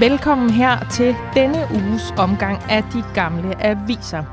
Velkommen 0.00 0.50
her 0.50 0.88
til 0.90 1.16
denne 1.34 1.66
uges 1.74 2.14
omgang 2.18 2.70
af 2.70 2.82
de 2.82 3.04
gamle 3.14 3.64
aviser. 3.64 4.24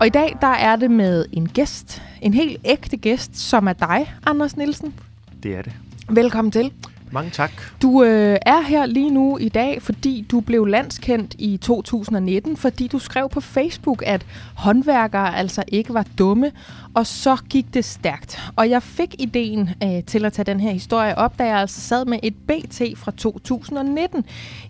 Og 0.00 0.06
i 0.06 0.10
dag 0.10 0.36
der 0.40 0.46
er 0.46 0.76
det 0.76 0.90
med 0.90 1.24
en 1.32 1.48
gæst, 1.48 2.02
en 2.22 2.34
helt 2.34 2.60
ægte 2.64 2.96
gæst, 2.96 3.36
som 3.36 3.68
er 3.68 3.72
dig, 3.72 4.14
Anders 4.26 4.56
Nielsen. 4.56 4.94
Det 5.42 5.56
er 5.56 5.62
det. 5.62 5.72
Velkommen 6.08 6.52
til. 6.52 6.72
Mange 7.10 7.30
tak. 7.30 7.50
Du 7.82 8.02
øh, 8.02 8.36
er 8.42 8.60
her 8.60 8.86
lige 8.86 9.10
nu 9.10 9.38
i 9.38 9.48
dag, 9.48 9.82
fordi 9.82 10.26
du 10.30 10.40
blev 10.40 10.66
landskendt 10.66 11.34
i 11.38 11.56
2019, 11.56 12.56
fordi 12.56 12.86
du 12.86 12.98
skrev 12.98 13.28
på 13.28 13.40
Facebook, 13.40 14.02
at 14.06 14.26
håndværkere 14.54 15.36
altså 15.36 15.64
ikke 15.68 15.94
var 15.94 16.06
dumme, 16.18 16.52
og 16.94 17.06
så 17.06 17.36
gik 17.50 17.74
det 17.74 17.84
stærkt. 17.84 18.40
Og 18.56 18.70
jeg 18.70 18.82
fik 18.82 19.14
ideen 19.18 19.70
øh, 19.82 20.04
til 20.04 20.24
at 20.24 20.32
tage 20.32 20.44
den 20.44 20.60
her 20.60 20.70
historie 20.70 21.18
op, 21.18 21.38
da 21.38 21.44
jeg 21.44 21.58
altså 21.58 21.80
sad 21.80 22.04
med 22.04 22.18
et 22.22 22.34
BT 22.34 22.82
fra 22.96 23.10
2019 23.10 24.24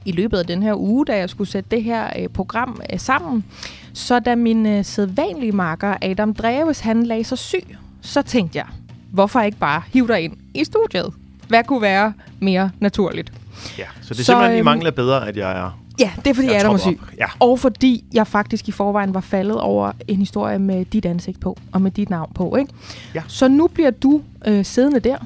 i 0.05 0.13
løbet 0.13 0.39
af 0.39 0.47
den 0.47 0.63
her 0.63 0.75
uge, 0.75 1.07
da 1.07 1.17
jeg 1.17 1.31
skulle 1.31 1.51
sætte 1.51 1.71
det 1.71 1.85
her 1.85 2.11
øh, 2.19 2.29
program 2.29 2.81
øh, 2.93 3.01
sammen. 3.01 3.45
Så 3.93 4.19
da 4.19 4.35
min 4.35 4.67
øh, 4.67 4.85
sædvanlige 4.85 5.53
marker 5.53 5.97
Adam 6.03 6.35
Dreves, 6.35 6.81
han 6.81 7.03
lagde 7.03 7.25
sig 7.25 7.39
syg, 7.39 7.77
så 8.01 8.23
tænkte 8.23 8.59
jeg, 8.59 8.67
hvorfor 9.13 9.41
ikke 9.41 9.59
bare 9.59 9.83
hive 9.93 10.09
dig 10.09 10.21
ind 10.21 10.37
i 10.55 10.65
studiet? 10.65 11.28
Hvad 11.49 11.65
kunne 11.65 11.83
være 11.83 12.13
mere 12.41 12.71
naturligt? 12.81 13.33
Ja, 13.79 13.85
så 14.01 14.09
det 14.09 14.11
er 14.11 14.15
så, 14.15 14.25
simpelthen 14.25 14.57
i 14.57 14.59
øhm, 14.59 14.65
mangel 14.65 14.87
af 14.87 14.95
bedre, 14.95 15.29
at 15.29 15.37
jeg 15.37 15.51
er... 15.51 15.79
Ja, 16.01 16.11
det 16.25 16.27
er 16.27 16.35
fordi 16.35 16.47
Jeg 16.47 16.55
er 16.55 16.61
Adam 16.61 16.75
er 16.75 16.79
troppet 16.79 17.01
syg. 17.01 17.17
Ja. 17.19 17.27
Og 17.39 17.59
fordi 17.59 18.05
jeg 18.15 18.27
faktisk 18.27 18.69
i 18.69 18.73
forvejen 18.73 19.15
var 19.15 19.21
faldet 19.21 19.61
over 19.61 19.93
en 20.09 20.19
historie 20.19 20.59
med 20.59 20.85
dit 20.85 21.07
ansigt 21.07 21.41
på, 21.41 21.59
og 21.73 21.83
med 21.83 21.91
dit 21.91 22.11
navn 22.11 22.33
på. 22.35 22.57
Ikke? 22.57 22.73
Ja. 23.15 23.23
Så 23.29 23.49
nu 23.49 23.67
bliver 23.67 23.91
du 23.91 24.23
øh, 24.47 24.65
siddende 24.65 25.01
der, 25.01 25.17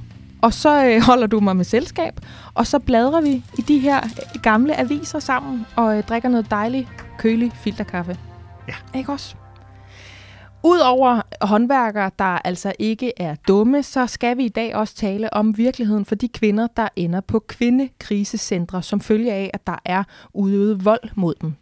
og 0.43 0.55
så 0.55 0.87
øh, 0.87 1.03
holder 1.09 1.27
du 1.27 1.41
mig 1.41 1.57
med 1.57 1.65
selskab, 1.65 2.21
og 2.55 2.67
så 2.67 2.79
bladrer 2.79 3.21
vi 3.21 3.43
i 3.59 3.63
de 3.63 3.79
her 3.79 3.97
øh, 3.97 4.43
gamle 4.43 4.81
aviser 4.81 5.19
sammen, 5.19 5.67
og 5.77 5.97
øh, 5.97 6.03
drikker 6.03 6.29
noget 6.29 6.51
dejlig, 6.51 6.89
kølig 7.19 7.53
filterkaffe. 7.55 8.17
Ja. 8.69 8.99
Ikke 8.99 9.13
også? 9.13 9.35
Udover 10.65 11.21
håndværkere, 11.41 12.11
der 12.19 12.25
altså 12.25 12.73
ikke 12.79 13.13
er 13.17 13.35
dumme, 13.49 13.83
så 13.83 14.07
skal 14.07 14.37
vi 14.37 14.45
i 14.45 14.49
dag 14.49 14.75
også 14.75 14.95
tale 14.95 15.35
om 15.35 15.59
virkeligheden 15.59 16.05
for 16.05 16.15
de 16.15 16.29
kvinder, 16.29 16.67
der 16.77 16.89
ender 16.97 17.21
på 17.21 17.39
kvindekrisecentre, 17.39 18.83
som 18.83 19.01
følge 19.01 19.33
af, 19.33 19.51
at 19.55 19.67
der 19.67 19.77
er 19.85 20.05
udøvet 20.33 20.85
vold 20.85 21.11
mod 21.15 21.35
dem. 21.41 21.55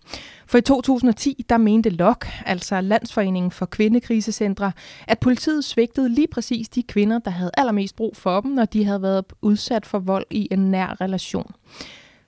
For 0.47 0.59
i 0.59 0.61
2010, 0.61 1.45
der 1.49 1.57
mente 1.57 1.91
LOK, 1.91 2.27
altså 2.47 2.81
Landsforeningen 2.81 3.51
for 3.51 3.67
Kvindekrisecentre, 3.67 4.73
at 5.09 5.19
politiet 5.19 5.65
svigtede 5.65 6.09
lige 6.09 6.29
præcis 6.29 6.69
de 6.69 6.83
kvinder, 6.83 7.19
der 7.19 7.31
havde 7.31 7.51
allermest 7.57 7.97
brug 7.97 8.17
for 8.17 8.41
dem, 8.41 8.51
når 8.51 8.65
de 8.65 8.85
havde 8.85 9.03
været 9.03 9.25
udsat 9.43 9.87
for 9.87 9.99
vold 9.99 10.27
i 10.31 10.49
en 10.51 10.71
nær 10.71 11.01
relation. 11.01 11.53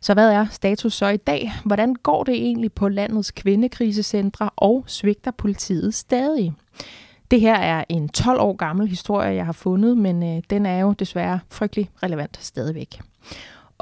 Så 0.01 0.15
hvad 0.15 0.31
er 0.31 0.47
status 0.51 0.95
så 0.95 1.09
i 1.09 1.17
dag? 1.17 1.53
Hvordan 1.65 1.95
går 1.95 2.25
det 2.25 2.35
egentlig 2.35 2.73
på 2.73 2.89
landets 2.89 3.31
kvindekrisecentre, 3.31 4.51
og 4.57 4.85
svigter 4.87 5.31
politiet 5.31 5.95
stadig? 5.95 6.55
Det 7.31 7.41
her 7.41 7.55
er 7.55 7.85
en 7.89 8.09
12 8.09 8.41
år 8.41 8.57
gammel 8.57 8.89
historie, 8.89 9.35
jeg 9.35 9.45
har 9.45 9.53
fundet, 9.53 9.99
men 9.99 10.23
øh, 10.23 10.43
den 10.51 10.67
er 10.67 10.79
jo 10.79 10.93
desværre 10.93 11.41
frygtelig 11.51 11.91
relevant 12.03 12.39
stadigvæk. 12.41 13.01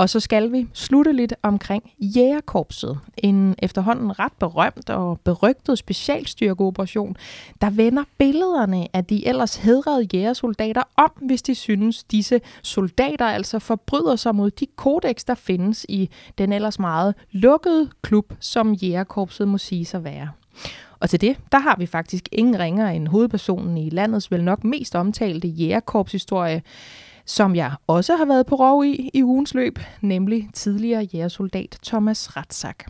Og 0.01 0.11
så 0.11 0.21
skal 0.21 0.53
vi 0.53 0.69
slutte 0.75 1.13
lidt 1.13 1.35
omkring 1.43 1.93
Jægerkorpset, 1.99 2.99
en 3.19 3.55
efterhånden 3.59 4.19
ret 4.19 4.33
berømt 4.33 4.91
og 4.91 5.21
berygtet 5.21 5.79
specialstyrkeoperation, 5.79 7.17
der 7.61 7.71
vender 7.71 8.05
billederne 8.19 8.87
af 8.93 9.05
de 9.05 9.27
ellers 9.27 9.57
hedrede 9.57 10.09
jægersoldater 10.13 10.83
om, 10.97 11.11
hvis 11.27 11.43
de 11.43 11.55
synes, 11.55 12.05
disse 12.05 12.41
soldater 12.63 13.27
altså 13.27 13.59
forbryder 13.59 14.17
sig 14.17 14.35
mod 14.35 14.51
de 14.51 14.67
kodex, 14.77 15.25
der 15.25 15.35
findes 15.35 15.87
i 15.89 16.11
den 16.39 16.53
ellers 16.53 16.79
meget 16.79 17.15
lukkede 17.33 17.91
klub, 18.03 18.33
som 18.41 18.73
Jægerkorpset 18.73 19.49
må 19.49 19.59
sige 19.59 19.85
sig 19.85 20.05
være. 20.05 20.29
Og 21.01 21.11
til 21.11 21.21
det, 21.21 21.37
der 21.53 21.59
har 21.59 21.77
vi 21.79 21.87
faktisk 21.87 22.29
ingen 22.33 22.59
ringer 22.59 22.89
end 22.89 23.09
hovedpersonen 23.09 23.79
i 23.79 23.91
landets 23.91 24.31
vel 24.31 24.45
nok 24.45 24.65
mest 24.65 24.97
omtalte 24.97 25.49
jægerkorpshistorie, 25.49 26.63
som 27.25 27.57
jeg 27.57 27.73
også 27.87 28.17
har 28.17 28.25
været 28.25 28.47
på 28.47 28.55
rov 28.55 28.85
i 28.85 29.11
i 29.15 29.23
ugens 29.23 29.55
løb, 29.55 29.79
nemlig 30.01 30.49
tidligere 30.55 31.09
jægersoldat 31.15 31.79
Thomas 31.87 32.37
Ratzak. 32.37 32.85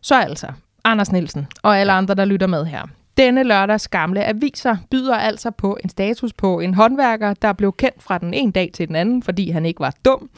Så 0.00 0.14
altså, 0.20 0.46
Anders 0.84 1.12
Nielsen 1.12 1.46
og 1.62 1.78
alle 1.78 1.92
andre, 1.92 2.14
der 2.14 2.24
lytter 2.24 2.46
med 2.46 2.64
her. 2.64 2.86
Denne 3.16 3.42
lørdags 3.42 3.88
gamle 3.88 4.24
aviser 4.24 4.76
byder 4.90 5.16
altså 5.16 5.50
på 5.50 5.78
en 5.84 5.88
status 5.88 6.32
på 6.32 6.60
en 6.60 6.74
håndværker, 6.74 7.34
der 7.34 7.52
blev 7.52 7.72
kendt 7.72 8.02
fra 8.02 8.18
den 8.18 8.34
ene 8.34 8.52
dag 8.52 8.70
til 8.74 8.88
den 8.88 8.96
anden, 8.96 9.22
fordi 9.22 9.50
han 9.50 9.66
ikke 9.66 9.80
var 9.80 9.94
dum. 10.04 10.30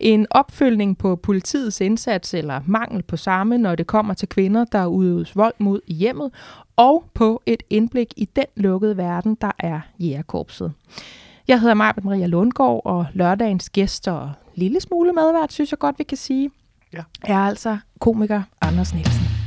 En 0.00 0.26
opfølgning 0.30 0.98
på 0.98 1.16
politiets 1.16 1.80
indsats 1.80 2.34
eller 2.34 2.60
mangel 2.66 3.02
på 3.02 3.16
samme, 3.16 3.58
når 3.58 3.74
det 3.74 3.86
kommer 3.86 4.14
til 4.14 4.28
kvinder, 4.28 4.64
der 4.64 4.86
udøves 4.86 5.36
vold 5.36 5.54
mod 5.58 5.80
i 5.86 5.94
hjemmet. 5.94 6.30
Og 6.76 7.04
på 7.14 7.42
et 7.46 7.62
indblik 7.70 8.12
i 8.16 8.24
den 8.36 8.44
lukkede 8.56 8.96
verden, 8.96 9.36
der 9.40 9.50
er 9.58 9.80
jægerkorpset. 10.00 10.72
Jeg 11.48 11.60
hedder 11.60 11.74
Marbet 11.74 12.04
Maria 12.04 12.26
Lundgaard, 12.26 12.82
og 12.84 13.06
lørdagens 13.12 13.70
gæst 13.70 14.08
og 14.08 14.30
lille 14.54 14.80
smule 14.80 15.12
medvært, 15.12 15.52
synes 15.52 15.70
jeg 15.70 15.78
godt, 15.78 15.98
vi 15.98 16.04
kan 16.04 16.18
sige, 16.18 16.50
Ja. 16.92 17.02
er 17.24 17.38
altså 17.38 17.78
komiker 18.00 18.42
Anders 18.60 18.94
Nielsen. 18.94 19.41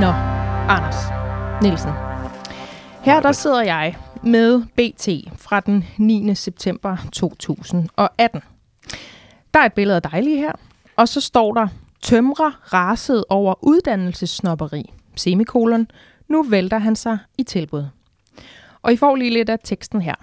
Nå, 0.00 0.06
Anders 0.68 0.96
Nielsen. 1.62 1.90
Her 3.02 3.20
der 3.20 3.32
sidder 3.32 3.62
jeg 3.62 3.96
med 4.22 4.62
BT 4.62 5.32
fra 5.38 5.60
den 5.60 5.84
9. 5.98 6.34
september 6.34 6.96
2018. 7.12 8.40
Der 9.54 9.60
er 9.60 9.64
et 9.64 9.72
billede 9.72 9.96
af 9.96 10.02
dig 10.02 10.22
lige 10.22 10.36
her, 10.36 10.52
og 10.96 11.08
så 11.08 11.20
står 11.20 11.54
der, 11.54 11.68
tømrer 12.02 12.72
raset 12.74 13.24
over 13.28 13.54
uddannelsessnopperi, 13.64 14.92
semikolon, 15.16 15.86
nu 16.28 16.42
vælter 16.42 16.78
han 16.78 16.96
sig 16.96 17.18
i 17.38 17.42
tilbud. 17.42 17.84
Og 18.82 18.92
I 18.92 18.96
får 18.96 19.16
lige 19.16 19.30
lidt 19.30 19.48
af 19.48 19.58
teksten 19.64 20.02
her. 20.02 20.14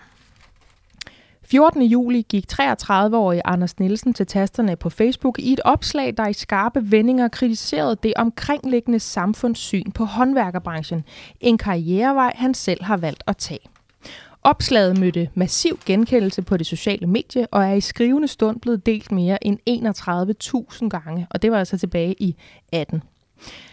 14. 1.49 1.81
juli 1.81 2.21
gik 2.29 2.45
33-årige 2.53 3.47
Anders 3.47 3.79
Nielsen 3.79 4.13
til 4.13 4.27
tasterne 4.27 4.75
på 4.75 4.89
Facebook 4.89 5.39
i 5.39 5.53
et 5.53 5.59
opslag, 5.65 6.13
der 6.17 6.27
i 6.27 6.33
skarpe 6.33 6.91
vendinger 6.91 7.27
kritiserede 7.27 7.97
det 8.03 8.13
omkringliggende 8.15 8.99
samfundssyn 8.99 9.91
på 9.91 10.05
håndværkerbranchen. 10.05 11.03
En 11.39 11.57
karrierevej, 11.57 12.33
han 12.35 12.53
selv 12.53 12.83
har 12.83 12.97
valgt 12.97 13.23
at 13.27 13.37
tage. 13.37 13.59
Opslaget 14.43 14.99
mødte 14.99 15.29
massiv 15.35 15.79
genkendelse 15.85 16.41
på 16.41 16.57
det 16.57 16.67
sociale 16.67 17.07
medie 17.07 17.47
og 17.51 17.65
er 17.65 17.73
i 17.73 17.81
skrivende 17.81 18.27
stund 18.27 18.59
blevet 18.59 18.85
delt 18.85 19.11
mere 19.11 19.47
end 19.47 19.59
31.000 20.81 20.89
gange, 20.89 21.27
og 21.29 21.41
det 21.41 21.51
var 21.51 21.59
altså 21.59 21.77
tilbage 21.77 22.15
i 22.19 22.35
18. 22.71 23.03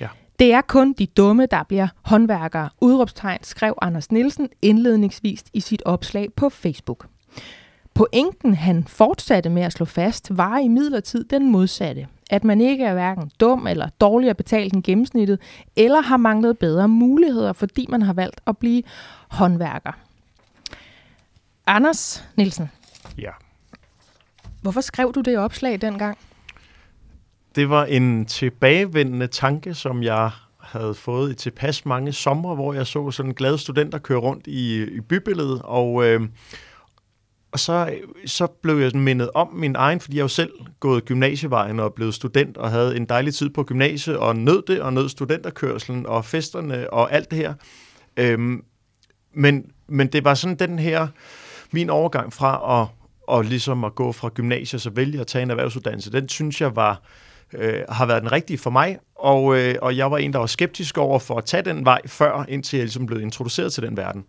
Ja. 0.01 0.09
Det 0.39 0.53
er 0.53 0.61
kun 0.61 0.93
de 0.93 1.07
dumme, 1.07 1.47
der 1.47 1.63
bliver 1.63 1.89
håndværkere. 2.03 2.69
Udråbstegn 2.81 3.39
skrev 3.43 3.75
Anders 3.83 4.13
Nielsen 4.13 4.49
indledningsvis 4.63 5.45
i 5.53 5.61
sit 5.61 5.83
opslag 5.85 6.33
på 6.37 6.49
Facebook. 6.49 7.07
Pointen, 7.95 8.55
han 8.55 8.85
fortsatte 8.85 9.51
med 9.51 9.63
at 9.63 9.73
slå 9.73 9.85
fast, 9.87 10.39
var 10.39 10.59
i 10.59 10.69
midlertid 10.69 11.25
den 11.25 11.53
modsatte. 11.53 12.07
At 12.31 12.45
man 12.45 12.61
ikke 12.61 12.85
er 12.85 12.93
hverken 12.93 13.31
dum 13.41 13.67
eller 13.67 13.89
dårligere 14.01 14.35
betalt 14.35 14.73
end 14.75 14.83
gennemsnittet, 14.83 15.41
eller 15.77 16.01
har 16.01 16.17
manglet 16.17 16.59
bedre 16.59 16.89
muligheder, 16.89 17.53
fordi 17.53 17.87
man 17.89 18.03
har 18.03 18.13
valgt 18.13 18.41
at 18.47 18.59
blive 18.59 18.83
håndværker. 19.29 19.93
Anders 21.67 22.25
Nielsen, 22.37 22.71
Ja. 23.19 23.31
hvorfor 24.63 24.81
skrev 24.81 25.13
du 25.13 25.21
det 25.21 25.39
opslag 25.39 25.81
dengang? 25.81 26.19
Det 27.57 27.71
var 27.71 27.85
en 27.85 28.27
tilbagevendende 28.27 29.27
tanke, 29.27 29.75
som 29.75 30.03
jeg 30.03 30.31
havde 30.61 30.95
fået 30.95 31.31
i 31.33 31.35
tilpas 31.35 31.87
mange 31.87 32.13
sommer, 32.13 32.55
hvor 32.55 32.73
jeg 32.73 32.87
så 32.87 33.11
sådan 33.11 33.33
glade 33.33 33.59
studenter 33.59 33.99
køre 33.99 34.19
rundt 34.19 34.47
i, 34.47 34.83
i 34.83 35.01
bybilledet, 35.01 35.61
og, 35.65 36.05
øh, 36.07 36.21
og 37.55 37.61
så, 37.61 37.95
så 38.27 38.47
blev 38.47 38.79
jeg 38.79 38.97
mindet 38.97 39.31
om 39.35 39.53
min 39.53 39.77
egen, 39.77 40.01
fordi 40.01 40.17
jeg 40.17 40.23
jo 40.23 40.29
selv 40.29 40.53
gået 40.81 41.05
gymnasievejen 41.05 41.81
og 41.81 41.95
blevet 41.95 42.15
student, 42.15 42.57
og 42.57 42.71
havde 42.71 42.97
en 42.97 43.05
dejlig 43.05 43.35
tid 43.35 43.51
på 43.51 43.63
gymnasiet, 43.63 44.17
og 44.17 44.37
nød 44.37 44.63
det, 44.67 44.81
og 44.81 44.93
nød 44.93 45.09
studenterkørselen, 45.09 46.07
og 46.07 46.25
festerne, 46.25 46.93
og 46.93 47.13
alt 47.13 47.31
det 47.31 47.39
her. 47.39 47.55
Øhm, 48.17 48.65
men, 49.35 49.65
men 49.89 50.07
det 50.07 50.25
var 50.25 50.35
sådan 50.35 50.57
den 50.57 50.79
her, 50.79 51.07
min 51.71 51.91
overgang 51.91 52.33
fra 52.33 52.83
at, 52.83 52.89
og 53.29 53.45
ligesom 53.45 53.85
at 53.85 53.95
gå 53.95 54.13
fra 54.13 54.29
gymnasiet, 54.29 54.83
så 54.83 54.91
vælge 54.91 55.21
at 55.21 55.27
tage 55.27 55.43
en 55.43 55.51
erhvervsuddannelse, 55.51 56.13
den 56.13 56.29
synes 56.29 56.61
jeg 56.61 56.77
var, 56.77 57.03
øh, 57.53 57.81
har 57.89 58.07
været 58.07 58.23
den 58.23 58.33
rigtige 58.33 58.59
for 58.59 58.71
mig, 58.71 58.99
og, 59.17 59.59
øh, 59.59 59.75
og 59.83 59.97
jeg 59.97 60.11
var 60.11 60.19
en, 60.19 60.33
der 60.33 60.39
var 60.39 60.47
skeptisk 60.47 60.99
over 60.99 61.19
for 61.19 61.39
at 61.39 61.45
tage 61.45 61.63
den 61.63 61.85
vej 61.85 62.01
før, 62.07 62.45
indtil 62.49 62.77
jeg 62.77 62.85
ligesom 62.85 63.07
blev 63.07 63.21
introduceret 63.21 63.73
til 63.73 63.83
den 63.83 63.97
verden. 63.97 64.25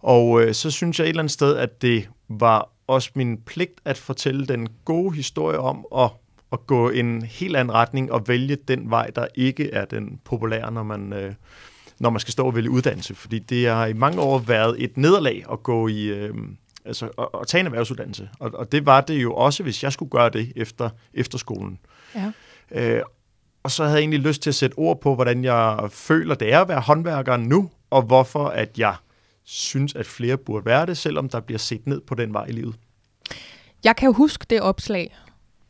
Og 0.00 0.42
øh, 0.42 0.54
så 0.54 0.70
synes 0.70 0.98
jeg 0.98 1.04
et 1.04 1.08
eller 1.08 1.22
andet 1.22 1.32
sted, 1.32 1.56
at 1.56 1.82
det 1.82 2.08
var 2.28 2.68
også 2.86 3.10
min 3.14 3.38
pligt 3.38 3.80
at 3.84 3.98
fortælle 3.98 4.46
den 4.46 4.68
gode 4.84 5.14
historie 5.16 5.58
om 5.58 5.86
at, 5.96 6.10
at 6.52 6.66
gå 6.66 6.90
en 6.90 7.22
helt 7.22 7.56
anden 7.56 7.74
retning 7.74 8.12
og 8.12 8.28
vælge 8.28 8.56
den 8.68 8.90
vej, 8.90 9.10
der 9.16 9.26
ikke 9.34 9.70
er 9.70 9.84
den 9.84 10.20
populære, 10.24 10.72
når 10.72 10.82
man, 10.82 11.12
øh, 11.12 11.34
når 11.98 12.10
man 12.10 12.20
skal 12.20 12.32
stå 12.32 12.46
og 12.46 12.54
vælge 12.54 12.70
uddannelse. 12.70 13.14
Fordi 13.14 13.38
det 13.38 13.68
har 13.68 13.86
i 13.86 13.92
mange 13.92 14.20
år 14.20 14.38
været 14.38 14.84
et 14.84 14.96
nederlag 14.96 15.44
at 15.52 15.62
gå 15.62 15.88
i, 15.88 16.02
øh, 16.04 16.34
altså, 16.84 17.06
at, 17.18 17.28
at 17.40 17.46
tage 17.46 17.60
en 17.60 17.66
erhvervsuddannelse. 17.66 18.28
Og, 18.38 18.50
og 18.54 18.72
det 18.72 18.86
var 18.86 19.00
det 19.00 19.22
jo 19.22 19.34
også, 19.34 19.62
hvis 19.62 19.82
jeg 19.82 19.92
skulle 19.92 20.10
gøre 20.10 20.30
det 20.30 20.52
efter 20.56 20.90
efterskolen. 21.14 21.78
Ja. 22.14 22.32
Øh, 22.70 23.02
og 23.62 23.70
så 23.70 23.82
havde 23.82 23.94
jeg 23.94 24.00
egentlig 24.00 24.20
lyst 24.20 24.42
til 24.42 24.50
at 24.50 24.54
sætte 24.54 24.74
ord 24.74 25.00
på, 25.00 25.14
hvordan 25.14 25.44
jeg 25.44 25.88
føler, 25.90 26.34
det 26.34 26.52
er 26.52 26.60
at 26.60 26.68
være 26.68 26.80
håndværker 26.80 27.36
nu, 27.36 27.70
og 27.90 28.02
hvorfor 28.02 28.44
at 28.46 28.78
jeg 28.78 28.94
synes, 29.50 29.94
at 29.94 30.06
flere 30.06 30.36
burde 30.36 30.66
være 30.66 30.86
det, 30.86 30.96
selvom 30.98 31.28
der 31.28 31.40
bliver 31.40 31.58
set 31.58 31.86
ned 31.86 32.00
på 32.00 32.14
den 32.14 32.32
vej 32.32 32.46
i 32.46 32.52
livet. 32.52 32.74
Jeg 33.84 33.96
kan 33.96 34.14
huske 34.14 34.46
det 34.50 34.60
opslag 34.60 35.16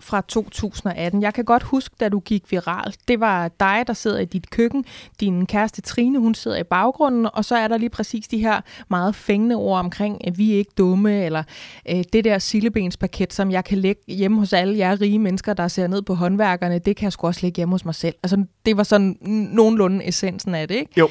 fra 0.00 0.20
2018. 0.28 1.22
Jeg 1.22 1.34
kan 1.34 1.44
godt 1.44 1.62
huske, 1.62 1.94
da 2.00 2.08
du 2.08 2.20
gik 2.20 2.50
viral. 2.50 2.94
Det 3.08 3.20
var 3.20 3.48
dig, 3.60 3.84
der 3.86 3.92
sidder 3.92 4.18
i 4.18 4.24
dit 4.24 4.50
køkken. 4.50 4.84
Din 5.20 5.46
kæreste 5.46 5.82
Trine, 5.82 6.18
hun 6.18 6.34
sidder 6.34 6.56
i 6.56 6.62
baggrunden, 6.62 7.28
og 7.32 7.44
så 7.44 7.56
er 7.56 7.68
der 7.68 7.78
lige 7.78 7.90
præcis 7.90 8.28
de 8.28 8.38
her 8.38 8.60
meget 8.90 9.14
fængende 9.14 9.56
ord 9.56 9.78
omkring, 9.78 10.26
at 10.26 10.38
vi 10.38 10.52
er 10.52 10.58
ikke 10.58 10.72
dumme, 10.78 11.24
eller 11.24 11.42
øh, 11.90 12.04
det 12.12 12.24
der 12.24 12.38
sillebenspaket, 12.38 13.32
som 13.32 13.50
jeg 13.50 13.64
kan 13.64 13.78
lægge 13.78 14.02
hjemme 14.08 14.38
hos 14.38 14.52
alle 14.52 14.78
jer 14.78 15.00
rige 15.00 15.18
mennesker, 15.18 15.54
der 15.54 15.68
ser 15.68 15.86
ned 15.86 16.02
på 16.02 16.14
håndværkerne, 16.14 16.78
det 16.78 16.96
kan 16.96 17.04
jeg 17.04 17.12
sgu 17.12 17.26
også 17.26 17.40
lægge 17.42 17.56
hjemme 17.56 17.74
hos 17.74 17.84
mig 17.84 17.94
selv. 17.94 18.14
Altså, 18.22 18.44
det 18.66 18.76
var 18.76 18.82
sådan 18.82 19.16
nogenlunde 19.52 20.08
essensen 20.08 20.54
af 20.54 20.68
det, 20.68 20.74
ikke? 20.74 20.92
Jo. 20.96 21.08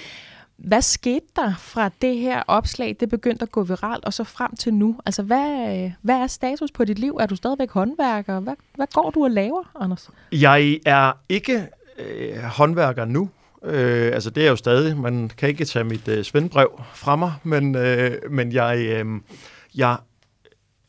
Hvad 0.64 0.82
skete 0.82 1.26
der 1.36 1.54
fra 1.60 1.90
det 2.02 2.18
her 2.18 2.44
opslag, 2.48 2.96
det 3.00 3.10
begyndte 3.10 3.44
at 3.44 3.52
gå 3.52 3.64
viralt, 3.64 4.06
og 4.06 4.14
så 4.14 4.24
frem 4.24 4.56
til 4.56 4.74
nu? 4.74 4.96
Altså, 5.06 5.24
hvad, 5.24 5.92
hvad 6.02 6.16
er 6.16 6.28
status 6.28 6.72
på 6.72 6.86
dit 6.86 7.00
liv? 7.00 7.18
Er 7.20 7.26
du 7.26 7.36
stadigvæk 7.36 7.72
håndværker? 7.72 8.40
Hvad, 8.40 8.54
hvad 8.76 8.88
går 8.94 9.10
du 9.10 9.24
og 9.24 9.32
laver, 9.32 9.64
Anders? 9.80 10.10
Jeg 10.32 10.80
er 10.86 11.12
ikke 11.30 11.68
øh, 12.00 12.38
håndværker 12.44 13.06
nu. 13.06 13.30
Øh, 13.64 14.12
altså, 14.14 14.30
det 14.30 14.46
er 14.46 14.50
jo 14.50 14.56
stadig. 14.56 14.98
Man 14.98 15.30
kan 15.38 15.50
ikke 15.50 15.66
tage 15.66 15.86
mit 15.86 16.08
øh, 16.08 16.24
svendbrev 16.24 16.82
fra 16.94 17.16
mig, 17.16 17.34
men, 17.44 17.76
øh, 17.76 18.12
men 18.32 18.52
jeg, 18.52 18.78
øh, 18.80 19.06
jeg 19.76 19.98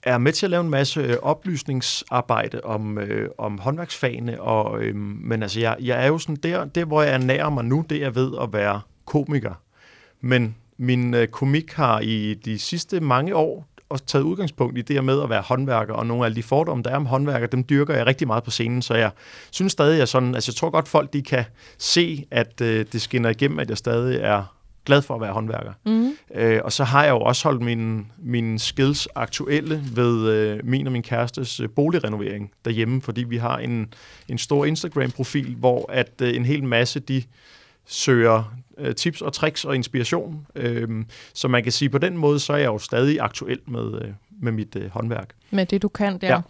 er 0.03 0.19
med 0.19 0.33
til 0.33 0.47
at 0.47 0.51
lave 0.51 0.61
en 0.61 0.71
masse 0.71 1.01
øh, 1.01 1.17
oplysningsarbejde 1.23 2.61
om, 2.65 2.99
øh, 2.99 3.29
om 3.39 3.59
håndværksfagene, 3.59 4.41
og, 4.41 4.83
øh, 4.83 4.97
men 4.97 5.43
altså, 5.43 5.61
jeg, 5.61 5.77
jeg 5.81 6.05
er 6.05 6.07
jo 6.07 6.19
sådan 6.19 6.37
der, 6.37 6.65
det 6.65 6.87
hvor 6.87 7.03
jeg 7.03 7.19
nærmer 7.19 7.51
mig 7.51 7.65
nu, 7.65 7.85
det 7.91 8.05
er 8.05 8.11
ved 8.11 8.33
at 8.43 8.53
være 8.53 8.81
komiker. 9.05 9.63
Men 10.21 10.57
min 10.77 11.15
øh, 11.15 11.29
komik 11.29 11.73
har 11.73 12.01
i 12.01 12.35
de 12.35 12.59
sidste 12.59 13.01
mange 13.01 13.35
år 13.37 13.67
også 13.89 14.05
taget 14.05 14.23
udgangspunkt 14.23 14.79
i 14.79 14.83
det 14.83 15.05
med 15.05 15.23
at 15.23 15.31
være 15.31 15.43
håndværker, 15.43 15.95
og 15.95 16.07
nogle 16.07 16.27
af 16.27 16.35
de 16.35 16.43
fordomme, 16.43 16.83
der 16.83 16.91
er 16.91 16.97
om 16.97 17.07
håndværker, 17.07 17.47
dem 17.47 17.65
dyrker 17.65 17.95
jeg 17.95 18.07
rigtig 18.07 18.27
meget 18.27 18.45
på 18.45 18.51
scenen, 18.51 18.83
så 18.83 18.95
jeg 18.95 19.11
synes 19.51 19.73
stadig, 19.73 20.03
at 20.03 20.09
sådan, 20.09 20.35
altså 20.35 20.51
jeg 20.51 20.57
tror 20.57 20.71
godt, 20.71 20.89
folk 20.89 21.13
de 21.13 21.23
kan 21.23 21.45
se, 21.79 22.27
at 22.31 22.61
øh, 22.61 22.87
det 22.93 23.03
skinner 23.03 23.31
igennem, 23.31 23.59
at 23.59 23.69
jeg 23.69 23.79
stadig 23.79 24.21
er 24.21 24.57
glad 24.85 25.03
for 25.03 25.15
at 25.15 25.21
være 25.21 25.33
håndværker. 25.33 25.73
Mm. 25.87 26.13
Øh, 26.35 26.61
og 26.65 26.73
så 26.73 26.85
har 26.85 27.05
jeg 27.05 27.11
jo 27.11 27.21
også 27.21 27.45
holdt 27.45 27.63
mine, 27.63 28.05
mine 28.19 28.59
skills 28.59 29.09
aktuelle 29.15 29.83
ved 29.95 30.29
øh, 30.29 30.61
min 30.65 30.87
og 30.87 30.93
min 30.93 31.03
kærestes 31.03 31.61
øh, 31.61 31.69
boligrenovering 31.69 32.51
derhjemme, 32.65 33.03
fordi 33.03 33.25
vi 33.25 33.37
har 33.37 33.59
en, 33.59 33.95
en 34.29 34.39
stor 34.39 34.65
Instagram-profil, 34.65 35.55
hvor 35.55 35.93
at 35.93 36.13
øh, 36.23 36.37
en 36.37 36.45
hel 36.45 36.65
masse 36.65 37.01
de 37.01 37.23
søger 37.87 38.55
øh, 38.79 38.95
tips 38.95 39.21
og 39.21 39.33
tricks 39.33 39.65
og 39.65 39.75
inspiration. 39.75 40.47
Øh, 40.55 41.05
så 41.35 41.49
man 41.49 41.63
kan 41.63 41.73
sige, 41.73 41.89
på 41.89 41.99
den 41.99 42.17
måde, 42.17 42.41
så 42.41 42.53
er 42.53 42.57
jeg 42.57 42.67
jo 42.67 42.79
stadig 42.79 43.21
aktuel 43.21 43.61
med, 43.67 44.03
øh, 44.03 44.09
med 44.43 44.53
mit 44.53 44.77
øh, 44.77 44.91
håndværk. 44.91 45.31
Med 45.51 45.67
det, 45.67 45.83
du 45.83 45.89
kan 45.89 46.19
der. 46.19 46.29
Ja. 46.29 46.41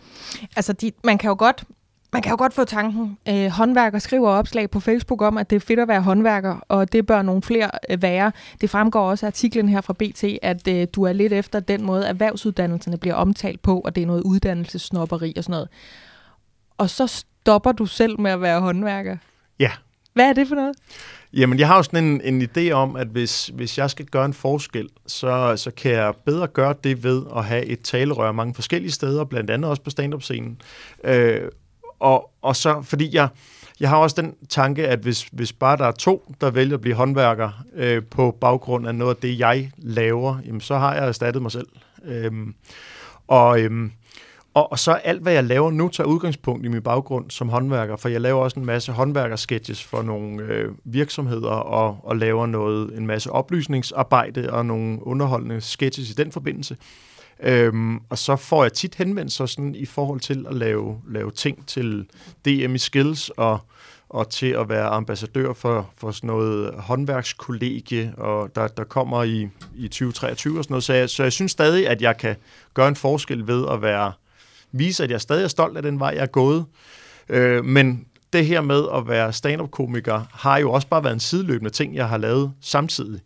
Altså, 0.56 0.72
de, 0.72 0.92
man 1.04 1.18
kan 1.18 1.28
jo 1.28 1.36
godt 1.38 1.64
man 2.12 2.22
kan 2.22 2.30
jo 2.30 2.36
godt 2.36 2.54
få 2.54 2.64
tanken. 2.64 3.18
Øh, 3.28 3.46
håndværker 3.46 3.98
skriver 3.98 4.30
opslag 4.30 4.70
på 4.70 4.80
Facebook 4.80 5.22
om, 5.22 5.38
at 5.38 5.50
det 5.50 5.56
er 5.56 5.60
fedt 5.60 5.80
at 5.80 5.88
være 5.88 6.02
håndværker, 6.02 6.56
og 6.68 6.92
det 6.92 7.06
bør 7.06 7.22
nogle 7.22 7.42
flere 7.42 7.70
øh, 7.90 8.02
være. 8.02 8.32
Det 8.60 8.70
fremgår 8.70 9.10
også 9.10 9.26
af 9.26 9.28
artiklen 9.28 9.68
her 9.68 9.80
fra 9.80 9.92
BT, 9.92 10.24
at 10.42 10.68
øh, 10.68 10.86
du 10.94 11.02
er 11.02 11.12
lidt 11.12 11.32
efter 11.32 11.60
den 11.60 11.84
måde, 11.84 12.06
erhvervsuddannelserne 12.06 12.98
bliver 12.98 13.14
omtalt 13.14 13.62
på, 13.62 13.80
og 13.80 13.94
det 13.94 14.02
er 14.02 14.06
noget 14.06 14.22
uddannelsesnopperi 14.22 15.34
og 15.36 15.44
sådan 15.44 15.52
noget. 15.52 15.68
Og 16.78 16.90
så 16.90 17.06
stopper 17.06 17.72
du 17.72 17.86
selv 17.86 18.20
med 18.20 18.30
at 18.30 18.40
være 18.40 18.60
håndværker. 18.60 19.16
Ja. 19.58 19.70
Hvad 20.20 20.28
er 20.28 20.32
det 20.32 20.48
for 20.48 20.54
noget? 20.54 20.76
Jamen, 21.32 21.58
jeg 21.58 21.66
har 21.66 21.76
jo 21.76 21.82
sådan 21.82 22.04
en, 22.04 22.20
en 22.20 22.42
idé 22.42 22.70
om, 22.70 22.96
at 22.96 23.06
hvis, 23.06 23.46
hvis 23.46 23.78
jeg 23.78 23.90
skal 23.90 24.06
gøre 24.06 24.24
en 24.24 24.32
forskel, 24.32 24.88
så, 25.06 25.52
så 25.56 25.70
kan 25.70 25.92
jeg 25.92 26.14
bedre 26.26 26.46
gøre 26.46 26.74
det 26.84 27.04
ved 27.04 27.22
at 27.36 27.44
have 27.44 27.64
et 27.64 27.80
talerør 27.82 28.32
mange 28.32 28.54
forskellige 28.54 28.92
steder, 28.92 29.24
blandt 29.24 29.50
andet 29.50 29.70
også 29.70 29.82
på 29.82 29.90
stand-up-scenen. 29.90 30.60
Øh, 31.04 31.40
og, 32.00 32.30
og 32.42 32.56
så, 32.56 32.82
fordi 32.82 33.14
jeg, 33.14 33.28
jeg 33.80 33.88
har 33.88 33.96
også 33.96 34.22
den 34.22 34.34
tanke, 34.48 34.88
at 34.88 34.98
hvis, 34.98 35.28
hvis 35.32 35.52
bare 35.52 35.76
der 35.76 35.86
er 35.86 35.92
to, 35.92 36.34
der 36.40 36.50
vælger 36.50 36.74
at 36.74 36.80
blive 36.80 36.96
håndværker 36.96 37.64
øh, 37.74 38.02
på 38.10 38.36
baggrund 38.40 38.86
af 38.86 38.94
noget 38.94 39.14
af 39.14 39.20
det, 39.22 39.38
jeg 39.38 39.70
laver, 39.78 40.38
jamen, 40.46 40.60
så 40.60 40.78
har 40.78 40.94
jeg 40.94 41.08
erstattet 41.08 41.42
mig 41.42 41.52
selv. 41.52 41.68
Øh, 42.04 42.32
og... 43.28 43.60
Øh, 43.60 43.90
og, 44.54 44.72
og 44.72 44.78
så 44.78 44.92
alt, 44.92 45.22
hvad 45.22 45.32
jeg 45.32 45.44
laver 45.44 45.70
nu, 45.70 45.88
tager 45.88 46.08
udgangspunkt 46.08 46.64
i 46.64 46.68
min 46.68 46.82
baggrund 46.82 47.30
som 47.30 47.48
håndværker, 47.48 47.96
for 47.96 48.08
jeg 48.08 48.20
laver 48.20 48.42
også 48.42 48.60
en 48.60 48.66
masse 48.66 48.92
håndværkersketches 48.92 49.84
for 49.84 50.02
nogle 50.02 50.42
øh, 50.42 50.72
virksomheder 50.84 51.50
og, 51.50 51.98
og 52.02 52.16
laver 52.16 52.46
noget, 52.46 52.98
en 52.98 53.06
masse 53.06 53.30
oplysningsarbejde 53.30 54.52
og 54.52 54.66
nogle 54.66 55.06
underholdende 55.06 55.60
sketches 55.60 56.10
i 56.10 56.14
den 56.14 56.32
forbindelse. 56.32 56.76
Øhm, 57.42 57.98
og 58.08 58.18
så 58.18 58.36
får 58.36 58.64
jeg 58.64 58.72
tit 58.72 58.94
henvendelser 58.94 59.46
sådan 59.46 59.74
i 59.74 59.86
forhold 59.86 60.20
til 60.20 60.46
at 60.48 60.54
lave, 60.54 61.00
lave 61.08 61.30
ting 61.30 61.66
til 61.66 62.06
DM 62.44 62.74
i 62.74 62.78
Skills 62.78 63.28
og, 63.28 63.58
og 64.08 64.30
til 64.30 64.46
at 64.46 64.68
være 64.68 64.86
ambassadør 64.86 65.52
for, 65.52 65.90
for 65.96 66.10
sådan 66.10 66.26
noget 66.26 66.74
håndværkskollegie, 66.74 68.12
og 68.16 68.54
der, 68.54 68.68
der 68.68 68.84
kommer 68.84 69.22
i, 69.22 69.48
i 69.76 69.88
2023 69.88 70.58
og 70.58 70.64
sådan 70.64 70.72
noget. 70.72 70.84
Så 70.84 70.92
jeg, 70.92 71.10
så 71.10 71.22
jeg 71.22 71.32
synes 71.32 71.52
stadig, 71.52 71.88
at 71.88 72.02
jeg 72.02 72.16
kan 72.16 72.36
gøre 72.74 72.88
en 72.88 72.96
forskel 72.96 73.46
ved 73.46 73.66
at 73.70 73.82
være 73.82 74.12
vise, 74.72 75.04
at 75.04 75.10
jeg 75.10 75.20
stadig 75.20 75.44
er 75.44 75.48
stolt 75.48 75.76
af 75.76 75.82
den 75.82 76.00
vej, 76.00 76.12
jeg 76.14 76.22
er 76.22 76.26
gået. 76.26 76.64
Øh, 77.28 77.64
men 77.64 78.06
det 78.32 78.46
her 78.46 78.60
med 78.60 78.84
at 78.94 79.08
være 79.08 79.32
stand-up-komiker 79.32 80.22
har 80.32 80.58
jo 80.58 80.72
også 80.72 80.88
bare 80.88 81.04
været 81.04 81.14
en 81.14 81.20
sideløbende 81.20 81.70
ting, 81.70 81.94
jeg 81.94 82.08
har 82.08 82.16
lavet 82.16 82.52
samtidig. 82.60 83.20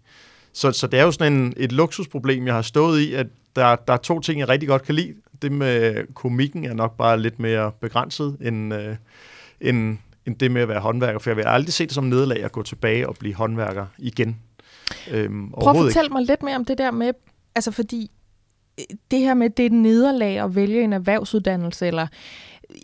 Så, 0.52 0.72
så 0.72 0.86
det 0.86 1.00
er 1.00 1.04
jo 1.04 1.12
sådan 1.12 1.32
en, 1.32 1.54
et 1.56 1.72
luksusproblem, 1.72 2.46
jeg 2.46 2.54
har 2.54 2.62
stået 2.62 3.00
i, 3.00 3.14
at 3.14 3.26
der, 3.56 3.76
der 3.76 3.92
er 3.92 3.96
to 3.96 4.20
ting, 4.20 4.40
jeg 4.40 4.48
rigtig 4.48 4.68
godt 4.68 4.82
kan 4.82 4.94
lide. 4.94 5.14
Det 5.42 5.52
med 5.52 6.04
komikken 6.14 6.64
er 6.64 6.74
nok 6.74 6.96
bare 6.96 7.20
lidt 7.20 7.38
mere 7.38 7.72
begrænset 7.80 8.36
end, 8.40 8.74
øh, 8.74 8.96
end, 9.60 9.98
end 10.26 10.36
det 10.36 10.50
med 10.50 10.62
at 10.62 10.68
være 10.68 10.80
håndværker, 10.80 11.18
for 11.18 11.30
jeg 11.30 11.36
vil 11.36 11.44
aldrig 11.46 11.72
se 11.72 11.86
det 11.86 11.92
som 11.92 12.04
nederlag 12.04 12.44
at 12.44 12.52
gå 12.52 12.62
tilbage 12.62 13.08
og 13.08 13.16
blive 13.18 13.34
håndværker 13.34 13.86
igen. 13.98 14.36
Øhm, 15.10 15.50
Prøv 15.50 15.76
at 15.76 15.84
fortælle 15.84 16.10
mig 16.10 16.22
lidt 16.22 16.42
mere 16.42 16.56
om 16.56 16.64
det 16.64 16.78
der 16.78 16.90
med, 16.90 17.12
altså 17.54 17.70
fordi 17.70 18.10
det 19.10 19.20
her 19.20 19.34
med, 19.34 19.50
det 19.50 19.62
er 19.62 19.66
et 19.66 19.72
nederlag 19.72 20.38
at 20.38 20.54
vælge 20.54 20.82
en 20.82 20.92
erhvervsuddannelse, 20.92 21.86
eller 21.86 22.06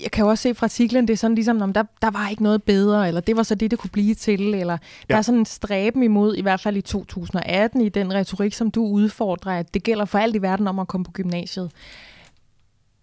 jeg 0.02 0.10
kan 0.10 0.24
jo 0.24 0.30
også 0.30 0.42
se 0.42 0.54
fra 0.54 0.66
artiklen, 0.66 1.08
det 1.08 1.12
er 1.12 1.16
sådan 1.16 1.34
ligesom, 1.34 1.62
om 1.62 1.72
der, 1.72 1.82
der 2.02 2.10
var 2.10 2.28
ikke 2.28 2.42
noget 2.42 2.62
bedre, 2.62 3.08
eller 3.08 3.20
det 3.20 3.36
var 3.36 3.42
så 3.42 3.54
det, 3.54 3.70
det 3.70 3.78
kunne 3.78 3.90
blive 3.90 4.14
til, 4.14 4.54
eller 4.54 4.72
ja. 4.72 4.78
der 5.08 5.16
er 5.16 5.22
sådan 5.22 5.38
en 5.38 5.46
stræben 5.46 6.02
imod, 6.02 6.36
i 6.36 6.42
hvert 6.42 6.60
fald 6.60 6.76
i 6.76 6.80
2018, 6.80 7.80
i 7.80 7.88
den 7.88 8.14
retorik, 8.14 8.54
som 8.54 8.70
du 8.70 8.86
udfordrer, 8.86 9.52
at 9.52 9.74
det 9.74 9.82
gælder 9.82 10.04
for 10.04 10.18
alt 10.18 10.36
i 10.36 10.42
verden 10.42 10.68
om 10.68 10.78
at 10.78 10.88
komme 10.88 11.04
på 11.04 11.12
gymnasiet. 11.12 11.70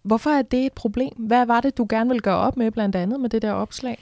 Hvorfor 0.03 0.29
er 0.29 0.41
det 0.41 0.65
et 0.65 0.73
problem? 0.73 1.13
Hvad 1.17 1.45
var 1.45 1.61
det, 1.61 1.77
du 1.77 1.85
gerne 1.89 2.09
vil 2.09 2.21
gøre 2.21 2.37
op 2.37 2.57
med, 2.57 2.71
blandt 2.71 2.95
andet 2.95 3.19
med 3.19 3.29
det 3.29 3.41
der 3.41 3.51
opslag? 3.51 3.99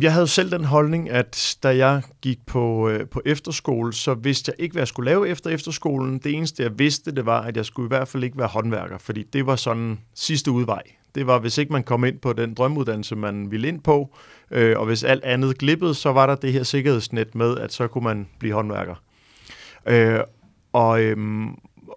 Jeg 0.00 0.12
havde 0.12 0.26
selv 0.26 0.50
den 0.50 0.64
holdning, 0.64 1.10
at 1.10 1.58
da 1.62 1.76
jeg 1.76 2.02
gik 2.22 2.38
på, 2.46 2.88
øh, 2.88 3.08
på 3.08 3.22
efterskole, 3.26 3.92
så 3.92 4.14
vidste 4.14 4.52
jeg 4.52 4.64
ikke, 4.64 4.72
hvad 4.72 4.80
jeg 4.80 4.88
skulle 4.88 5.10
lave 5.10 5.28
efter 5.28 5.50
efterskolen. 5.50 6.18
Det 6.18 6.32
eneste, 6.32 6.62
jeg 6.62 6.78
vidste, 6.78 7.14
det 7.14 7.26
var, 7.26 7.40
at 7.40 7.56
jeg 7.56 7.64
skulle 7.64 7.86
i 7.86 7.88
hvert 7.88 8.08
fald 8.08 8.24
ikke 8.24 8.38
være 8.38 8.48
håndværker, 8.48 8.98
fordi 8.98 9.22
det 9.22 9.46
var 9.46 9.56
sådan 9.56 9.98
sidste 10.14 10.50
udvej. 10.50 10.82
Det 11.14 11.26
var, 11.26 11.38
hvis 11.38 11.58
ikke 11.58 11.72
man 11.72 11.82
kom 11.82 12.04
ind 12.04 12.18
på 12.18 12.32
den 12.32 12.54
drømuddannelse, 12.54 13.16
man 13.16 13.50
ville 13.50 13.68
ind 13.68 13.80
på, 13.80 14.14
øh, 14.50 14.78
og 14.78 14.86
hvis 14.86 15.04
alt 15.04 15.24
andet 15.24 15.58
glippede, 15.58 15.94
så 15.94 16.12
var 16.12 16.26
der 16.26 16.34
det 16.34 16.52
her 16.52 16.62
sikkerhedsnet 16.62 17.34
med, 17.34 17.58
at 17.58 17.72
så 17.72 17.86
kunne 17.86 18.04
man 18.04 18.28
blive 18.38 18.54
håndværker. 18.54 18.94
Øh, 19.86 20.20
og, 20.72 21.02
øhm, 21.02 21.48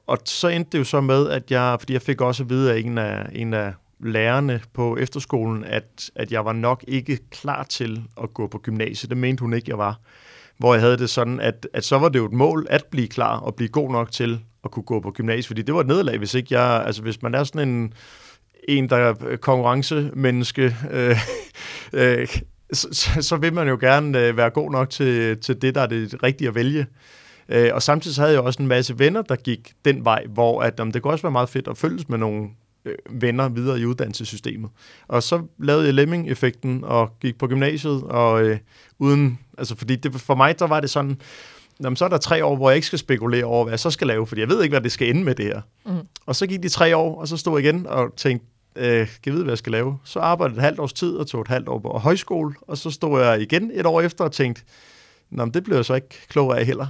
og 0.08 0.18
så 0.26 0.48
endte 0.48 0.72
det 0.72 0.80
jo 0.80 0.84
så 0.84 1.02
med, 1.02 1.30
at 1.30 1.52
jeg, 1.52 1.76
fordi 1.80 1.94
jeg 1.94 2.02
fik 2.02 2.22
også 2.22 2.44
at 2.44 2.50
vide 2.50 2.74
af 2.74 2.80
en 2.80 2.98
af, 2.98 3.30
en 3.32 3.54
af 3.54 3.74
lærerne 4.04 4.62
på 4.74 4.98
efterskolen, 4.98 5.64
at, 5.64 6.12
at 6.16 6.32
jeg 6.32 6.46
var 6.46 6.54
nok 6.54 6.84
ikke 6.88 7.20
klar 7.30 7.64
til 7.64 8.04
at 8.24 8.34
gå 8.34 8.48
på 8.48 8.58
gymnasiet. 8.58 9.10
Det 9.10 9.18
mente 9.18 9.42
hun 9.42 9.54
ikke, 9.54 9.70
jeg 9.70 9.78
var. 9.78 10.00
Hvor 10.58 10.74
jeg 10.74 10.82
havde 10.82 10.98
det 10.98 11.10
sådan, 11.10 11.40
at, 11.40 11.68
at 11.74 11.84
så 11.84 11.98
var 11.98 12.10
det 12.10 12.20
jo 12.20 12.26
et 12.26 12.34
mål 12.34 12.68
at 12.70 12.86
blive 12.92 13.08
klar 13.08 13.40
og 13.40 13.56
blive 13.56 13.70
god 13.70 13.92
nok 13.92 14.12
til 14.12 14.40
at 14.64 14.72
kunne 14.72 14.84
gå 14.84 15.00
på 15.00 15.12
gymnasiet. 15.12 15.48
Fordi 15.48 15.62
det 15.62 15.76
var 15.76 15.82
et 15.82 15.88
nederlag, 15.88 16.18
hvis 16.18 16.34
ikke 16.34 16.60
jeg... 16.60 16.84
Altså 16.86 17.02
hvis 17.02 17.22
man 17.22 17.36
er 17.36 17.44
sådan 17.44 17.70
en, 17.70 17.94
en 18.68 18.90
der 18.90 18.98
er 18.98 19.38
konkurrencemenneske, 19.38 20.76
øh, 20.92 21.18
øh, 21.94 22.28
så, 22.74 23.18
så 23.22 23.38
vil 23.38 23.54
man 23.54 23.68
jo 23.68 23.78
gerne 23.82 24.20
øh, 24.20 24.38
være 24.38 24.50
god 24.50 24.72
nok 24.72 24.90
til, 24.90 25.38
til 25.38 25.62
det, 25.62 25.76
der 25.76 25.82
er 25.82 25.88
det 25.88 26.24
rigtige 26.24 26.48
at 26.48 26.56
vælge. 26.56 26.86
Øh, 27.50 27.70
og 27.74 27.82
samtidig 27.82 28.16
så 28.16 28.22
havde 28.22 28.34
jeg 28.34 28.42
også 28.42 28.62
en 28.62 28.68
masse 28.68 29.00
venner, 29.00 29.22
der 29.22 29.36
gik 29.36 29.74
den 29.86 30.06
vej, 30.06 30.26
hvor 30.30 30.62
at, 30.62 30.80
om 30.80 30.92
det 30.92 31.02
kunne 31.02 31.14
også 31.14 31.24
være 31.24 31.32
meget 31.32 31.50
fedt 31.50 31.68
at 31.68 31.78
følges 31.78 32.10
med 32.10 32.18
nogle 32.18 32.50
øh, 32.86 32.96
venner 33.10 33.50
videre 33.50 33.80
i 33.80 33.86
uddannelsessystemet. 33.86 34.70
Og 35.08 35.24
så 35.24 35.42
lavede 35.60 35.86
jeg 35.86 35.94
Lemming-effekten 35.94 36.84
og 36.84 37.20
gik 37.22 37.38
på 37.38 37.48
gymnasiet, 37.48 38.04
og 38.04 38.44
øh, 38.44 38.58
uden, 39.00 39.40
altså 39.58 39.76
fordi 39.76 39.96
det, 39.96 40.22
for 40.22 40.36
mig, 40.36 40.60
der 40.60 40.68
var 40.68 40.80
det 40.80 40.90
sådan, 40.90 41.22
jamen, 41.84 41.96
så 41.96 42.06
er 42.06 42.10
der 42.10 42.18
tre 42.18 42.46
år, 42.46 42.56
hvor 42.56 42.70
jeg 42.70 42.76
ikke 42.76 42.88
skal 42.88 43.00
spekulere 43.00 43.46
over, 43.46 43.64
hvad 43.64 43.72
jeg 43.72 43.80
så 43.80 43.92
skal 43.92 44.08
lave, 44.08 44.28
fordi 44.28 44.42
jeg 44.42 44.50
ved 44.50 44.64
ikke, 44.64 44.74
hvad 44.74 44.82
det 44.82 44.92
skal 44.92 45.10
ende 45.10 45.24
med 45.24 45.36
det 45.36 45.46
her. 45.46 45.62
Mm. 45.86 46.08
Og 46.26 46.36
så 46.36 46.48
gik 46.48 46.64
de 46.64 46.70
tre 46.70 46.98
år, 46.98 47.22
og 47.22 47.28
så 47.28 47.38
stod 47.38 47.62
jeg 47.62 47.70
igen 47.70 47.88
og 47.88 48.16
tænkte, 48.16 48.48
øh, 48.76 48.98
kan 48.98 49.08
jeg 49.26 49.34
vide, 49.34 49.44
hvad 49.44 49.52
jeg 49.52 49.58
skal 49.58 49.72
lave? 49.72 49.98
Så 50.04 50.20
arbejdede 50.20 50.58
et 50.58 50.64
halvt 50.64 50.80
års 50.80 50.94
tid 50.94 51.16
og 51.16 51.28
tog 51.28 51.42
et 51.42 51.48
halvt 51.48 51.70
år 51.70 51.80
på 51.80 51.90
højskole, 51.98 52.56
og 52.62 52.78
så 52.78 52.92
stod 52.92 53.22
jeg 53.22 53.42
igen 53.42 53.72
et 53.74 53.86
år 53.86 54.02
efter 54.02 54.24
og 54.24 54.32
tænkte, 54.32 54.64
Nå, 55.34 55.46
men 55.46 55.54
det 55.54 55.64
blev 55.64 55.76
jeg 55.76 55.86
så 55.86 55.94
ikke 55.94 56.28
klog 56.28 56.60
af 56.60 56.66
heller. 56.66 56.88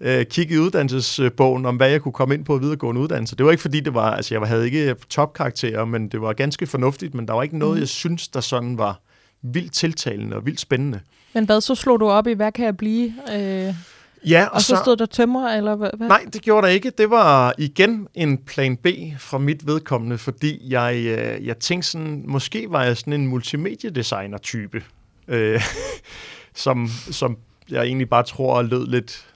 Øh, 0.00 0.26
kigge 0.26 0.54
i 0.54 0.58
uddannelsesbogen 0.58 1.66
om, 1.66 1.76
hvad 1.76 1.90
jeg 1.90 2.00
kunne 2.00 2.12
komme 2.12 2.34
ind 2.34 2.44
på 2.44 2.58
videregående 2.58 3.00
uddannelse. 3.00 3.36
Det 3.36 3.46
var 3.46 3.50
ikke 3.50 3.60
fordi, 3.60 3.80
det 3.80 3.94
var, 3.94 4.10
altså 4.10 4.34
jeg 4.34 4.48
havde 4.48 4.64
ikke 4.64 4.94
topkarakterer, 5.10 5.84
men 5.84 6.08
det 6.08 6.20
var 6.20 6.32
ganske 6.32 6.66
fornuftigt, 6.66 7.14
men 7.14 7.28
der 7.28 7.34
var 7.34 7.42
ikke 7.42 7.58
noget, 7.58 7.74
mm. 7.74 7.80
jeg 7.80 7.88
synes, 7.88 8.28
der 8.28 8.40
sådan 8.40 8.78
var 8.78 9.00
vildt 9.42 9.72
tiltalende 9.72 10.36
og 10.36 10.46
vildt 10.46 10.60
spændende. 10.60 11.00
Men 11.34 11.44
hvad, 11.44 11.60
så 11.60 11.74
slog 11.74 12.00
du 12.00 12.08
op 12.08 12.26
i, 12.26 12.32
hvad 12.32 12.52
kan 12.52 12.64
jeg 12.64 12.76
blive? 12.76 13.14
Øh, 13.32 13.74
ja, 14.30 14.44
og, 14.44 14.54
og 14.54 14.62
så, 14.62 14.76
så 14.76 14.82
stod 14.82 14.96
der 14.96 15.06
tømmer, 15.06 15.48
eller 15.48 15.76
hvad? 15.76 15.90
Nej, 15.98 16.24
det 16.32 16.42
gjorde 16.42 16.66
der 16.66 16.72
ikke. 16.72 16.90
Det 16.98 17.10
var 17.10 17.54
igen 17.58 18.08
en 18.14 18.38
plan 18.38 18.76
B 18.76 18.86
fra 19.18 19.38
mit 19.38 19.66
vedkommende, 19.66 20.18
fordi 20.18 20.72
jeg, 20.72 20.96
øh, 20.96 21.46
jeg 21.46 21.58
tænkte 21.58 21.88
sådan, 21.88 22.24
måske 22.26 22.66
var 22.70 22.84
jeg 22.84 22.96
sådan 22.96 23.12
en 23.12 23.26
multimediedesigner-type, 23.26 24.82
øh, 25.28 25.62
som, 26.54 26.88
som 27.10 27.36
jeg 27.70 27.84
egentlig 27.84 28.08
bare 28.08 28.22
tror 28.22 28.62
lød 28.62 28.86
lidt 28.86 29.26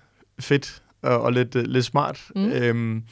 fedt 0.40 0.82
og, 1.02 1.20
og 1.20 1.32
lidt, 1.32 1.56
uh, 1.56 1.62
lidt 1.62 1.84
smart. 1.84 2.20
Mm. 2.36 2.52
Øhm, 2.52 3.02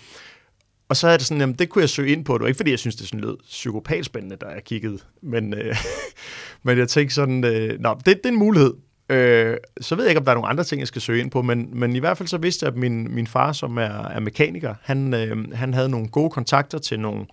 og 0.89 0.97
så 0.97 1.09
er 1.09 1.17
det 1.17 1.27
sådan, 1.27 1.41
jamen 1.41 1.57
det 1.57 1.69
kunne 1.69 1.83
jeg 1.83 1.89
søge 1.89 2.13
ind 2.13 2.25
på. 2.25 2.35
Det 2.35 2.41
var 2.41 2.47
ikke, 2.47 2.57
fordi 2.57 2.71
jeg 2.71 2.79
synes, 2.79 2.97
det 2.97 3.07
sådan 3.07 3.21
lød 3.21 3.37
psykopatspændende, 3.45 4.37
da 4.37 4.47
jeg 4.47 4.65
kiggede. 4.65 4.99
Men, 5.23 5.55
øh, 5.55 5.77
men 6.65 6.79
jeg 6.79 6.89
tænkte 6.89 7.15
sådan, 7.15 7.45
øh, 7.45 7.81
nå, 7.81 7.95
det, 7.95 8.07
det 8.07 8.27
er 8.27 8.29
en 8.29 8.39
mulighed. 8.39 8.75
Øh, 9.09 9.57
så 9.81 9.95
ved 9.95 10.05
jeg 10.05 10.11
ikke, 10.11 10.19
om 10.19 10.25
der 10.25 10.33
er 10.33 10.37
nogle 10.37 10.49
andre 10.49 10.65
ting, 10.65 10.81
jeg 10.81 10.89
skal 10.89 11.03
søge 11.03 11.21
ind 11.21 11.31
på, 11.31 11.43
men, 11.43 11.69
men 11.73 11.97
i 11.97 11.99
hvert 11.99 12.19
fald 12.19 12.29
så 12.29 12.39
vidste 12.39 12.65
jeg, 12.67 12.73
at 12.73 12.79
min, 12.79 13.15
min 13.15 13.27
far, 13.27 13.53
som 13.53 13.77
er, 13.77 14.09
er 14.09 14.21
mekaniker, 14.21 14.75
han, 14.83 15.15
øh, 15.15 15.53
han 15.53 15.75
havde 15.75 15.89
nogle 15.89 16.09
gode 16.09 16.31
kontakter 16.31 16.79
til 16.79 17.01
nogle 17.01 17.27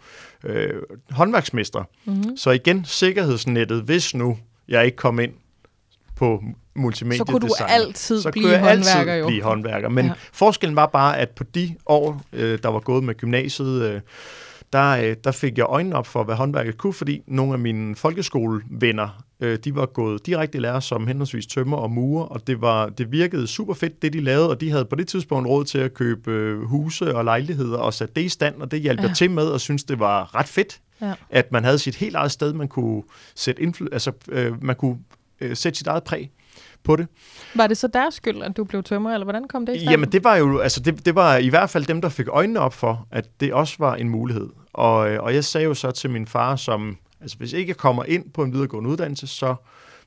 øh, 0.43 0.73
håndværksmestre. 1.09 1.85
Mm-hmm. 2.05 2.37
Så 2.37 2.51
igen, 2.51 2.85
sikkerhedsnettet, 2.85 3.81
hvis 3.81 4.15
nu 4.15 4.37
jeg 4.67 4.85
ikke 4.85 4.97
kom 4.97 5.19
ind 5.19 5.31
på 6.19 6.43
multimedia 6.75 7.17
Så 7.17 7.25
kunne 7.25 7.39
du 7.39 7.53
altid 7.67 8.21
så 8.21 8.31
blive 8.31 8.43
kunne 8.43 8.53
jeg 8.53 8.59
håndværker 8.59 9.11
altid 9.11 9.21
jo. 9.21 9.27
blive 9.27 9.43
håndværker. 9.43 9.89
Men 9.89 10.05
ja. 10.05 10.11
forskellen 10.33 10.75
var 10.75 10.85
bare, 10.85 11.17
at 11.17 11.29
på 11.29 11.43
de 11.43 11.75
år, 11.85 12.21
øh, 12.33 12.59
der 12.63 12.69
var 12.69 12.79
gået 12.79 13.03
med 13.03 13.15
gymnasiet, 13.15 13.81
øh, 13.83 14.01
der, 14.73 14.89
øh, 14.89 15.15
der 15.23 15.31
fik 15.31 15.57
jeg 15.57 15.65
øjnene 15.69 15.95
op 15.95 16.07
for, 16.07 16.23
hvad 16.23 16.35
håndværket 16.35 16.77
kunne, 16.77 16.93
fordi 16.93 17.21
nogle 17.27 17.53
af 17.53 17.59
mine 17.59 17.95
folkeskolevenner, 17.95 19.23
øh, 19.39 19.57
de 19.63 19.75
var 19.75 19.85
gået 19.85 20.25
direkte 20.25 20.57
i 20.57 20.61
lære 20.61 20.81
som 20.81 21.07
henholdsvis 21.07 21.47
tømmer 21.47 21.77
og 21.77 21.91
murer, 21.91 22.25
og 22.25 22.47
det, 22.47 22.61
var, 22.61 22.89
det 22.89 23.11
virkede 23.11 23.47
super 23.47 23.73
fedt, 23.73 24.01
det 24.01 24.13
de 24.13 24.21
lavede, 24.21 24.49
og 24.49 24.61
de 24.61 24.71
havde 24.71 24.85
på 24.85 24.95
det 24.95 25.07
tidspunkt 25.07 25.47
råd 25.47 25.65
til 25.65 25.77
at 25.77 25.93
købe 25.93 26.31
øh, 26.31 26.61
huse 26.61 27.15
og 27.15 27.23
lejligheder 27.23 27.77
og 27.77 27.93
sætte 27.93 28.13
det 28.13 28.21
i 28.21 28.29
stand, 28.29 28.61
og 28.61 28.71
det 28.71 28.81
hjalp 28.81 29.01
ja. 29.01 29.07
jeg 29.07 29.15
til 29.15 29.31
med, 29.31 29.45
og 29.45 29.59
synes 29.59 29.83
det 29.83 29.99
var 29.99 30.35
ret 30.35 30.47
fedt, 30.47 30.79
ja. 31.01 31.13
at 31.29 31.51
man 31.51 31.63
havde 31.63 31.79
sit 31.79 31.95
helt 31.95 32.15
eget 32.15 32.31
sted, 32.31 32.53
man 32.53 32.67
kunne 32.67 33.03
sætte 33.35 33.61
indfly- 33.61 33.89
altså, 33.91 34.11
øh, 34.31 34.63
man 34.63 34.75
kunne 34.75 34.97
øh, 35.41 35.55
sætte 35.55 35.77
sit 35.77 35.87
eget 35.87 36.03
præg 36.03 36.31
på 36.83 36.95
det. 36.95 37.07
Var 37.55 37.67
det 37.67 37.77
så 37.77 37.87
deres 37.87 38.13
skyld, 38.13 38.43
at 38.43 38.57
du 38.57 38.63
blev 38.63 38.83
tømmer, 38.83 39.13
eller 39.13 39.25
hvordan 39.25 39.47
kom 39.47 39.65
det 39.65 39.75
i 39.75 39.79
stand? 39.79 39.91
Jamen 39.91 40.11
det 40.11 40.23
var 40.23 40.35
jo, 40.35 40.59
altså 40.59 40.79
det, 40.79 41.05
det 41.05 41.15
var 41.15 41.37
i 41.37 41.47
hvert 41.47 41.69
fald 41.69 41.85
dem, 41.85 42.01
der 42.01 42.09
fik 42.09 42.27
øjnene 42.27 42.59
op 42.59 42.73
for, 42.73 43.07
at 43.11 43.39
det 43.39 43.53
også 43.53 43.75
var 43.79 43.95
en 43.95 44.09
mulighed. 44.09 44.49
Og, 44.73 45.11
øh, 45.11 45.23
og 45.23 45.33
jeg 45.35 45.45
sagde 45.45 45.65
jo 45.65 45.73
så 45.73 45.91
til 45.91 46.09
min 46.09 46.27
far, 46.27 46.55
som, 46.55 46.97
altså 47.21 47.37
hvis 47.37 47.53
ikke 47.53 47.69
jeg 47.69 47.77
kommer 47.77 48.03
ind 48.03 48.31
på 48.31 48.43
en 48.43 48.53
videregående 48.53 48.89
uddannelse, 48.89 49.27
så 49.27 49.55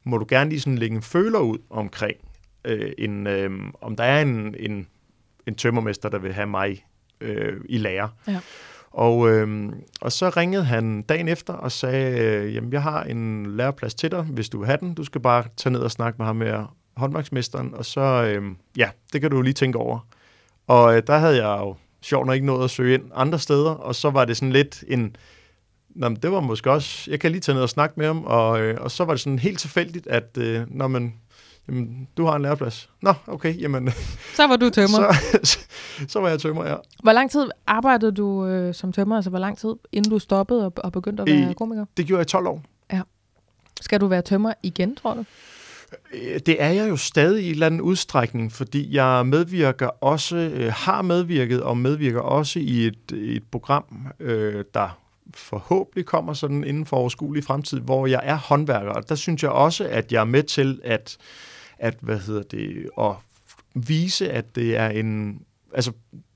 må 0.05 0.19
du 0.19 0.27
gerne 0.29 0.51
lige 0.51 0.61
sådan 0.61 0.79
lægge 0.79 0.97
en 0.97 1.03
føler 1.03 1.39
ud 1.39 1.59
omkring, 1.71 2.17
øh, 2.65 2.93
en, 2.99 3.27
øh, 3.27 3.51
om 3.81 3.97
der 3.97 4.05
er 4.05 4.23
en, 4.23 4.55
en, 4.59 4.87
en 5.47 5.55
tømmermester, 5.55 6.09
der 6.09 6.19
vil 6.19 6.33
have 6.33 6.47
mig 6.47 6.85
øh, 7.21 7.61
i 7.69 7.79
lære. 7.79 8.11
Ja. 8.29 8.39
Og, 8.93 9.31
øh, 9.31 9.73
og 10.01 10.13
så 10.13 10.29
ringede 10.29 10.65
han 10.65 11.03
dagen 11.03 11.29
efter 11.29 11.53
og 11.53 11.73
sagde, 11.73 12.19
øh, 12.19 12.55
jamen 12.55 12.73
jeg 12.73 12.83
har 12.83 13.03
en 13.03 13.47
læreplads 13.57 13.95
til 13.95 14.11
dig, 14.11 14.23
hvis 14.23 14.49
du 14.49 14.59
vil 14.59 14.67
have 14.67 14.79
den. 14.81 14.95
Du 14.95 15.05
skal 15.05 15.21
bare 15.21 15.45
tage 15.57 15.73
ned 15.73 15.81
og 15.81 15.91
snakke 15.91 16.19
med 16.19 16.27
ham 16.27 16.37
med 16.37 16.65
håndværksmesteren, 16.97 17.75
og 17.75 17.85
så, 17.85 18.01
øh, 18.01 18.45
ja, 18.77 18.91
det 19.13 19.21
kan 19.21 19.31
du 19.31 19.43
lige 19.43 19.55
tænke 19.55 19.79
over. 19.79 20.07
Og 20.67 20.97
øh, 20.97 21.03
der 21.07 21.19
havde 21.19 21.47
jeg 21.47 21.59
jo 21.61 21.75
sjovt 22.03 22.27
nok 22.27 22.35
ikke 22.35 22.47
nået 22.47 22.65
at 22.65 22.71
søge 22.71 22.95
ind 22.95 23.03
andre 23.15 23.39
steder, 23.39 23.71
og 23.71 23.95
så 23.95 24.11
var 24.11 24.25
det 24.25 24.37
sådan 24.37 24.53
lidt 24.53 24.85
en, 24.89 25.17
Nå, 25.95 26.09
men 26.09 26.19
det 26.23 26.33
var 26.33 26.41
måske 26.41 26.71
også, 26.71 27.11
jeg 27.11 27.21
kan 27.21 27.31
lige 27.31 27.41
tage 27.41 27.55
ned 27.55 27.63
og 27.63 27.69
snakke 27.69 27.95
med 27.97 28.07
ham, 28.07 28.25
og, 28.25 28.61
øh, 28.61 28.79
og 28.81 28.91
så 28.91 29.05
var 29.05 29.13
det 29.13 29.21
sådan 29.21 29.39
helt 29.39 29.59
tilfældigt, 29.59 30.07
at 30.07 30.39
øh, 30.39 30.63
når 30.69 30.89
man, 30.89 31.15
jamen, 31.69 32.09
du 32.17 32.25
har 32.25 32.37
en 32.37 32.43
læreplads. 32.43 32.91
Nå, 33.03 33.15
okay, 33.27 33.61
jamen. 33.61 33.91
Så 34.37 34.47
var 34.47 34.57
du 34.57 34.71
tømmer. 34.71 35.13
så, 35.43 35.59
så, 36.09 36.21
var 36.21 36.29
jeg 36.29 36.41
tømmer, 36.41 36.67
ja. 36.67 36.77
Hvor 37.03 37.13
lang 37.13 37.31
tid 37.31 37.49
arbejdede 37.67 38.13
du 38.13 38.47
øh, 38.47 38.75
som 38.75 38.93
tømmer? 38.93 39.17
Altså, 39.17 39.31
hvor 39.31 39.39
lang 39.39 39.59
tid, 39.59 39.75
inden 39.93 40.11
du 40.11 40.19
stoppede 40.19 40.67
og, 40.67 40.73
og 40.77 40.93
begyndte 40.93 41.23
at 41.23 41.29
være 41.29 41.51
I, 41.51 41.55
komiker? 41.55 41.85
Det 41.97 42.07
gjorde 42.07 42.19
jeg 42.19 42.27
i 42.27 42.31
12 42.31 42.47
år. 42.47 42.63
Ja. 42.93 43.03
Skal 43.81 44.01
du 44.01 44.07
være 44.07 44.23
tømmer 44.23 44.53
igen, 44.63 44.97
tror 44.97 45.15
du? 45.15 45.25
Øh, 46.13 46.41
det 46.47 46.63
er 46.63 46.69
jeg 46.69 46.89
jo 46.89 46.97
stadig 46.97 47.43
i 47.43 47.47
en 47.47 47.53
eller 47.53 47.67
anden 47.67 47.81
udstrækning, 47.81 48.53
fordi 48.53 48.95
jeg 48.95 49.27
medvirker 49.27 49.87
også, 49.87 50.37
øh, 50.37 50.73
har 50.77 51.03
medvirket 51.03 51.63
og 51.63 51.77
medvirker 51.77 52.21
også 52.21 52.59
i 52.59 52.87
et, 52.87 53.13
et 53.13 53.43
program, 53.51 53.85
øh, 54.21 54.65
der 54.75 54.99
forhåbentlig 55.35 56.07
kommer 56.07 56.33
sådan 56.33 56.65
inden 56.65 56.87
for 56.87 56.97
overskuelig 56.97 57.45
fremtid, 57.45 57.81
hvor 57.81 58.07
jeg 58.07 58.21
er 58.25 58.37
håndværker. 58.37 58.91
Og 58.91 59.09
der 59.09 59.15
synes 59.15 59.43
jeg 59.43 59.51
også, 59.51 59.85
at 59.85 60.13
jeg 60.13 60.21
er 60.21 60.25
med 60.25 60.43
til 60.43 60.81
at, 60.85 61.17
at 61.83 61.97
hvad 62.01 62.19
hedder 62.19 62.43
det, 62.43 62.91
at 62.99 63.15
vise, 63.75 64.31
at 64.31 64.55
det 64.55 64.77
er 64.77 64.89
en... 64.89 65.43
Altså, 65.75 65.93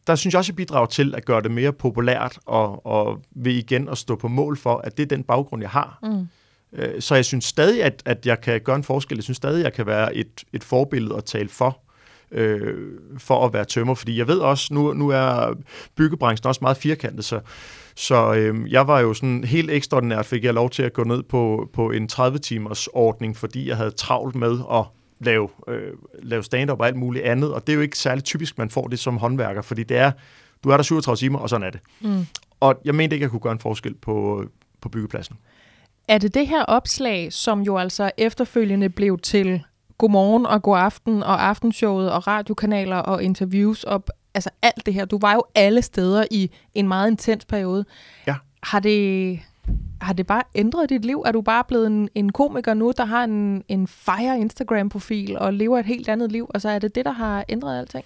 der 0.07 0.15
synes 0.15 0.35
jeg 0.35 0.39
også, 0.39 0.53
at 0.53 0.57
bidrager 0.57 0.87
til 0.87 1.15
at 1.15 1.25
gøre 1.25 1.43
det 1.43 1.51
mere 1.51 1.73
populært, 1.73 2.39
og, 2.47 2.87
og 2.87 3.23
ved 3.31 3.53
igen 3.53 3.89
at 3.89 3.99
stå 3.99 4.17
på 4.17 4.29
mål 4.29 4.57
for, 4.57 4.77
at 4.77 4.97
det 4.97 5.03
er 5.03 5.17
den 5.17 5.23
baggrund, 5.23 5.63
jeg 5.63 5.71
har. 5.71 5.99
Mm. 6.03 6.29
Øh, 6.73 7.03
så 7.03 7.15
jeg 7.15 7.25
synes 7.25 7.45
stadig, 7.45 7.83
at, 7.83 8.03
at 8.05 8.27
jeg 8.27 8.41
kan 8.41 8.61
gøre 8.61 8.77
en 8.77 8.85
forskel. 8.85 9.17
Jeg 9.17 9.25
synes 9.25 9.37
stadig, 9.37 9.59
at 9.59 9.65
jeg 9.65 9.73
kan 9.73 9.87
være 9.87 10.15
et, 10.15 10.45
et 10.53 10.65
forbillede 10.65 11.17
at 11.17 11.25
tale 11.25 11.49
for, 11.49 11.79
øh, 12.31 12.99
for 13.19 13.47
at 13.47 13.53
være 13.53 13.65
tømmer. 13.65 13.95
Fordi 13.95 14.19
jeg 14.19 14.29
ved 14.29 14.39
også, 14.39 14.75
nu, 14.75 14.93
nu 14.93 15.09
er 15.09 15.55
byggebranchen 15.97 16.49
også 16.49 16.59
meget 16.63 16.77
firkantet, 16.77 17.25
så, 17.25 17.41
så 17.97 18.35
øh, 18.35 18.73
jeg 18.73 18.87
var 18.87 19.01
jo 19.01 19.15
sådan 19.15 19.45
helt 19.45 19.71
ekstraordinært, 19.71 20.27
fik 20.27 20.45
jeg 20.45 20.55
lov 20.55 20.71
til 20.71 20.83
at 20.83 20.93
gå 20.93 21.05
ned 21.05 21.23
på, 21.23 21.71
på 21.73 21.91
en 21.91 22.09
30-timers 22.13 22.87
ordning, 22.87 23.37
fordi 23.37 23.69
jeg 23.69 23.77
havde 23.77 23.91
travlt 23.91 24.35
med 24.35 24.59
at 24.73 24.85
lave, 25.19 25.49
øh, 25.69 25.93
lave 26.23 26.43
stand-up 26.43 26.81
og 26.81 26.87
alt 26.87 26.97
muligt 26.97 27.25
andet. 27.25 27.55
Og 27.55 27.67
det 27.67 27.73
er 27.73 27.77
jo 27.77 27.83
ikke 27.83 27.99
særlig 27.99 28.25
typisk, 28.25 28.59
man 28.59 28.71
får 28.71 28.87
det 28.87 28.99
som 28.99 29.17
håndværker, 29.17 29.63
fordi 29.63 29.83
det 29.83 29.97
er, 29.97 30.13
du 30.65 30.69
er 30.69 30.77
der 30.77 30.85
37 30.85 31.17
timer, 31.17 31.39
og 31.39 31.51
sådan 31.51 31.67
er 31.67 31.71
det. 31.71 31.81
Mm. 32.01 32.27
Og 32.61 32.81
jeg 32.85 32.95
mente 32.95 33.17
ikke, 33.17 33.23
at 33.23 33.27
jeg 33.27 33.31
kunne 33.31 33.41
gøre 33.41 33.53
en 33.53 33.59
forskel 33.59 33.95
på, 33.95 34.45
på 34.81 34.89
byggepladsen. 34.89 35.37
Er 36.09 36.19
det 36.19 36.35
det 36.35 36.47
her 36.47 36.65
opslag, 36.65 37.33
som 37.33 37.61
jo 37.61 37.79
altså 37.79 38.11
efterfølgende 38.17 38.89
blev 38.89 39.19
til 39.19 39.63
Godmorgen 39.99 40.47
og 40.47 40.63
God 40.63 40.79
Aften 40.79 41.23
og 41.23 41.49
Aftenshowet 41.49 42.13
og 42.13 42.27
radiokanaler 42.27 42.97
og 42.97 43.23
interviews 43.23 43.85
og 43.85 44.05
altså 44.35 44.51
alt 44.63 44.87
det 44.87 44.95
her. 44.95 45.05
Du 45.05 45.19
var 45.19 45.33
jo 45.33 45.45
alle 45.55 45.83
steder 45.83 46.25
i 46.31 46.51
en 46.75 46.89
meget 46.89 47.11
intens 47.11 47.45
periode. 47.45 47.85
Ja. 48.27 48.35
Har 48.63 48.81
det, 48.81 49.41
har 50.01 50.13
det 50.13 50.27
bare 50.27 50.43
ændret 50.55 50.91
dit 50.91 51.05
liv? 51.05 51.23
Er 51.27 51.33
du 51.33 51.41
bare 51.41 51.65
blevet 51.69 51.87
en, 51.87 52.09
en 52.15 52.33
komiker 52.33 52.75
nu, 52.75 52.93
der 52.97 53.05
har 53.05 53.25
en, 53.25 53.65
en 53.69 53.87
fire 53.87 54.39
Instagram-profil 54.39 55.39
og 55.39 55.53
lever 55.53 55.79
et 55.79 55.87
helt 55.87 56.09
andet 56.09 56.33
liv? 56.33 56.51
Altså 56.55 56.69
er 56.69 56.79
det 56.79 56.95
det, 56.95 57.05
der 57.05 57.13
har 57.13 57.45
ændret 57.49 57.79
alting? 57.79 58.05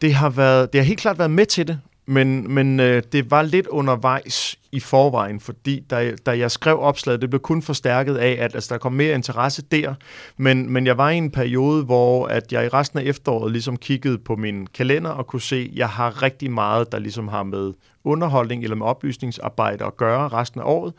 Det 0.00 0.14
har, 0.14 0.30
været, 0.30 0.72
det 0.72 0.80
har 0.80 0.86
helt 0.86 1.00
klart 1.00 1.18
været 1.18 1.30
med 1.30 1.46
til 1.46 1.68
det. 1.68 1.80
Men, 2.06 2.54
men 2.54 2.80
øh, 2.80 3.02
det 3.12 3.30
var 3.30 3.42
lidt 3.42 3.66
undervejs 3.66 4.58
i 4.72 4.80
forvejen, 4.80 5.40
fordi 5.40 5.80
da, 5.90 6.16
da 6.26 6.38
jeg 6.38 6.50
skrev 6.50 6.80
opslaget, 6.80 7.20
det 7.20 7.30
blev 7.30 7.40
kun 7.40 7.62
forstærket 7.62 8.16
af, 8.16 8.36
at 8.40 8.54
altså, 8.54 8.74
der 8.74 8.78
kom 8.78 8.92
mere 8.92 9.14
interesse 9.14 9.62
der. 9.62 9.94
Men, 10.36 10.72
men 10.72 10.86
jeg 10.86 10.98
var 10.98 11.10
i 11.10 11.16
en 11.16 11.30
periode, 11.30 11.84
hvor 11.84 12.26
at 12.26 12.52
jeg 12.52 12.64
i 12.64 12.68
resten 12.68 12.98
af 12.98 13.02
efteråret 13.02 13.52
ligesom 13.52 13.76
kiggede 13.76 14.18
på 14.18 14.36
min 14.36 14.66
kalender 14.66 15.10
og 15.10 15.26
kunne 15.26 15.42
se, 15.42 15.68
at 15.72 15.78
jeg 15.78 15.88
har 15.88 16.22
rigtig 16.22 16.50
meget, 16.50 16.92
der 16.92 16.98
ligesom 16.98 17.28
har 17.28 17.42
med 17.42 17.72
underholdning 18.04 18.62
eller 18.62 18.76
med 18.76 18.86
oplysningsarbejde 18.86 19.84
at 19.84 19.96
gøre 19.96 20.28
resten 20.28 20.60
af 20.60 20.64
året. 20.66 20.92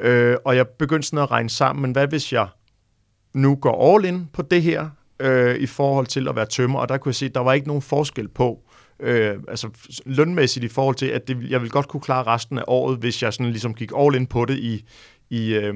Øh, 0.00 0.36
og 0.44 0.56
jeg 0.56 0.68
begyndte 0.68 1.08
sådan 1.08 1.22
at 1.22 1.30
regne 1.30 1.50
sammen, 1.50 1.82
men 1.82 1.92
hvad 1.92 2.06
hvis 2.06 2.32
jeg 2.32 2.48
nu 3.34 3.54
går 3.54 3.94
all 3.94 4.04
in 4.04 4.28
på 4.32 4.42
det 4.42 4.62
her, 4.62 4.88
øh, 5.20 5.56
i 5.56 5.66
forhold 5.66 6.06
til 6.06 6.28
at 6.28 6.36
være 6.36 6.46
tømmer, 6.46 6.78
og 6.78 6.88
der 6.88 6.96
kunne 6.96 7.10
jeg 7.10 7.14
se, 7.14 7.26
at 7.26 7.34
der 7.34 7.40
var 7.40 7.52
ikke 7.52 7.66
nogen 7.66 7.82
forskel 7.82 8.28
på, 8.28 8.60
øh, 9.04 9.38
altså 9.48 9.68
lønmæssigt 10.06 10.64
i 10.64 10.68
forhold 10.68 10.96
til, 10.96 11.06
at 11.06 11.28
det, 11.28 11.50
jeg 11.50 11.62
vil 11.62 11.70
godt 11.70 11.88
kunne 11.88 12.00
klare 12.00 12.22
resten 12.22 12.58
af 12.58 12.64
året, 12.66 12.98
hvis 12.98 13.22
jeg 13.22 13.32
sådan 13.32 13.50
ligesom 13.50 13.74
gik 13.74 13.90
all 13.98 14.14
in 14.14 14.26
på 14.26 14.44
det 14.44 14.58
i, 14.58 14.84
i 15.30 15.54
øh, 15.54 15.74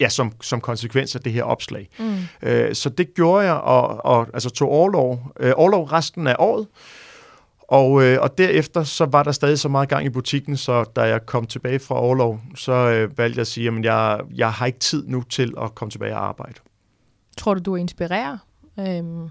ja, 0.00 0.08
som, 0.08 0.32
som 0.40 0.60
konsekvens 0.60 1.14
af 1.14 1.20
det 1.20 1.32
her 1.32 1.42
opslag. 1.42 1.88
Mm. 1.98 2.48
Øh, 2.48 2.74
så 2.74 2.88
det 2.88 3.14
gjorde 3.14 3.46
jeg, 3.46 3.54
og, 3.54 4.04
og 4.04 4.26
altså 4.34 4.50
tog 4.50 4.68
overlov, 4.68 5.32
øh, 5.40 5.52
overlov 5.56 5.84
resten 5.84 6.26
af 6.26 6.36
året, 6.38 6.66
og, 7.68 8.02
øh, 8.02 8.18
og 8.20 8.38
derefter 8.38 8.82
så 8.82 9.04
var 9.04 9.22
der 9.22 9.32
stadig 9.32 9.58
så 9.58 9.68
meget 9.68 9.88
gang 9.88 10.06
i 10.06 10.08
butikken, 10.08 10.56
så 10.56 10.84
da 10.84 11.02
jeg 11.02 11.26
kom 11.26 11.46
tilbage 11.46 11.78
fra 11.78 12.00
overlov, 12.00 12.40
så 12.54 12.72
øh, 12.72 13.18
valgte 13.18 13.36
jeg 13.36 13.40
at 13.40 13.46
sige, 13.46 13.68
at 13.68 13.84
jeg, 13.84 14.20
jeg 14.34 14.52
har 14.52 14.66
ikke 14.66 14.78
tid 14.78 15.06
nu 15.06 15.22
til 15.22 15.54
at 15.62 15.74
komme 15.74 15.90
tilbage 15.90 16.14
og 16.14 16.28
arbejde. 16.28 16.54
Tror 17.38 17.54
du, 17.54 17.60
du 17.60 17.76
inspirerer 17.76 18.38
øhm, 18.78 19.28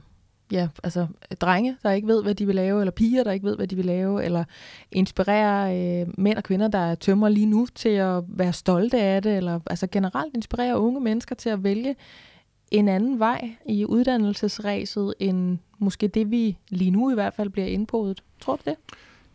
ja, 0.51 0.67
altså 0.83 1.07
drenge, 1.41 1.77
der 1.83 1.91
ikke 1.91 2.07
ved, 2.07 2.23
hvad 2.23 2.35
de 2.35 2.45
vil 2.45 2.55
lave, 2.55 2.79
eller 2.79 2.91
piger, 2.91 3.23
der 3.23 3.31
ikke 3.31 3.45
ved, 3.45 3.55
hvad 3.55 3.67
de 3.67 3.75
vil 3.75 3.85
lave, 3.85 4.25
eller 4.25 4.43
inspirere 4.91 5.77
øh, 5.77 6.07
mænd 6.17 6.37
og 6.37 6.43
kvinder, 6.43 6.67
der 6.67 6.95
tømmer 6.95 7.29
lige 7.29 7.45
nu 7.45 7.67
til 7.75 7.89
at 7.89 8.23
være 8.27 8.53
stolte 8.53 9.01
af 9.01 9.21
det, 9.21 9.37
eller 9.37 9.59
altså 9.65 9.87
generelt 9.87 10.35
inspirere 10.35 10.79
unge 10.79 11.01
mennesker 11.01 11.35
til 11.35 11.49
at 11.49 11.63
vælge 11.63 11.95
en 12.71 12.87
anden 12.87 13.19
vej 13.19 13.49
i 13.65 13.85
uddannelsesræset, 13.85 15.13
end 15.19 15.57
måske 15.79 16.07
det, 16.07 16.31
vi 16.31 16.57
lige 16.69 16.91
nu 16.91 17.11
i 17.11 17.13
hvert 17.13 17.33
fald 17.33 17.49
bliver 17.49 17.67
indpodet. 17.67 18.23
Tror 18.41 18.55
du 18.55 18.61
det? 18.65 18.75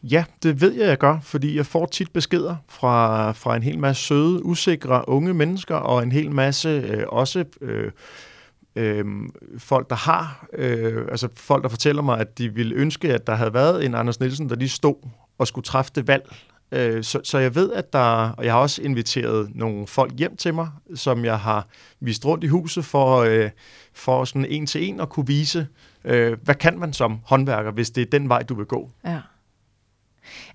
Ja, 0.03 0.25
det 0.43 0.61
ved 0.61 0.73
jeg, 0.73 0.89
jeg 0.89 0.99
gør, 0.99 1.21
fordi 1.21 1.57
jeg 1.57 1.67
får 1.67 1.87
tit 1.87 2.13
beskeder 2.13 2.57
fra, 2.69 3.33
fra 3.33 3.57
en 3.57 3.63
hel 3.63 3.79
masse 3.79 4.03
søde, 4.03 4.45
usikre 4.45 5.09
unge 5.09 5.35
mennesker, 5.35 5.75
og 5.75 6.03
en 6.03 6.13
hel 6.13 6.31
masse 6.31 6.69
øh, 6.69 7.05
også 7.09 7.45
øh, 7.61 7.91
øh, 8.77 9.05
folk, 9.59 9.91
der 9.91 9.97
har, 9.97 10.47
øh, 10.53 11.07
altså 11.11 11.29
folk, 11.35 11.63
der 11.63 11.69
fortæller 11.69 12.03
mig, 12.03 12.19
at 12.21 12.39
de 12.39 12.55
ville 12.55 12.75
ønske, 12.75 13.15
at 13.15 13.27
der 13.27 13.35
havde 13.35 13.55
været 13.55 13.85
en 13.85 13.95
Anders 13.95 14.21
Nielsen, 14.21 14.49
der 14.49 14.57
lige 14.57 14.69
stod 14.69 15.09
og 15.39 15.47
skulle 15.47 15.65
træffe 15.65 15.93
det 15.95 16.07
valg. 16.07 16.35
Øh, 16.73 17.05
så, 17.05 17.21
så 17.25 17.39
jeg 17.39 17.55
ved, 17.55 17.73
at 17.73 17.93
der, 17.93 18.31
og 18.31 18.45
jeg 18.45 18.53
har 18.53 18.61
også 18.61 18.83
inviteret 18.83 19.51
nogle 19.55 19.87
folk 19.87 20.13
hjem 20.19 20.37
til 20.37 20.55
mig, 20.55 20.69
som 20.95 21.25
jeg 21.25 21.39
har 21.39 21.67
vist 22.01 22.25
rundt 22.25 22.45
i 22.45 22.47
huset 22.47 22.85
for, 22.85 23.17
øh, 23.17 23.51
for 23.93 24.25
sådan 24.25 24.45
en 24.45 24.67
til 24.67 24.89
en 24.89 25.01
at 25.01 25.09
kunne 25.09 25.27
vise, 25.27 25.67
øh, 26.05 26.39
hvad 26.43 26.55
kan 26.55 26.79
man 26.79 26.93
som 26.93 27.19
håndværker, 27.25 27.71
hvis 27.71 27.91
det 27.91 28.03
er 28.03 28.07
den 28.19 28.29
vej, 28.29 28.43
du 28.43 28.55
vil 28.55 28.67
gå. 28.67 28.91
Ja. 29.05 29.21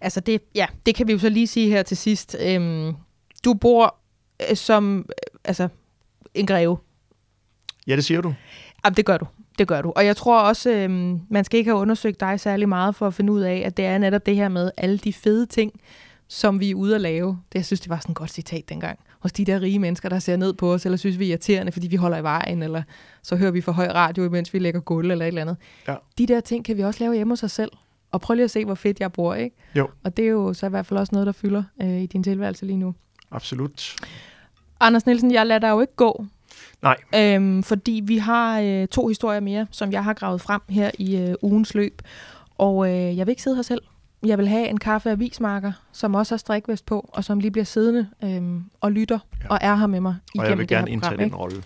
Altså 0.02 0.20
det, 0.20 0.42
ja, 0.56 0.66
det 0.86 0.96
kan 0.96 1.08
vi 1.08 1.12
jo 1.12 1.20
så 1.20 1.30
lige 1.30 1.48
sige 1.48 1.70
her 1.70 1.84
til 1.84 1.98
sidst. 1.98 2.36
Øhm, 2.40 2.94
du 3.46 3.54
bor 3.54 3.96
øh, 4.50 4.56
som 4.56 4.98
øh, 4.98 5.40
altså 5.44 5.68
en 6.34 6.46
greve. 6.46 6.78
Ja, 7.88 7.96
det 7.96 8.06
siger 8.06 8.22
du. 8.22 8.34
Jamen, 8.86 8.96
det 8.96 9.06
gør 9.06 9.18
du. 9.18 9.26
Det 9.58 9.68
gør 9.68 9.82
du. 9.82 9.94
Og 9.96 10.06
jeg 10.06 10.16
tror 10.16 10.42
også, 10.42 10.72
øhm, 10.72 11.20
man 11.30 11.44
skal 11.44 11.58
ikke 11.58 11.72
have 11.72 11.82
undersøgt 11.82 12.20
dig 12.20 12.40
særlig 12.40 12.70
meget 12.70 12.96
for 12.96 13.08
at 13.08 13.14
finde 13.14 13.34
ud 13.34 13.42
af, 13.42 13.64
at 13.66 13.78
det 13.78 13.86
er 13.86 13.98
netop 13.98 14.26
det 14.26 14.36
her 14.36 14.50
med 14.50 14.72
alle 14.78 14.98
de 14.98 15.14
fede 15.14 15.46
ting, 15.46 15.72
som 16.28 16.60
vi 16.60 16.72
er 16.72 16.76
ude 16.76 16.96
at 16.96 17.02
lave. 17.02 17.30
Det, 17.30 17.56
jeg 17.56 17.66
synes, 17.66 17.80
det 17.80 17.90
var 17.90 18.00
sådan 18.00 18.12
et 18.12 18.18
godt 18.18 18.32
citat 18.32 18.70
dengang. 18.70 19.00
Hos 19.20 19.32
de 19.32 19.46
der 19.46 19.62
rige 19.62 19.80
mennesker, 19.80 20.10
der 20.10 20.20
ser 20.20 20.38
ned 20.38 20.54
på 20.54 20.74
os, 20.74 20.86
eller 20.86 20.98
synes, 20.98 21.20
vi 21.20 21.26
er 21.26 21.30
irriterende, 21.30 21.72
fordi 21.72 21.88
vi 21.88 21.96
holder 21.96 22.18
i 22.18 22.24
vejen, 22.24 22.64
eller 22.64 22.84
så 23.22 23.36
hører 23.36 23.52
vi 23.52 23.62
for 23.62 23.72
høj 23.72 23.88
radio, 23.88 24.30
mens 24.30 24.54
vi 24.54 24.60
lægger 24.60 24.80
gulv 24.80 25.12
eller 25.12 25.26
et 25.26 25.28
eller 25.28 25.42
andet. 25.42 25.58
Ja. 25.88 25.96
De 26.18 26.26
der 26.26 26.40
ting 26.40 26.66
kan 26.66 26.78
vi 26.78 26.84
også 26.84 27.04
lave 27.04 27.16
hjemme 27.16 27.32
hos 27.32 27.44
os 27.44 27.52
selv. 27.52 27.72
Og 28.12 28.22
prøv 28.22 28.34
lige 28.34 28.44
at 28.44 28.52
se, 28.52 28.66
hvor 28.66 28.76
fedt 28.76 29.00
jeg 29.00 29.12
bor, 29.12 29.34
ikke? 29.34 29.56
Jo. 29.76 29.90
Og 30.04 30.18
det 30.18 30.26
er 30.26 30.30
jo 30.30 30.54
så 30.54 30.66
i 30.66 30.70
hvert 30.70 30.86
fald 30.86 31.00
også 31.00 31.10
noget, 31.14 31.26
der 31.26 31.32
fylder 31.32 31.64
øh, 31.82 32.02
i 32.02 32.06
din 32.06 32.24
tilværelse 32.24 32.66
lige 32.66 32.78
nu. 32.78 32.96
Absolut. 33.32 33.96
Anders 34.80 35.06
Nielsen, 35.06 35.32
jeg 35.32 35.48
lader 35.48 35.60
dig 35.60 35.70
jo 35.70 35.82
ikke 35.82 35.96
gå. 35.96 36.26
Nej. 36.82 36.98
Øhm, 37.16 37.64
fordi 37.64 38.02
vi 38.06 38.18
har 38.18 38.60
øh, 38.60 38.88
to 38.88 39.08
historier 39.08 39.40
mere, 39.40 39.68
som 39.72 39.92
jeg 39.92 40.04
har 40.04 40.14
gravet 40.14 40.42
frem 40.42 40.62
her 40.70 40.92
i 41.00 41.18
øh, 41.18 41.36
ugens 41.42 41.74
løb. 41.76 42.02
Og 42.58 42.88
øh, 42.90 43.18
jeg 43.18 43.26
vil 43.28 43.32
ikke 43.32 43.42
sidde 43.42 43.56
her 43.56 43.64
selv. 43.64 43.82
Jeg 44.26 44.38
vil 44.38 44.48
have 44.48 44.68
en 44.68 44.78
kaffe 44.78 45.12
avismarker, 45.12 45.72
som 45.92 46.16
også 46.16 46.34
har 46.36 46.38
strikvest 46.38 46.86
på, 46.86 47.10
og 47.14 47.24
som 47.24 47.40
lige 47.40 47.52
bliver 47.52 47.66
siddende 47.66 48.08
øh, 48.24 48.62
og 48.82 48.92
lytter 48.92 49.20
Ja. 49.44 49.48
og 49.50 49.58
er 49.62 49.76
her 49.76 49.88
med 49.88 50.00
mig 50.02 50.16
igennem 50.36 50.44
Og 50.46 50.50
jeg 50.50 50.58
vil 50.58 50.68
gerne 50.68 50.92
indtage 50.92 51.18
den 51.18 51.36
rolle. 51.36 51.64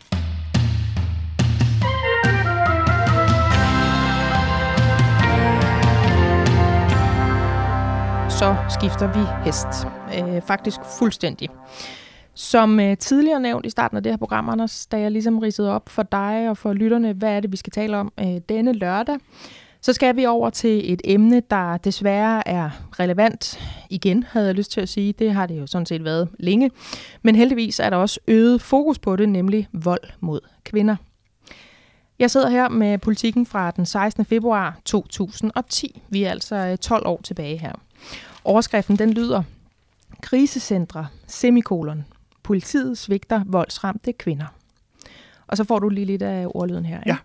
så 8.30 8.56
skifter 8.70 9.08
vi 9.13 9.25
hest. 9.46 9.68
Øh, 10.18 10.41
faktisk 10.41 10.77
fuldstændig. 11.00 11.50
Som 12.34 12.80
øh, 12.80 12.98
tidligere 12.98 13.40
nævnt 13.40 13.66
i 13.66 13.70
starten 13.70 13.98
af 13.98 14.04
det 14.04 14.12
her 14.12 14.18
program, 14.18 14.50
Anders, 14.50 14.86
da 14.86 15.00
jeg 15.00 15.12
ligesom 15.12 15.39
ridsede 15.39 15.72
op 15.72 15.89
for 15.89 16.04
dig 16.04 16.50
og 16.50 16.58
for 16.58 16.74
lytterne, 16.74 17.13
hvad 17.13 17.30
er 17.30 17.39
det, 17.39 17.52
vi 17.52 17.58
skal 17.58 17.72
tale 17.72 17.98
om 17.98 18.12
øh, 18.20 18.38
denne 18.50 18.74
lørdag, 18.74 19.17
så 19.82 19.94
skal 19.94 20.15
vi 20.15 20.26
over 20.26 20.50
til 20.50 20.94
et 20.94 21.02
emne, 21.06 21.41
der 21.52 21.78
desværre 21.78 22.48
er 22.48 22.70
relevant 23.00 23.60
igen, 23.89 24.24
havde 24.24 24.48
jeg 24.48 24.56
lyst 24.56 24.72
til 24.72 24.82
at 24.82 24.89
sige. 24.89 25.13
Det 25.13 25.34
har 25.34 25.46
det 25.46 25.60
jo 25.60 25.67
sådan 25.67 25.86
set 25.86 26.04
været 26.04 26.30
længe. 26.39 26.72
Men 27.22 27.36
heldigvis 27.36 27.80
er 27.80 27.89
der 27.89 27.98
også 27.98 28.20
øget 28.28 28.62
fokus 28.62 29.00
på 29.00 29.15
det, 29.15 29.30
nemlig 29.30 29.67
vold 29.74 30.04
mod 30.20 30.39
kvinder. 30.63 30.96
Jeg 32.20 32.32
sidder 32.32 32.50
her 32.50 32.70
med 32.70 32.98
politikken 32.98 33.46
fra 33.46 33.72
den 33.72 33.86
16. 33.86 34.26
februar 34.26 34.80
2010. 34.86 36.02
Vi 36.10 36.24
er 36.24 36.32
altså 36.32 36.56
øh, 36.56 36.78
12 36.78 37.08
år 37.08 37.22
tilbage 37.24 37.58
her. 37.58 37.74
Overskriften 38.44 38.96
den 38.96 39.13
lyder, 39.13 39.44
krisecentre, 40.22 41.08
semikolon, 41.28 42.06
politiet 42.43 42.97
svigter 42.97 43.43
voldsramte 43.45 44.13
kvinder. 44.13 44.45
Og 45.47 45.58
så 45.58 45.63
får 45.63 45.80
du 45.80 45.89
lige 45.89 46.06
lidt 46.06 46.21
af 46.21 46.47
ordlyden 46.49 46.86
her. 46.86 46.99
Ikke? 46.99 47.10
Ja. 47.10 47.17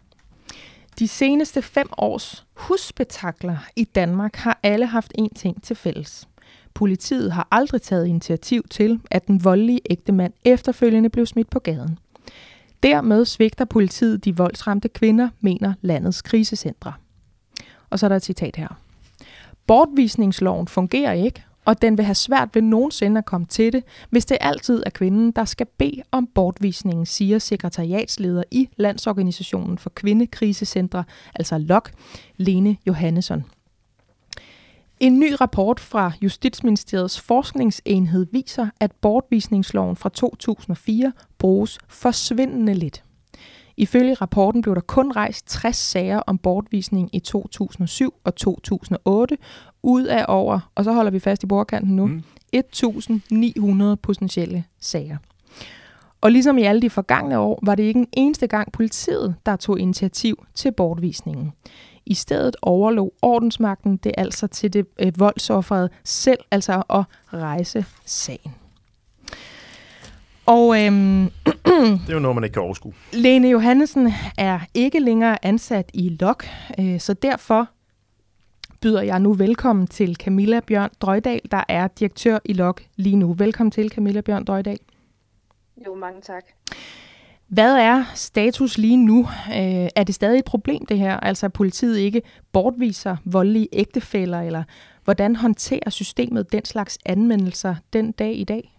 De 0.98 1.08
seneste 1.08 1.62
fem 1.62 1.88
års 1.98 2.46
husspektakler 2.54 3.56
i 3.76 3.84
Danmark 3.84 4.36
har 4.36 4.60
alle 4.62 4.86
haft 4.86 5.12
én 5.20 5.28
ting 5.36 5.62
til 5.62 5.76
fælles. 5.76 6.28
Politiet 6.74 7.32
har 7.32 7.48
aldrig 7.50 7.82
taget 7.82 8.06
initiativ 8.06 8.62
til, 8.70 9.00
at 9.10 9.26
den 9.26 9.44
voldelige 9.44 9.80
ægtemand 9.90 10.32
efterfølgende 10.44 11.08
blev 11.08 11.26
smidt 11.26 11.50
på 11.50 11.58
gaden. 11.58 11.98
Dermed 12.82 13.24
svigter 13.24 13.64
politiet 13.64 14.24
de 14.24 14.36
voldsramte 14.36 14.88
kvinder, 14.88 15.28
mener 15.40 15.72
landets 15.80 16.22
krisecentre. 16.22 16.92
Og 17.90 17.98
så 17.98 18.06
er 18.06 18.08
der 18.08 18.16
et 18.16 18.24
citat 18.24 18.56
her. 18.56 18.68
Bortvisningsloven 19.66 20.68
fungerer 20.68 21.12
ikke, 21.12 21.44
og 21.66 21.82
den 21.82 21.96
vil 21.98 22.04
have 22.04 22.14
svært 22.14 22.48
ved 22.54 22.62
nogensinde 22.62 23.18
at 23.18 23.24
komme 23.24 23.46
til 23.46 23.72
det, 23.72 23.84
hvis 24.10 24.26
det 24.26 24.38
altid 24.40 24.82
er 24.86 24.90
kvinden, 24.90 25.30
der 25.30 25.44
skal 25.44 25.66
bede 25.78 26.02
om 26.12 26.28
bortvisningen, 26.34 27.06
siger 27.06 27.38
sekretariatsleder 27.38 28.42
i 28.50 28.68
Landsorganisationen 28.76 29.78
for 29.78 29.90
Kvindekrisecentre, 29.90 31.04
altså 31.34 31.58
LOK, 31.58 31.90
Lene 32.36 32.76
Johannesson. 32.86 33.44
En 35.00 35.20
ny 35.20 35.32
rapport 35.40 35.80
fra 35.80 36.12
Justitsministeriets 36.22 37.20
forskningsenhed 37.20 38.26
viser, 38.32 38.68
at 38.80 38.92
bortvisningsloven 38.92 39.96
fra 39.96 40.08
2004 40.08 41.12
bruges 41.38 41.78
forsvindende 41.88 42.74
lidt. 42.74 43.05
Ifølge 43.76 44.14
rapporten 44.14 44.62
blev 44.62 44.74
der 44.74 44.80
kun 44.80 45.12
rejst 45.12 45.46
60 45.46 45.76
sager 45.76 46.18
om 46.18 46.38
bortvisning 46.38 47.10
i 47.12 47.18
2007 47.18 48.14
og 48.24 48.36
2008, 48.36 49.36
ud 49.82 50.04
af 50.04 50.24
over, 50.28 50.70
og 50.74 50.84
så 50.84 50.92
holder 50.92 51.10
vi 51.10 51.18
fast 51.18 51.42
i 51.42 51.46
bordkanten 51.46 51.96
nu, 51.96 52.06
Mm. 52.06 52.22
1.900 52.56 53.94
potentielle 54.02 54.64
sager. 54.80 55.16
Og 56.20 56.32
ligesom 56.32 56.58
i 56.58 56.62
alle 56.62 56.82
de 56.82 56.90
forgangne 56.90 57.38
år, 57.38 57.58
var 57.62 57.74
det 57.74 57.82
ikke 57.82 58.00
en 58.00 58.08
eneste 58.12 58.46
gang 58.46 58.72
politiet, 58.72 59.34
der 59.46 59.56
tog 59.56 59.80
initiativ 59.80 60.44
til 60.54 60.72
bortvisningen. 60.72 61.52
I 62.06 62.14
stedet 62.14 62.56
overlog 62.62 63.12
ordensmagten 63.22 63.96
det 63.96 64.12
altså 64.18 64.46
til 64.46 64.72
det 64.72 64.86
øh, 64.98 65.12
voldsofferet 65.18 65.90
selv, 66.04 66.38
altså 66.50 66.82
at 66.90 67.04
rejse 67.32 67.84
sagen. 68.04 68.54
Og 70.46 70.84
øhm, 70.84 71.30
Det 72.06 72.08
er 72.08 72.12
jo 72.12 72.18
noget, 72.18 72.34
man 72.34 72.44
ikke 72.44 72.54
kan 72.54 72.62
overskue. 72.62 72.92
Lene 73.12 73.48
Johannesen 73.48 74.12
er 74.38 74.60
ikke 74.74 75.00
længere 75.00 75.44
ansat 75.44 75.90
i 75.94 76.16
LOK, 76.20 76.46
øh, 76.78 77.00
så 77.00 77.14
derfor 77.14 77.68
byder 78.80 79.02
jeg 79.02 79.20
nu 79.20 79.32
velkommen 79.32 79.86
til 79.86 80.16
Camilla 80.16 80.60
Bjørn 80.60 80.90
Drøjdal, 81.00 81.40
der 81.50 81.64
er 81.68 81.88
direktør 81.88 82.38
i 82.44 82.52
LOK 82.52 82.82
lige 82.96 83.16
nu. 83.16 83.32
Velkommen 83.32 83.70
til, 83.70 83.90
Camilla 83.90 84.20
Bjørn 84.20 84.44
Drøjdal. 84.44 84.78
Jo, 85.86 85.94
mange 85.94 86.20
tak. 86.20 86.44
Hvad 87.48 87.76
er 87.76 88.04
status 88.14 88.78
lige 88.78 88.96
nu? 88.96 89.20
Øh, 89.48 89.88
er 89.96 90.04
det 90.06 90.14
stadig 90.14 90.38
et 90.38 90.44
problem, 90.44 90.86
det 90.86 90.98
her? 90.98 91.16
Altså, 91.16 91.46
at 91.46 91.52
politiet 91.52 91.98
ikke 91.98 92.22
bortviser 92.52 93.16
voldelige 93.24 93.68
ægtefæller, 93.72 94.40
eller 94.40 94.62
hvordan 95.04 95.36
håndterer 95.36 95.90
systemet 95.90 96.52
den 96.52 96.64
slags 96.64 96.98
anmeldelser 97.06 97.74
den 97.92 98.12
dag 98.12 98.36
i 98.38 98.44
dag? 98.44 98.75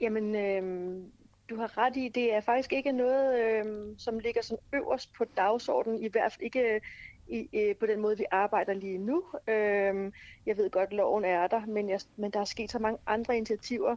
Jamen, 0.00 0.36
øhm, 0.36 1.12
du 1.50 1.56
har 1.56 1.78
ret 1.78 1.96
i, 1.96 2.08
det 2.08 2.34
er 2.34 2.40
faktisk 2.40 2.72
ikke 2.72 2.92
noget, 2.92 3.40
øhm, 3.40 3.98
som 3.98 4.18
ligger 4.18 4.42
sådan 4.42 4.64
øverst 4.72 5.12
på 5.12 5.24
dagsordenen, 5.36 6.02
i 6.02 6.08
hvert 6.08 6.32
fald 6.32 6.44
ikke 6.44 6.74
øh, 6.74 6.80
i, 7.28 7.48
øh, 7.52 7.76
på 7.76 7.86
den 7.86 8.00
måde, 8.00 8.18
vi 8.18 8.24
arbejder 8.30 8.74
lige 8.74 8.98
nu. 8.98 9.22
Øhm, 9.48 10.12
jeg 10.46 10.56
ved 10.56 10.70
godt, 10.70 10.92
loven 10.92 11.24
er 11.24 11.46
der, 11.46 11.66
men, 11.66 11.90
jeg, 11.90 12.00
men 12.16 12.30
der 12.30 12.40
er 12.40 12.44
sket 12.44 12.70
så 12.70 12.78
mange 12.78 12.98
andre 13.06 13.36
initiativer, 13.36 13.96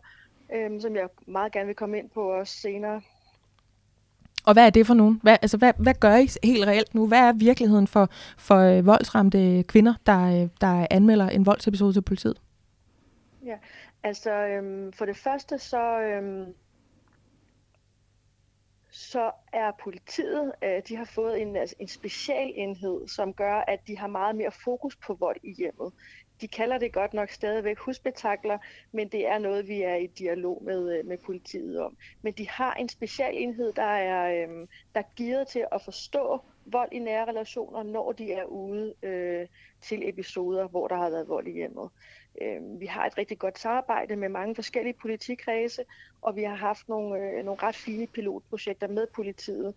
øhm, 0.53 0.79
som 0.79 0.95
jeg 0.95 1.09
meget 1.25 1.51
gerne 1.51 1.67
vil 1.67 1.75
komme 1.75 1.97
ind 1.97 2.09
på 2.09 2.31
også 2.31 2.53
senere. 2.53 3.01
Og 4.45 4.53
hvad 4.53 4.65
er 4.65 4.69
det 4.69 4.87
for 4.87 4.93
nogen? 4.93 5.19
Hvad, 5.23 5.37
altså, 5.41 5.57
hvad, 5.57 5.73
hvad 5.77 5.93
gør 5.93 6.15
I 6.15 6.27
helt 6.43 6.67
reelt 6.67 6.95
nu? 6.95 7.07
Hvad 7.07 7.19
er 7.19 7.33
virkeligheden 7.33 7.87
for, 7.87 8.09
for 8.37 8.57
øh, 8.57 8.85
voldsramte 8.85 9.63
kvinder, 9.63 9.93
der, 10.05 10.41
øh, 10.41 10.49
der 10.61 10.87
anmelder 10.89 11.29
en 11.29 11.45
voldsepisode 11.45 11.93
til 11.93 12.01
politiet? 12.01 12.41
Altså, 14.03 14.31
øhm, 14.31 14.93
for 14.93 15.05
det 15.05 15.17
første, 15.17 15.57
så, 15.57 16.01
øhm, 16.01 16.55
så 18.91 19.31
er 19.53 19.71
politiet, 19.83 20.51
øh, 20.63 20.81
de 20.87 20.95
har 20.95 21.05
fået 21.05 21.41
en, 21.41 21.55
altså, 21.55 21.75
en 21.79 21.87
specialenhed, 21.87 23.07
som 23.07 23.33
gør, 23.33 23.55
at 23.55 23.79
de 23.87 23.97
har 23.97 24.07
meget 24.07 24.35
mere 24.35 24.51
fokus 24.51 24.95
på 24.95 25.13
vold 25.13 25.39
i 25.43 25.53
hjemmet. 25.53 25.93
De 26.41 26.47
kalder 26.47 26.77
det 26.77 26.93
godt 26.93 27.13
nok 27.13 27.29
stadigvæk 27.29 27.77
husbetakler, 27.77 28.57
men 28.91 29.07
det 29.07 29.27
er 29.27 29.37
noget, 29.37 29.67
vi 29.67 29.81
er 29.81 29.95
i 29.95 30.07
dialog 30.07 30.63
med, 30.63 30.97
øh, 30.97 31.05
med 31.05 31.17
politiet 31.17 31.79
om. 31.79 31.97
Men 32.21 32.33
de 32.33 32.49
har 32.49 32.73
en 32.73 32.89
specialenhed, 32.89 33.73
der 33.73 33.83
er, 33.83 34.43
øhm, 34.43 34.67
der 34.95 34.99
er 34.99 35.13
gearet 35.15 35.47
til 35.47 35.65
at 35.71 35.81
forstå 35.81 36.41
vold 36.65 36.89
i 36.91 36.99
nære 36.99 37.27
relationer, 37.27 37.83
når 37.83 38.11
de 38.11 38.33
er 38.33 38.43
ude 38.43 38.93
øh, 39.03 39.47
til 39.81 40.09
episoder, 40.09 40.67
hvor 40.67 40.87
der 40.87 40.95
har 40.95 41.09
været 41.09 41.27
vold 41.27 41.47
i 41.47 41.51
hjemmet. 41.51 41.89
Øh, 42.41 42.79
vi 42.79 42.85
har 42.85 43.05
et 43.05 43.17
rigtig 43.17 43.39
godt 43.39 43.59
samarbejde 43.59 44.15
med 44.15 44.29
mange 44.29 44.55
forskellige 44.55 44.95
politikredse, 45.01 45.83
og 46.21 46.35
vi 46.35 46.43
har 46.43 46.55
haft 46.55 46.89
nogle, 46.89 47.19
øh, 47.19 47.45
nogle 47.45 47.63
ret 47.63 47.75
fine 47.75 48.07
pilotprojekter 48.07 48.87
med 48.87 49.07
politiet, 49.15 49.73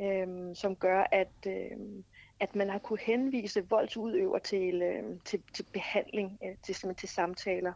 øhm, 0.00 0.54
som 0.54 0.76
gør, 0.76 1.06
at, 1.12 1.32
øhm, 1.46 2.04
at 2.40 2.56
man 2.56 2.70
har 2.70 2.78
kunne 2.78 2.98
henvise 2.98 3.68
voldsudøver 3.68 4.38
til, 4.38 4.82
øhm, 4.82 5.20
til, 5.24 5.42
til 5.54 5.66
behandling, 5.72 6.38
øh, 6.44 6.56
til, 6.62 6.94
til 6.94 7.08
samtaler. 7.08 7.72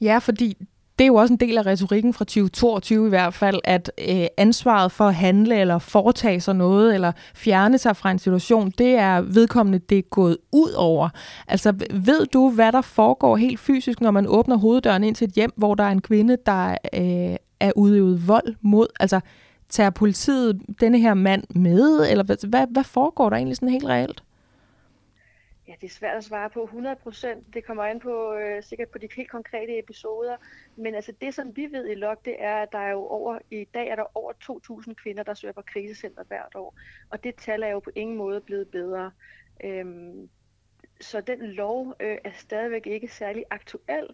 Ja, 0.00 0.18
fordi 0.18 0.56
det 1.02 1.06
er 1.06 1.12
jo 1.12 1.14
også 1.14 1.34
en 1.34 1.40
del 1.40 1.58
af 1.58 1.66
retorikken 1.66 2.14
fra 2.14 2.24
2022 2.24 3.06
i 3.06 3.08
hvert 3.08 3.34
fald, 3.34 3.60
at 3.64 3.92
øh, 4.08 4.26
ansvaret 4.36 4.92
for 4.92 5.04
at 5.04 5.14
handle 5.14 5.56
eller 5.60 5.78
foretage 5.78 6.40
sig 6.40 6.54
noget, 6.54 6.94
eller 6.94 7.12
fjerne 7.34 7.78
sig 7.78 7.96
fra 7.96 8.10
en 8.10 8.18
situation, 8.18 8.72
det 8.78 8.94
er 8.94 9.20
vedkommende, 9.20 9.78
det 9.78 9.98
er 9.98 10.02
gået 10.02 10.36
ud 10.52 10.72
over. 10.72 11.08
Altså, 11.48 11.72
ved 11.90 12.26
du, 12.26 12.50
hvad 12.50 12.72
der 12.72 12.80
foregår 12.80 13.36
helt 13.36 13.60
fysisk, 13.60 14.00
når 14.00 14.10
man 14.10 14.26
åbner 14.28 14.56
hoveddøren 14.56 15.04
ind 15.04 15.14
til 15.14 15.28
et 15.28 15.34
hjem, 15.34 15.52
hvor 15.56 15.74
der 15.74 15.84
er 15.84 15.90
en 15.90 16.00
kvinde, 16.00 16.36
der 16.46 16.70
øh, 16.94 17.36
er 17.60 17.72
udøvet 17.76 18.28
vold 18.28 18.54
mod? 18.60 18.86
Altså, 19.00 19.20
tager 19.68 19.90
politiet 19.90 20.60
denne 20.80 20.98
her 20.98 21.14
mand 21.14 21.44
med, 21.54 22.10
eller 22.10 22.24
hvad, 22.24 22.66
hvad 22.70 22.84
foregår 22.84 23.28
der 23.28 23.36
egentlig 23.36 23.56
sådan 23.56 23.68
helt 23.68 23.86
reelt? 23.86 24.22
Ja, 25.72 25.76
det 25.80 25.86
er 25.86 25.90
svært 25.90 26.16
at 26.16 26.24
svare 26.24 26.50
på 26.50 26.64
100% 26.64 27.26
Det 27.54 27.64
kommer 27.64 27.84
an 27.84 28.00
på 28.00 28.34
øh, 28.34 28.62
sikkert 28.62 28.88
på 28.88 28.98
de 28.98 29.08
helt 29.16 29.30
konkrete 29.30 29.78
episoder. 29.78 30.36
Men 30.76 30.94
altså 30.94 31.12
det, 31.20 31.34
som 31.34 31.56
vi 31.56 31.66
ved 31.70 31.88
i 31.88 31.94
LOG, 31.94 32.16
det 32.24 32.36
er, 32.38 32.56
at 32.56 32.72
der 32.72 32.78
er 32.78 32.90
jo 32.90 33.06
over, 33.06 33.38
i 33.50 33.64
dag 33.74 33.88
er 33.88 33.96
der 33.96 34.16
over 34.16 34.32
2.000 34.88 34.94
kvinder, 34.94 35.22
der 35.22 35.34
søger 35.34 35.52
på 35.52 35.62
krisecenter 35.62 36.24
hvert 36.24 36.54
år. 36.54 36.74
Og 37.10 37.24
det 37.24 37.34
tal 37.34 37.62
er 37.62 37.68
jo 37.68 37.80
på 37.80 37.90
ingen 37.94 38.16
måde 38.16 38.40
blevet 38.40 38.68
bedre. 38.68 39.10
Øhm, 39.64 40.28
så 41.00 41.20
den 41.20 41.42
lov 41.42 41.94
øh, 42.00 42.18
er 42.24 42.32
stadigvæk 42.32 42.86
ikke 42.86 43.08
særlig 43.08 43.44
aktuel. 43.50 44.08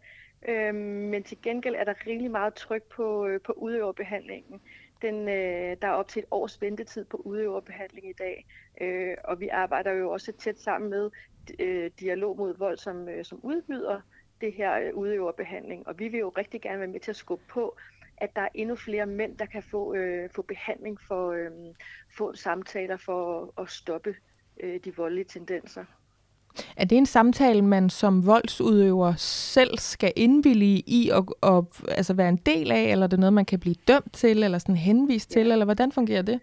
Øhm, 0.49 0.77
men 1.11 1.23
til 1.23 1.42
gengæld 1.42 1.75
er 1.75 1.85
der 1.85 2.07
rigtig 2.07 2.31
meget 2.31 2.55
tryk 2.55 2.83
på, 2.83 3.27
øh, 3.27 3.40
på 3.40 3.53
udøverbehandlingen. 3.53 4.61
Den, 5.02 5.28
øh, 5.28 5.76
der 5.82 5.88
er 5.88 5.92
op 5.92 6.08
til 6.08 6.20
et 6.20 6.26
års 6.30 6.62
ventetid 6.62 7.04
på 7.04 7.16
udøverbehandling 7.16 8.08
i 8.11 8.12
dag, 8.12 8.46
øh, 8.80 9.16
og 9.24 9.40
vi 9.40 9.48
arbejder 9.48 9.92
jo 9.92 10.11
også 10.11 10.32
tæt 10.32 10.61
sammen 10.61 10.90
med 10.90 11.11
øh, 11.58 11.90
Dialog 12.00 12.37
mod 12.37 12.56
Vold, 12.56 12.78
som, 12.78 13.08
øh, 13.08 13.24
som 13.24 13.40
udbyder 13.42 14.00
det 14.40 14.52
her 14.52 14.78
øh, 14.78 14.94
udøverbehandling. 14.94 15.88
Og 15.88 15.98
vi 15.98 16.08
vil 16.08 16.20
jo 16.20 16.28
rigtig 16.28 16.61
gerne 16.61 16.78
være 16.78 16.88
med 16.88 17.00
til 17.00 17.11
at 17.11 17.16
skubbe 17.16 17.44
på, 17.48 17.76
at 18.16 18.37
der 18.37 18.42
er 18.42 18.48
endnu 18.54 18.76
flere 18.76 19.06
mænd, 19.06 19.38
der 19.38 19.46
kan 19.46 19.62
få, 19.62 19.94
øh, 19.94 20.30
få 20.30 20.42
behandling 20.42 21.00
for 21.00 21.32
øh, 21.32 21.50
få 22.16 22.34
samtaler 22.34 22.96
for 22.96 23.42
at, 23.42 23.64
at 23.64 23.70
stoppe 23.70 24.16
øh, 24.61 24.80
de 24.84 24.96
voldelige 24.96 25.24
tendenser. 25.24 25.84
Er 26.77 26.85
det 26.85 26.99
en 26.99 27.07
samtale, 27.07 27.62
man 27.62 27.90
som 27.90 28.27
voldsudøver 28.27 29.14
selv 29.16 29.79
skal 29.79 30.12
indvillige 30.16 30.83
i 30.87 31.11
og, 31.12 31.37
og 31.40 31.73
altså 31.88 32.14
være 32.14 32.29
en 32.29 32.37
del 32.37 32.73
af, 32.73 32.83
eller 32.83 33.07
er 33.07 33.09
det 33.09 33.18
noget, 33.18 33.33
man 33.33 33.44
kan 33.44 33.61
blive 33.61 33.77
dømt 33.88 34.12
til, 34.12 34.42
eller 34.42 34.59
sådan 34.59 34.77
henvist 34.77 35.31
til, 35.31 35.47
ja. 35.47 35.53
eller 35.53 35.64
hvordan 35.64 35.92
fungerer 35.92 36.23
det? 36.23 36.40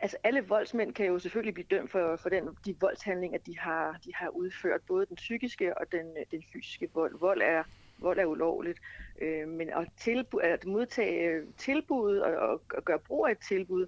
Altså 0.00 0.16
alle 0.24 0.40
voldsmænd 0.48 0.94
kan 0.94 1.06
jo 1.06 1.18
selvfølgelig 1.18 1.54
blive 1.54 1.66
dømt 1.70 1.90
for, 1.90 2.16
for 2.16 2.28
den, 2.28 2.48
de 2.66 2.74
voldshandlinger, 2.80 3.38
de 3.38 3.58
har, 3.58 3.98
de 4.04 4.14
har 4.14 4.28
udført, 4.28 4.80
både 4.88 5.06
den 5.06 5.16
psykiske 5.16 5.78
og 5.78 5.86
den, 5.92 6.06
den 6.30 6.42
fysiske 6.52 6.88
vold. 6.94 7.18
Vold 7.20 7.42
er, 7.44 7.62
vold 7.98 8.18
er 8.18 8.24
ulovligt, 8.24 8.78
øh, 9.22 9.48
men 9.48 9.68
at, 9.68 9.88
tilbu- 10.00 10.42
at 10.42 10.66
modtage 10.66 11.40
tilbud 11.58 12.16
og, 12.16 12.36
og, 12.36 12.62
og 12.76 12.84
gøre 12.84 12.98
brug 12.98 13.26
af 13.26 13.32
et 13.32 13.38
tilbud, 13.48 13.86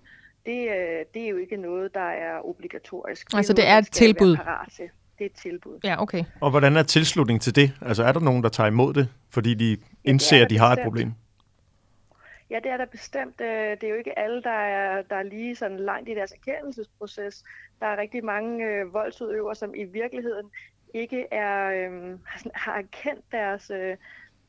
det, 0.48 0.68
øh, 0.68 1.04
det 1.14 1.22
er 1.24 1.28
jo 1.28 1.36
ikke 1.36 1.56
noget, 1.56 1.94
der 1.94 2.08
er 2.26 2.48
obligatorisk. 2.48 3.26
Altså 3.34 3.52
det 3.52 3.64
er, 3.66 3.72
noget, 3.72 3.84
det 3.84 4.02
er 4.02 4.08
et 4.08 4.16
tilbud? 4.16 4.36
Til. 4.76 4.88
Det 5.18 5.24
er 5.24 5.28
et 5.30 5.32
tilbud. 5.32 5.80
Ja, 5.84 6.02
okay. 6.02 6.24
Og 6.40 6.50
hvordan 6.50 6.76
er 6.76 6.82
tilslutning 6.82 7.40
til 7.40 7.56
det? 7.56 7.72
Altså 7.80 8.02
er 8.04 8.12
der 8.12 8.20
nogen, 8.20 8.42
der 8.42 8.48
tager 8.48 8.66
imod 8.66 8.94
det, 8.94 9.08
fordi 9.30 9.54
de 9.54 9.76
indser, 10.04 10.36
ja, 10.36 10.44
at 10.44 10.50
de 10.50 10.58
har 10.58 10.72
et 10.72 10.78
problem? 10.84 11.12
Ja, 12.50 12.56
det 12.64 12.70
er 12.70 12.76
der 12.76 12.86
bestemt. 12.86 13.40
Øh, 13.40 13.70
det 13.70 13.84
er 13.84 13.88
jo 13.88 13.94
ikke 13.94 14.18
alle, 14.18 14.42
der 14.42 14.50
er, 14.50 15.02
der 15.02 15.16
er 15.16 15.22
lige 15.22 15.56
sådan 15.56 15.80
langt 15.80 16.08
i 16.08 16.14
deres 16.14 16.32
erkendelsesproces. 16.32 17.44
Der 17.80 17.86
er 17.86 17.96
rigtig 17.96 18.24
mange 18.24 18.64
øh, 18.64 18.94
voldsudøvere, 18.94 19.54
som 19.54 19.74
i 19.74 19.84
virkeligheden 19.84 20.46
ikke 20.94 21.26
er, 21.30 21.70
øh, 21.70 22.18
har 22.54 22.74
erkendt 22.74 23.24
deres, 23.32 23.70
øh, 23.70 23.96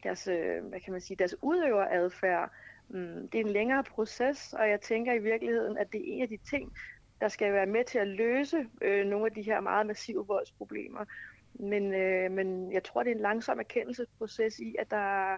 deres, 0.03 0.27
øh, 0.27 0.65
hvad 0.69 0.79
kan 0.79 0.91
man 0.91 1.01
sige, 1.01 1.17
deres 1.17 1.35
udøveradfærd. 1.41 2.51
Mm, 2.89 3.29
det 3.31 3.39
er 3.39 3.45
en 3.45 3.51
længere 3.51 3.83
proces, 3.83 4.53
og 4.53 4.69
jeg 4.69 4.81
tænker 4.81 5.13
i 5.13 5.19
virkeligheden, 5.19 5.77
at 5.77 5.87
det 5.91 5.99
er 5.99 6.13
en 6.13 6.21
af 6.21 6.29
de 6.29 6.37
ting, 6.49 6.73
der 7.21 7.27
skal 7.27 7.53
være 7.53 7.65
med 7.65 7.83
til 7.85 7.99
at 7.99 8.07
løse 8.07 8.65
øh, 8.81 9.05
nogle 9.05 9.25
af 9.25 9.31
de 9.31 9.41
her 9.41 9.59
meget 9.59 9.87
massive 9.87 10.27
voldsproblemer. 10.27 11.05
Men, 11.53 11.93
øh, 11.93 12.31
men 12.31 12.71
jeg 12.71 12.83
tror, 12.83 13.03
det 13.03 13.11
er 13.11 13.15
en 13.15 13.21
langsom 13.21 13.59
erkendelsesproces 13.59 14.59
i, 14.59 14.75
at 14.79 14.91
der 14.91 15.37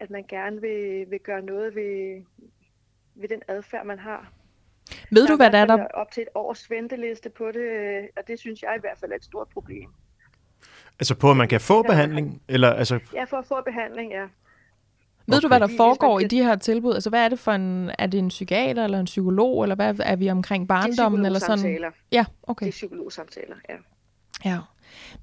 at 0.00 0.10
man 0.10 0.24
gerne 0.28 0.60
vil, 0.60 1.10
vil 1.10 1.20
gøre 1.20 1.42
noget 1.42 1.74
ved, 1.74 2.22
ved 3.14 3.28
den 3.28 3.42
adfærd, 3.48 3.86
man 3.86 3.98
har. 3.98 4.32
Ved 5.10 5.26
du, 5.26 5.36
hvad 5.36 5.50
der 5.50 5.58
er 5.58 5.66
der? 5.66 5.86
Op 5.86 6.10
til 6.10 6.22
et 6.22 6.28
års 6.34 6.70
venteliste 6.70 7.30
på 7.30 7.52
det, 7.52 8.08
og 8.16 8.22
det 8.28 8.38
synes 8.38 8.62
jeg 8.62 8.74
i 8.76 8.80
hvert 8.80 8.98
fald 8.98 9.12
er 9.12 9.16
et 9.16 9.24
stort 9.24 9.48
problem. 9.48 9.90
Altså 10.98 11.14
på, 11.14 11.30
at 11.30 11.36
man 11.36 11.48
kan 11.48 11.60
få 11.60 11.82
behandling? 11.82 12.42
Eller, 12.48 12.72
altså... 12.72 13.00
Ja, 13.14 13.24
for 13.24 13.36
at 13.36 13.46
få 13.46 13.62
behandling, 13.62 14.12
ja. 14.12 14.26
Ved 15.28 15.36
okay. 15.36 15.42
du, 15.42 15.48
hvad 15.48 15.60
der 15.60 15.76
foregår 15.76 16.20
i 16.20 16.24
de 16.24 16.42
her 16.42 16.56
tilbud? 16.56 16.94
Altså, 16.94 17.10
hvad 17.10 17.24
er 17.24 17.28
det 17.28 17.38
for 17.38 17.52
en... 17.52 17.90
Er 17.98 18.06
det 18.06 18.18
en 18.18 18.28
psykiater 18.28 18.84
eller 18.84 19.00
en 19.00 19.04
psykolog, 19.04 19.62
eller 19.62 19.74
hvad 19.74 19.94
er 20.00 20.16
vi 20.16 20.30
omkring 20.30 20.68
barndommen? 20.68 21.26
eller 21.26 21.38
sådan? 21.38 21.92
Ja, 22.12 22.24
okay. 22.42 22.66
Det 22.66 22.70
er 22.70 22.72
psykologsamtaler, 22.72 23.56
ja. 23.68 23.74
Ja. 24.50 24.58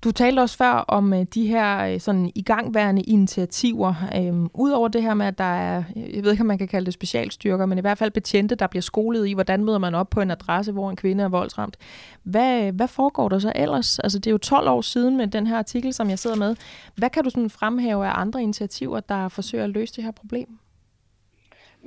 Du 0.04 0.12
talte 0.12 0.40
også 0.40 0.58
før 0.58 0.74
om 0.74 1.14
øh, 1.14 1.26
de 1.34 1.48
her 1.48 1.86
øh, 1.86 2.00
sådan 2.00 2.32
igangværende 2.36 3.02
initiativer. 3.02 3.94
Øhm, 4.16 4.50
Udover 4.54 4.88
det 4.88 5.02
her 5.02 5.14
med, 5.14 5.26
at 5.26 5.38
der 5.38 5.44
er, 5.44 5.84
jeg 5.96 6.24
ved 6.24 6.32
ikke, 6.32 6.42
om 6.42 6.48
man 6.48 6.58
kan 6.58 6.68
kalde 6.68 6.86
det 6.86 6.94
specialstyrker, 6.94 7.66
men 7.66 7.78
i 7.78 7.82
hvert 7.82 7.98
fald 7.98 8.12
betjente, 8.12 8.56
der 8.56 8.68
bliver 8.68 8.82
skolet 8.82 9.28
i, 9.28 9.34
hvordan 9.34 9.64
møder 9.64 9.78
man 9.78 9.96
op 9.96 10.10
på 10.10 10.22
en 10.22 10.32
adresse, 10.32 10.72
hvor 10.72 10.90
en 10.90 10.96
kvinde 10.96 11.24
er 11.24 11.30
voldsramt. 11.30 11.78
Hvad, 12.24 12.68
øh, 12.68 12.76
hvad 12.76 12.88
foregår 12.88 13.30
der 13.30 13.40
så 13.40 13.52
ellers? 13.56 14.00
Altså, 14.00 14.20
det 14.20 14.28
er 14.28 14.32
jo 14.32 14.38
12 14.38 14.70
år 14.70 14.82
siden 14.82 15.18
med 15.18 15.28
den 15.28 15.48
her 15.48 15.58
artikel, 15.58 15.94
som 15.94 16.10
jeg 16.10 16.20
sidder 16.20 16.36
med. 16.36 16.56
Hvad 16.96 17.10
kan 17.10 17.24
du 17.24 17.30
sådan 17.30 17.50
fremhæve 17.50 18.06
af 18.06 18.12
andre 18.16 18.44
initiativer, 18.44 19.00
der 19.00 19.30
forsøger 19.30 19.64
at 19.64 19.70
løse 19.70 19.96
det 19.96 20.04
her 20.04 20.12
problem? 20.12 20.60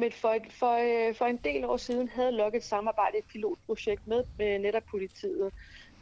Men 0.01 0.13
for, 0.13 0.35
for, 0.51 0.79
for 1.19 1.25
en 1.25 1.37
del 1.45 1.65
år 1.65 1.77
siden 1.77 2.09
havde 2.09 2.33
Lok 2.33 2.55
et 2.55 2.65
samarbejde, 2.65 3.19
et 3.19 3.25
pilotprojekt 3.33 4.07
med, 4.07 4.25
med 4.39 4.59
netop 4.59 4.83
politiet, 4.91 5.51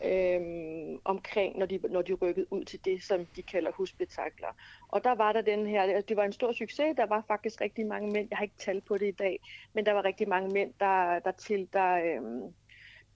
øh, 0.04 0.40
omkring, 1.04 1.58
når 1.58 1.66
de, 1.66 1.78
når 1.90 2.02
de 2.02 2.12
rykkede 2.12 2.52
ud 2.52 2.64
til 2.64 2.84
det, 2.84 3.02
som 3.02 3.26
de 3.26 3.42
kalder 3.42 3.70
husbetakler. 3.72 4.48
Og 4.88 5.04
der 5.04 5.14
var 5.14 5.32
der 5.32 5.40
den 5.40 5.66
her, 5.66 6.00
det 6.00 6.16
var 6.16 6.24
en 6.24 6.32
stor 6.32 6.52
succes, 6.52 6.96
der 6.96 7.06
var 7.06 7.24
faktisk 7.28 7.60
rigtig 7.60 7.86
mange 7.86 8.12
mænd, 8.12 8.28
jeg 8.30 8.38
har 8.38 8.42
ikke 8.42 8.58
tal 8.58 8.80
på 8.80 8.98
det 8.98 9.08
i 9.08 9.16
dag, 9.18 9.40
men 9.72 9.86
der 9.86 9.92
var 9.92 10.04
rigtig 10.04 10.28
mange 10.28 10.50
mænd, 10.50 10.72
der, 10.80 11.18
der, 11.18 11.30
til, 11.30 11.68
der, 11.72 11.94
øh, 11.94 12.50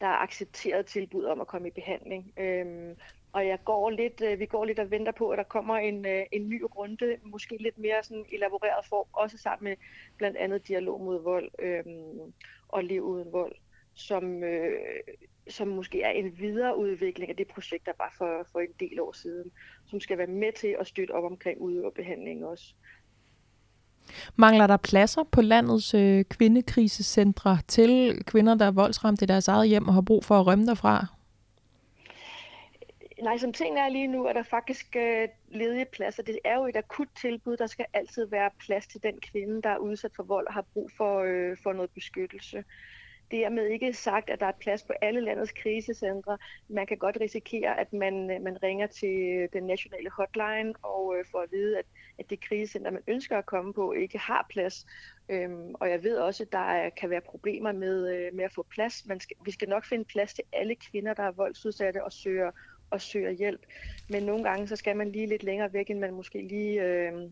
der 0.00 0.22
accepterede 0.22 0.82
tilbud 0.82 1.24
om 1.24 1.40
at 1.40 1.46
komme 1.46 1.68
i 1.68 1.70
behandling. 1.70 2.32
Øh, 2.36 2.96
og 3.32 3.46
jeg 3.46 3.58
går 3.64 3.90
lidt, 3.90 4.20
øh, 4.20 4.38
vi 4.38 4.46
går 4.46 4.64
lidt 4.64 4.78
og 4.78 4.90
venter 4.90 5.12
på, 5.12 5.30
at 5.30 5.38
der 5.38 5.44
kommer 5.44 5.76
en, 5.76 6.06
øh, 6.06 6.26
en 6.32 6.48
ny 6.48 6.62
runde, 6.76 7.16
måske 7.22 7.56
lidt 7.60 7.78
mere 7.78 8.02
sådan 8.02 8.24
elaboreret 8.32 8.86
form, 8.86 9.06
også 9.12 9.38
sammen 9.38 9.64
med 9.64 9.76
blandt 10.16 10.36
andet 10.36 10.68
dialog 10.68 11.00
mod 11.00 11.22
vold 11.22 11.50
øhm, 11.58 12.32
og 12.68 12.84
liv 12.84 13.02
uden 13.02 13.32
vold, 13.32 13.54
som, 13.94 14.44
øh, 14.44 14.72
som 15.48 15.68
måske 15.68 16.02
er 16.02 16.10
en 16.10 16.38
videreudvikling 16.38 17.30
af 17.30 17.36
det 17.36 17.46
projekt, 17.46 17.86
der 17.86 17.92
var 17.98 18.14
for, 18.18 18.46
for 18.52 18.60
en 18.60 18.74
del 18.80 19.00
år 19.00 19.12
siden, 19.12 19.50
som 19.86 20.00
skal 20.00 20.18
være 20.18 20.26
med 20.26 20.52
til 20.52 20.76
at 20.80 20.86
støtte 20.86 21.12
op 21.12 21.24
omkring 21.24 21.60
udøverbehandling 21.60 22.46
også. 22.46 22.74
Mangler 24.36 24.66
der 24.66 24.76
pladser 24.76 25.22
på 25.24 25.42
landets 25.42 25.94
øh, 25.94 26.24
kvindekrisecentre 26.24 27.58
til 27.68 28.22
kvinder, 28.24 28.54
der 28.54 28.66
er 28.66 28.70
voldsramt 28.70 29.22
i 29.22 29.24
deres 29.24 29.48
eget 29.48 29.68
hjem 29.68 29.88
og 29.88 29.94
har 29.94 30.00
brug 30.00 30.24
for 30.24 30.40
at 30.40 30.46
rømme 30.46 30.66
derfra? 30.66 31.06
Nej, 33.22 33.38
som 33.38 33.52
tingene 33.52 33.80
er 33.80 33.88
lige 33.88 34.06
nu, 34.06 34.26
er 34.26 34.32
der 34.32 34.42
faktisk 34.42 34.96
øh, 34.96 35.28
ledige 35.48 35.84
pladser. 35.84 36.22
Det 36.22 36.38
er 36.44 36.54
jo 36.54 36.66
et 36.66 36.76
akut 36.76 37.08
tilbud. 37.20 37.56
Der 37.56 37.66
skal 37.66 37.86
altid 37.92 38.26
være 38.26 38.50
plads 38.58 38.86
til 38.86 39.02
den 39.02 39.20
kvinde, 39.20 39.62
der 39.62 39.68
er 39.68 39.78
udsat 39.78 40.10
for 40.16 40.22
vold 40.22 40.46
og 40.46 40.54
har 40.54 40.64
brug 40.72 40.90
for, 40.96 41.20
øh, 41.20 41.56
for 41.62 41.72
noget 41.72 41.90
beskyttelse. 41.90 42.64
Dermed 43.30 43.66
ikke 43.66 43.92
sagt, 43.92 44.30
at 44.30 44.40
der 44.40 44.46
er 44.46 44.60
plads 44.60 44.82
på 44.82 44.92
alle 45.02 45.20
landets 45.20 45.52
krisecentre. 45.52 46.38
Man 46.68 46.86
kan 46.86 46.98
godt 46.98 47.18
risikere, 47.20 47.80
at 47.80 47.92
man, 47.92 48.30
øh, 48.30 48.42
man 48.42 48.62
ringer 48.62 48.86
til 48.86 49.48
den 49.52 49.62
nationale 49.62 50.10
hotline 50.10 50.74
og 50.82 51.16
øh, 51.18 51.24
får 51.30 51.40
at 51.40 51.52
vide, 51.52 51.78
at, 51.78 51.84
at 52.18 52.30
det 52.30 52.40
krisecenter, 52.40 52.90
man 52.90 53.02
ønsker 53.06 53.38
at 53.38 53.46
komme 53.46 53.72
på, 53.72 53.92
ikke 53.92 54.18
har 54.18 54.46
plads. 54.50 54.86
Øhm, 55.28 55.74
og 55.74 55.90
jeg 55.90 56.02
ved 56.02 56.18
også, 56.18 56.42
at 56.42 56.52
der 56.52 56.90
kan 56.90 57.10
være 57.10 57.20
problemer 57.20 57.72
med, 57.72 58.14
øh, 58.14 58.34
med 58.34 58.44
at 58.44 58.52
få 58.52 58.66
plads. 58.70 59.06
Man 59.06 59.20
skal, 59.20 59.36
vi 59.44 59.50
skal 59.50 59.68
nok 59.68 59.84
finde 59.84 60.04
plads 60.04 60.34
til 60.34 60.44
alle 60.52 60.74
kvinder, 60.74 61.14
der 61.14 61.22
er 61.22 61.30
voldsudsatte 61.30 62.04
og 62.04 62.12
søger, 62.12 62.50
og 62.90 63.00
søger 63.00 63.30
hjælp. 63.30 63.66
Men 64.08 64.22
nogle 64.22 64.44
gange, 64.44 64.68
så 64.68 64.76
skal 64.76 64.96
man 64.96 65.12
lige 65.12 65.26
lidt 65.26 65.42
længere 65.42 65.72
væk, 65.72 65.90
end 65.90 65.98
man 65.98 66.14
måske 66.14 66.42
lige... 66.42 66.82
Øh, 66.82 67.30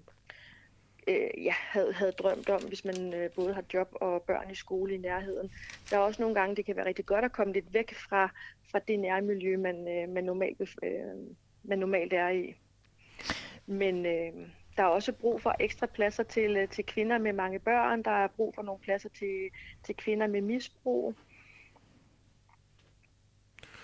øh, 1.08 1.44
ja, 1.44 1.54
havde, 1.56 1.92
havde 1.92 2.12
drømt 2.12 2.48
om, 2.48 2.62
hvis 2.62 2.84
man 2.84 3.14
øh, 3.14 3.30
både 3.30 3.54
har 3.54 3.64
job 3.74 3.88
og 3.92 4.22
børn 4.22 4.50
i 4.50 4.54
skole 4.54 4.94
i 4.94 4.98
nærheden. 4.98 5.50
Der 5.90 5.96
er 5.96 6.00
også 6.00 6.22
nogle 6.22 6.34
gange, 6.34 6.56
det 6.56 6.64
kan 6.64 6.76
være 6.76 6.86
rigtig 6.86 7.06
godt 7.06 7.24
at 7.24 7.32
komme 7.32 7.52
lidt 7.52 7.74
væk 7.74 7.94
fra, 7.94 8.28
fra 8.70 8.78
det 8.78 8.98
nærmiljø, 8.98 9.56
man, 9.56 9.88
øh, 9.88 10.08
man, 10.08 10.24
normalt, 10.24 10.60
øh, 10.82 11.36
man 11.62 11.78
normalt 11.78 12.12
er 12.12 12.28
i. 12.28 12.54
Men 13.66 14.06
øh, 14.06 14.32
der 14.76 14.82
er 14.82 14.88
også 14.88 15.12
brug 15.12 15.42
for 15.42 15.54
ekstra 15.60 15.86
pladser 15.86 16.22
til, 16.22 16.56
øh, 16.56 16.68
til 16.68 16.86
kvinder 16.86 17.18
med 17.18 17.32
mange 17.32 17.58
børn. 17.58 18.02
Der 18.02 18.10
er 18.10 18.28
brug 18.28 18.54
for 18.54 18.62
nogle 18.62 18.80
pladser 18.80 19.08
til, 19.08 19.50
til 19.84 19.96
kvinder 19.96 20.26
med 20.26 20.40
misbrug. 20.40 21.14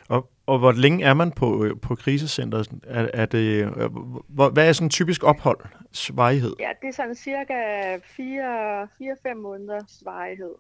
Og, 0.09 0.31
og 0.47 0.59
hvor 0.59 0.73
længe 0.73 1.05
er 1.05 1.15
man 1.15 1.33
på, 1.33 1.65
øh, 1.65 1.81
på 1.81 1.95
krisecenteret? 1.95 2.71
Er, 2.85 3.09
er 3.15 3.27
det, 3.27 3.65
øh, 3.77 3.97
hvor, 4.29 4.49
hvad 4.49 4.69
er 4.69 4.73
sådan 4.73 4.87
en 4.87 4.91
typisk 4.91 5.25
opholdsvarighed? 5.25 6.55
Ja, 6.61 6.71
det 6.83 6.89
er 6.89 6.93
sådan 6.93 7.15
cirka 7.15 7.97
4-5 7.97 9.35
måneder 9.35 9.81
svarighed. 9.89 10.55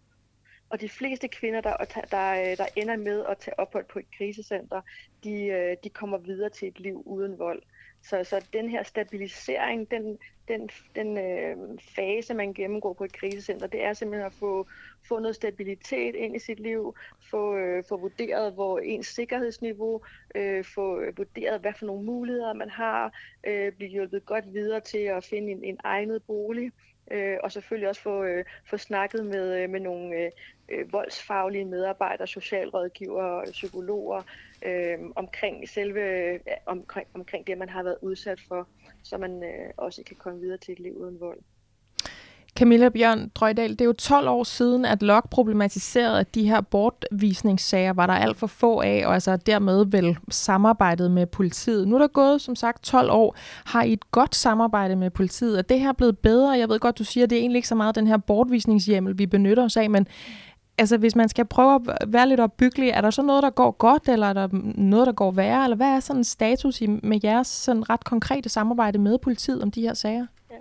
Og 0.70 0.80
de 0.80 0.88
fleste 0.88 1.28
kvinder, 1.28 1.60
der, 1.60 1.76
der, 2.10 2.32
øh, 2.32 2.56
der 2.56 2.66
ender 2.76 2.96
med 2.96 3.24
at 3.28 3.38
tage 3.38 3.58
ophold 3.58 3.84
på 3.92 3.98
et 3.98 4.06
krisecenter, 4.18 4.80
de, 5.24 5.76
de 5.84 5.88
kommer 5.88 6.18
videre 6.18 6.50
til 6.50 6.68
et 6.68 6.80
liv 6.80 7.02
uden 7.06 7.38
vold. 7.38 7.62
Så, 8.04 8.24
så 8.24 8.46
den 8.52 8.68
her 8.68 8.82
stabilisering, 8.82 9.90
den, 9.90 10.18
den, 10.48 10.70
den 10.94 11.18
øh, 11.18 11.78
fase, 11.96 12.34
man 12.34 12.54
gennemgår 12.54 12.92
på 12.92 13.04
et 13.04 13.12
krisecenter, 13.12 13.66
det 13.66 13.84
er 13.84 13.92
simpelthen 13.92 14.26
at 14.26 14.32
få, 14.32 14.66
få 15.08 15.18
noget 15.18 15.34
stabilitet 15.34 16.14
ind 16.14 16.36
i 16.36 16.38
sit 16.38 16.60
liv, 16.60 16.94
få, 17.30 17.56
øh, 17.56 17.84
få 17.88 17.96
vurderet, 17.96 18.52
hvor 18.52 18.78
ens 18.78 19.06
sikkerhedsniveau, 19.06 20.00
øh, 20.34 20.64
få 20.64 21.00
øh, 21.00 21.18
vurderet, 21.18 21.60
hvad 21.60 21.72
for 21.78 21.86
nogle 21.86 22.04
muligheder 22.04 22.52
man 22.52 22.70
har, 22.70 23.12
øh, 23.46 23.72
blive 23.72 23.90
hjulpet 23.90 24.26
godt 24.26 24.54
videre 24.54 24.80
til 24.80 24.98
at 24.98 25.24
finde 25.24 25.52
en, 25.52 25.64
en 25.64 25.78
egnet 25.84 26.22
bolig, 26.22 26.72
øh, 27.10 27.36
og 27.42 27.52
selvfølgelig 27.52 27.88
også 27.88 28.02
få, 28.02 28.24
øh, 28.24 28.44
få 28.66 28.76
snakket 28.76 29.26
med, 29.26 29.62
øh, 29.62 29.70
med 29.70 29.80
nogle 29.80 30.16
øh, 30.16 30.30
øh 30.68 30.92
voldsfaglige 30.92 31.64
medarbejdere, 31.64 32.26
socialrådgivere, 32.26 33.44
psykologer, 33.52 34.22
øh, 34.62 34.98
omkring 35.16 35.68
selve 35.68 36.00
øh, 36.00 36.40
omkring, 36.66 37.06
omkring 37.14 37.46
det, 37.46 37.58
man 37.58 37.68
har 37.68 37.82
været 37.82 37.96
udsat 38.02 38.40
for, 38.48 38.68
så 39.02 39.18
man 39.18 39.42
øh, 39.42 39.70
også 39.76 40.02
kan 40.06 40.16
komme 40.16 40.40
videre 40.40 40.58
til 40.58 40.72
et 40.72 40.80
liv 40.80 40.96
uden 40.96 41.20
vold. 41.20 41.38
Camilla 42.58 42.88
Bjørn 42.88 43.30
Drøjdal, 43.34 43.70
det 43.70 43.80
er 43.80 43.84
jo 43.84 43.92
12 43.92 44.28
år 44.28 44.44
siden, 44.44 44.84
at 44.84 45.02
Lok 45.02 45.30
problematiserede, 45.30 46.20
at 46.20 46.34
de 46.34 46.48
her 46.48 46.60
bortvisningssager 46.60 47.92
var 47.92 48.06
der 48.06 48.14
alt 48.14 48.36
for 48.36 48.46
få 48.46 48.80
af, 48.80 49.02
og 49.06 49.14
altså 49.14 49.36
dermed 49.36 49.86
vel 49.86 50.16
samarbejdet 50.30 51.10
med 51.10 51.26
politiet. 51.26 51.88
Nu 51.88 51.94
er 51.94 51.98
der 51.98 52.06
gået, 52.06 52.40
som 52.40 52.56
sagt, 52.56 52.82
12 52.84 53.10
år. 53.10 53.36
Har 53.64 53.82
I 53.82 53.92
et 53.92 54.10
godt 54.10 54.34
samarbejde 54.34 54.96
med 54.96 55.10
politiet? 55.10 55.58
Er 55.58 55.62
det 55.62 55.80
her 55.80 55.92
blevet 55.92 56.18
bedre? 56.18 56.50
Jeg 56.50 56.68
ved 56.68 56.78
godt, 56.78 56.98
du 56.98 57.04
siger, 57.04 57.24
at 57.24 57.30
det 57.30 57.36
er 57.36 57.40
egentlig 57.40 57.58
ikke 57.58 57.68
så 57.68 57.74
meget 57.74 57.94
den 57.94 58.06
her 58.06 58.16
bortvisningshjemmel, 58.16 59.18
vi 59.18 59.26
benytter 59.26 59.64
os 59.64 59.76
af, 59.76 59.90
men 59.90 60.06
altså 60.78 60.98
hvis 60.98 61.16
man 61.16 61.28
skal 61.28 61.44
prøve 61.44 61.74
at 61.74 62.12
være 62.12 62.28
lidt 62.28 62.40
opbyggelig, 62.40 62.88
er 62.90 63.00
der 63.00 63.10
så 63.10 63.22
noget, 63.22 63.42
der 63.42 63.50
går 63.50 63.70
godt, 63.70 64.08
eller 64.08 64.26
er 64.26 64.32
der 64.32 64.48
noget, 64.74 65.06
der 65.06 65.12
går 65.12 65.30
værre, 65.30 65.64
eller 65.64 65.76
hvad 65.76 65.86
er 65.86 66.00
sådan 66.00 66.24
status 66.24 66.80
i, 66.80 66.86
med 66.86 67.20
jeres 67.24 67.46
sådan 67.46 67.90
ret 67.90 68.04
konkrete 68.04 68.48
samarbejde 68.48 68.98
med 68.98 69.18
politiet 69.18 69.62
om 69.62 69.70
de 69.70 69.82
her 69.82 69.94
sager? 69.94 70.26
Ja. 70.50 70.56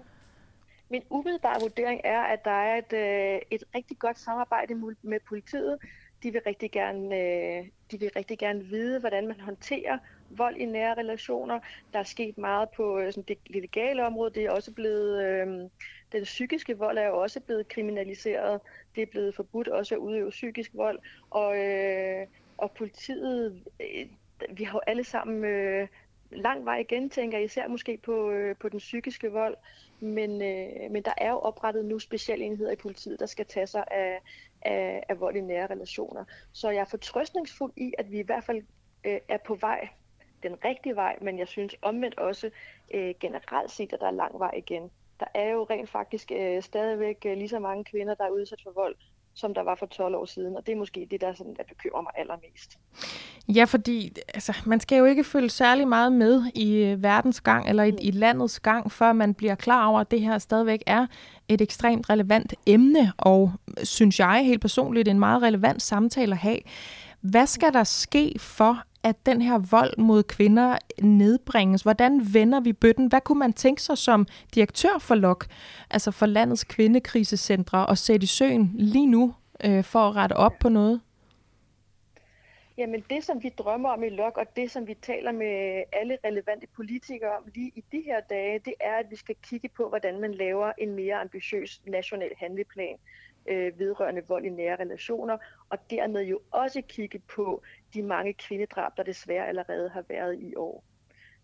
Min 0.90 1.02
umiddelbare 1.10 1.62
vurdering 1.62 2.02
er, 2.04 2.20
at 2.20 2.46
der 2.46 2.52
er 2.52 2.78
et, 2.78 2.94
øh, 2.94 3.40
et 3.52 3.64
rigtig 3.76 4.00
godt 4.00 4.20
samarbejde 4.20 4.76
med 5.02 5.20
politiet. 5.28 5.78
De 6.24 6.32
vil 6.32 6.42
rigtig 6.48 6.72
gerne, 6.72 7.16
øh, 7.16 7.66
de 7.92 8.00
vil 8.00 8.12
rigtig 8.16 8.40
gerne 8.40 8.64
vide, 8.64 9.00
hvordan 9.00 9.28
man 9.28 9.40
håndterer 9.40 9.98
vold 10.30 10.56
i 10.56 10.66
nære 10.66 10.94
relationer. 10.94 11.60
Der 11.94 12.00
er 12.00 12.04
sket 12.04 12.38
meget 12.38 12.70
på 12.70 13.00
øh, 13.00 13.14
sådan 13.14 13.24
det 13.28 13.38
legale 13.50 14.06
område. 14.06 14.34
Det 14.34 14.46
er 14.46 14.52
også 14.52 14.72
blevet, 14.72 15.24
øh, 15.24 15.70
den 16.14 16.24
psykiske 16.24 16.78
vold 16.78 16.98
er 16.98 17.08
jo 17.08 17.22
også 17.22 17.40
blevet 17.40 17.68
kriminaliseret. 17.68 18.62
Det 18.96 19.02
er 19.02 19.06
blevet 19.06 19.36
forbudt 19.36 19.68
også 19.68 19.96
at 19.96 20.00
udøve 20.00 20.30
psykisk 20.30 20.72
vold. 20.74 21.00
Og, 21.30 21.58
øh, 21.58 22.28
og 22.58 22.72
politiet, 22.72 23.64
øh, 23.80 24.06
vi 24.50 24.64
har 24.64 24.78
jo 24.78 24.82
alle 24.88 25.04
sammen 25.04 25.46
øh, 25.46 25.88
lang 26.32 26.66
vej 26.66 26.78
igen, 26.78 27.10
tænker 27.10 27.38
jeg, 27.38 27.46
især 27.46 27.68
måske 27.68 27.98
på, 27.98 28.32
øh, 28.32 28.56
på 28.56 28.70
den 28.70 28.80
psykiske 28.80 29.32
vold. 29.32 29.58
Men, 30.00 30.42
øh, 30.42 30.92
men 30.92 31.04
der 31.04 31.14
er 31.18 31.30
jo 31.30 31.40
oprettet 31.40 31.86
nu 31.86 32.00
specialenheder 32.00 32.72
i 32.72 32.76
politiet, 32.76 33.20
der 33.20 33.26
skal 33.26 33.46
tage 33.46 33.68
sig 33.68 33.84
af, 33.92 34.22
af, 34.62 35.04
af 35.10 35.20
vold 35.20 35.36
i 35.36 35.42
nære 35.42 35.68
relationer. 35.68 36.26
Så 36.52 36.70
jeg 36.70 36.82
er 36.82 36.86
fortrøstningsfuld 36.86 37.74
i, 37.78 37.94
at 37.98 38.12
vi 38.12 38.20
i 38.20 38.26
hvert 38.26 38.44
fald 38.44 38.64
øh, 39.04 39.20
er 39.28 39.38
på 39.38 39.56
vej 39.56 39.90
den 40.44 40.66
rigtige 40.66 40.96
vej, 40.96 41.18
men 41.22 41.40
jeg 41.40 41.48
synes 41.48 41.76
omvendt 41.82 42.18
også 42.18 42.50
øh, 42.94 43.16
generelt 43.20 43.72
set, 43.72 43.94
at 43.94 44.00
der 44.00 44.08
er 44.08 44.12
lang 44.12 44.40
vej 44.40 44.52
igen. 44.58 44.92
Der 45.24 45.40
er 45.40 45.50
jo 45.50 45.68
rent 45.70 45.90
faktisk 45.90 46.32
øh, 46.36 46.64
stadigvæk 46.64 47.18
øh, 47.26 47.38
lige 47.38 47.50
så 47.50 47.60
mange 47.60 47.84
kvinder, 47.84 48.14
der 48.16 48.24
er 48.24 48.30
udsat 48.30 48.60
for 48.64 48.72
vold, 48.76 48.96
som 49.34 49.54
der 49.54 49.62
var 49.62 49.76
for 49.76 49.86
12 49.86 50.16
år 50.16 50.26
siden, 50.26 50.58
og 50.58 50.66
det 50.66 50.72
er 50.72 50.76
måske 50.76 51.08
det, 51.12 51.22
der, 51.22 51.34
sådan, 51.34 51.56
der 51.58 51.64
bekymrer 51.70 52.02
mig 52.02 52.12
allermest. 52.16 52.78
Ja, 53.56 53.64
fordi 53.64 54.16
altså, 54.34 54.54
man 54.66 54.80
skal 54.80 54.98
jo 54.98 55.06
ikke 55.06 55.24
følge 55.24 55.50
særlig 55.50 55.88
meget 55.88 56.14
med 56.14 56.44
i 56.56 56.76
øh, 56.76 57.04
verdens 57.04 57.42
gang, 57.42 57.70
eller 57.70 57.84
i, 57.84 57.92
mm. 57.92 57.98
i 58.02 58.12
landets 58.12 58.60
gang, 58.60 58.92
før 58.92 59.14
man 59.14 59.34
bliver 59.34 59.56
klar 59.56 59.88
over, 59.88 60.00
at 60.00 60.12
det 60.12 60.22
her 60.22 60.38
stadigvæk 60.38 60.84
er 60.86 61.08
et 61.48 61.62
ekstremt 61.62 62.10
relevant 62.10 62.54
emne, 62.68 63.14
og 63.18 63.52
synes 63.84 64.20
jeg 64.20 64.46
helt 64.46 64.62
personligt, 64.62 65.08
en 65.08 65.20
meget 65.20 65.42
relevant 65.42 65.82
samtale 65.82 66.32
at 66.32 66.38
have. 66.38 66.60
Hvad 67.24 67.48
skal 67.48 67.74
der 67.74 67.84
ske 67.84 68.36
for, 68.40 68.84
at 69.04 69.26
den 69.26 69.42
her 69.42 69.58
vold 69.58 69.98
mod 69.98 70.24
kvinder 70.24 70.78
nedbringes? 71.02 71.82
Hvordan 71.82 72.34
vender 72.34 72.60
vi 72.60 72.74
bøtten? 72.74 73.08
Hvad 73.08 73.22
kunne 73.22 73.40
man 73.40 73.54
tænke 73.54 73.82
sig 73.82 73.98
som 73.98 74.28
direktør 74.56 74.98
for 75.00 75.16
LOK, 75.16 75.46
altså 75.90 76.12
for 76.12 76.26
landets 76.26 76.64
kvindekrisecentre, 76.64 77.86
og 77.86 77.98
sætte 77.98 78.24
i 78.24 78.28
søen 78.28 78.72
lige 78.74 79.06
nu 79.06 79.34
øh, 79.66 79.84
for 79.84 80.00
at 80.00 80.16
rette 80.16 80.34
op 80.34 80.54
på 80.60 80.70
noget? 80.70 81.02
Jamen 82.78 83.04
det, 83.10 83.24
som 83.24 83.44
vi 83.44 83.50
drømmer 83.50 83.90
om 83.90 84.04
i 84.04 84.10
LOK, 84.10 84.38
og 84.38 84.46
det, 84.56 84.72
som 84.72 84.88
vi 84.88 84.94
taler 84.94 85.32
med 85.32 85.84
alle 85.94 86.18
relevante 86.26 86.68
politikere 86.76 87.38
om 87.38 87.44
lige 87.56 87.72
i 87.76 87.84
de 87.92 88.02
her 88.06 88.20
dage, 88.30 88.60
det 88.60 88.74
er, 88.80 88.96
at 88.96 89.06
vi 89.10 89.16
skal 89.16 89.36
kigge 89.44 89.70
på, 89.70 89.90
hvordan 89.90 90.20
man 90.20 90.34
laver 90.34 90.72
en 90.78 90.96
mere 90.96 91.16
ambitiøs 91.16 91.82
national 91.88 92.32
handleplan 92.38 92.98
øh, 93.46 93.80
vedrørende 93.80 94.22
vold 94.28 94.46
i 94.46 94.50
nære 94.50 94.76
relationer, 94.76 95.38
og 95.70 95.78
dermed 95.90 96.22
jo 96.22 96.42
også 96.52 96.82
kigge 96.82 97.20
på 97.20 97.64
de 97.94 98.04
mange 98.04 98.34
kvindedrab, 98.34 98.98
der 98.98 99.04
desværre 99.04 99.48
allerede 99.48 99.90
har 99.90 100.04
været 100.10 100.40
i 100.40 100.56
år. 100.56 100.84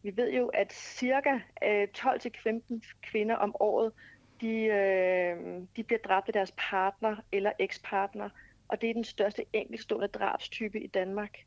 Vi 0.03 0.17
ved 0.17 0.33
jo, 0.33 0.47
at 0.47 0.73
cirka 0.73 1.39
øh, 1.63 1.87
12-15 1.97 2.93
kvinder 3.01 3.35
om 3.35 3.55
året, 3.59 3.93
de, 4.41 4.63
øh, 4.63 5.61
de 5.75 5.83
bliver 5.83 5.99
dræbt 5.99 6.27
af 6.27 6.33
deres 6.33 6.53
partner 6.57 7.15
eller 7.31 7.51
ekspartner, 7.59 8.29
og 8.67 8.81
det 8.81 8.89
er 8.89 8.93
den 8.93 9.03
største 9.03 9.45
enkeltstående 9.53 10.07
drabstype 10.07 10.79
i 10.79 10.87
Danmark. 10.87 11.37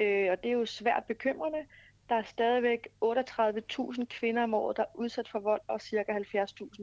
Øh, 0.00 0.30
og 0.30 0.42
det 0.42 0.48
er 0.48 0.52
jo 0.52 0.66
svært 0.66 1.04
bekymrende. 1.04 1.66
Der 2.08 2.14
er 2.14 2.22
stadigvæk 2.22 2.88
38.000 3.04 4.04
kvinder 4.04 4.42
om 4.42 4.54
året, 4.54 4.76
der 4.76 4.82
er 4.82 4.94
udsat 4.94 5.28
for 5.28 5.38
vold, 5.38 5.60
og 5.68 5.80
cirka 5.80 6.12
70.000, 6.12 6.24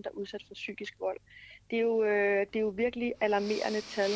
der 0.01 0.09
er 0.09 0.13
udsat 0.13 0.43
for 0.47 0.53
psykisk 0.53 0.99
vold. 0.99 1.17
Det 1.69 1.77
er 1.77 1.81
jo, 1.81 2.03
øh, 2.03 2.39
det 2.39 2.55
er 2.55 2.59
jo 2.59 2.73
virkelig 2.75 3.13
alarmerende 3.21 3.81
tal, 3.81 4.11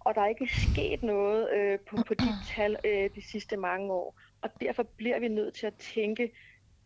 og 0.00 0.14
der 0.14 0.20
er 0.20 0.26
ikke 0.26 0.48
sket 0.72 1.02
noget 1.02 1.48
øh, 1.56 1.78
på, 1.78 1.96
på 2.06 2.14
de 2.14 2.28
tal 2.54 2.76
øh, 2.84 3.10
de 3.14 3.22
sidste 3.30 3.56
mange 3.56 3.92
år. 3.92 4.20
Og 4.42 4.50
derfor 4.60 4.82
bliver 4.96 5.20
vi 5.20 5.28
nødt 5.28 5.54
til 5.54 5.66
at 5.66 5.74
tænke 5.94 6.32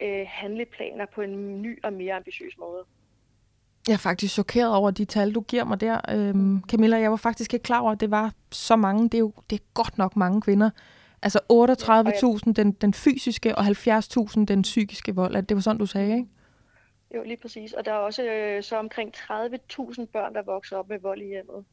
øh, 0.03 0.25
handleplaner 0.29 1.07
på 1.15 1.21
en 1.21 1.63
ny 1.63 1.83
og 1.85 1.93
mere 1.93 2.15
ambitiøs 2.15 2.59
måde. 2.59 2.85
Jeg 3.89 3.95
er 3.95 3.99
faktisk 3.99 4.35
chokeret 4.35 4.75
over 4.75 4.91
de 4.91 5.05
tal, 5.05 5.35
du 5.35 5.41
giver 5.41 5.65
mig 5.65 5.81
der, 5.81 6.01
øhm, 6.11 6.63
Camilla. 6.69 6.97
Jeg 6.97 7.11
var 7.11 7.17
faktisk 7.17 7.55
ikke 7.55 7.63
klar 7.63 7.81
over, 7.81 7.93
at 7.93 8.01
det 8.01 8.11
var 8.11 8.33
så 8.53 8.77
mange. 8.77 9.05
Det 9.05 9.15
er 9.15 9.19
jo 9.19 9.33
det 9.51 9.61
er 9.61 9.65
godt 9.75 9.99
nok 9.99 10.17
mange 10.17 10.41
kvinder. 10.41 10.71
Altså 11.23 11.41
38.000 12.47 12.53
den, 12.53 12.73
den 12.73 12.95
fysiske, 12.95 13.59
og 13.59 13.67
70.000 13.67 14.45
den 14.45 14.63
psykiske 14.63 15.15
vold. 15.15 15.43
Det 15.43 15.55
var 15.55 15.61
sådan, 15.61 15.79
du 15.79 15.87
sagde, 15.87 16.17
ikke? 16.17 16.29
Jo, 17.15 17.23
lige 17.23 17.37
præcis. 17.37 17.73
Og 17.73 17.85
der 17.85 17.93
er 17.93 17.97
også 17.97 18.25
øh, 18.25 18.63
så 18.63 18.77
omkring 18.77 19.17
30.000 19.17 20.05
børn, 20.05 20.35
der 20.35 20.43
vokser 20.43 20.77
op 20.77 20.89
med 20.89 20.99
vold 20.99 21.23
i 21.23 21.27
hjemmet. 21.27 21.65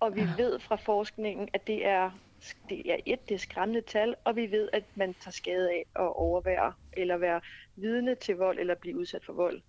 Og 0.00 0.16
vi 0.16 0.20
ja. 0.20 0.34
ved 0.36 0.58
fra 0.58 0.76
forskningen, 0.76 1.48
at 1.52 1.66
det 1.66 1.86
er, 1.86 2.10
det 2.68 2.92
er 2.92 2.96
et, 3.06 3.28
det 3.28 3.34
er 3.34 3.38
skræmmende 3.38 3.80
tal, 3.80 4.14
og 4.24 4.36
vi 4.36 4.50
ved, 4.50 4.68
at 4.72 4.84
man 4.94 5.14
tager 5.14 5.32
skade 5.32 5.70
af 5.70 5.86
at 5.96 6.16
overvære 6.16 6.72
eller 6.92 7.16
være 7.16 7.40
vidne 7.76 8.14
til 8.14 8.36
vold 8.36 8.58
eller 8.58 8.74
blive 8.74 8.96
udsat 8.96 9.24
for 9.24 9.32
vold, 9.32 9.62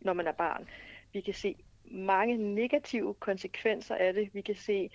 når 0.00 0.12
man 0.12 0.26
er 0.26 0.32
barn. 0.32 0.68
Vi 1.12 1.20
kan 1.20 1.34
se 1.34 1.56
mange 1.84 2.36
negative 2.36 3.14
konsekvenser 3.14 3.94
af 3.94 4.12
det. 4.12 4.34
Vi 4.34 4.40
kan 4.40 4.54
se 4.54 4.90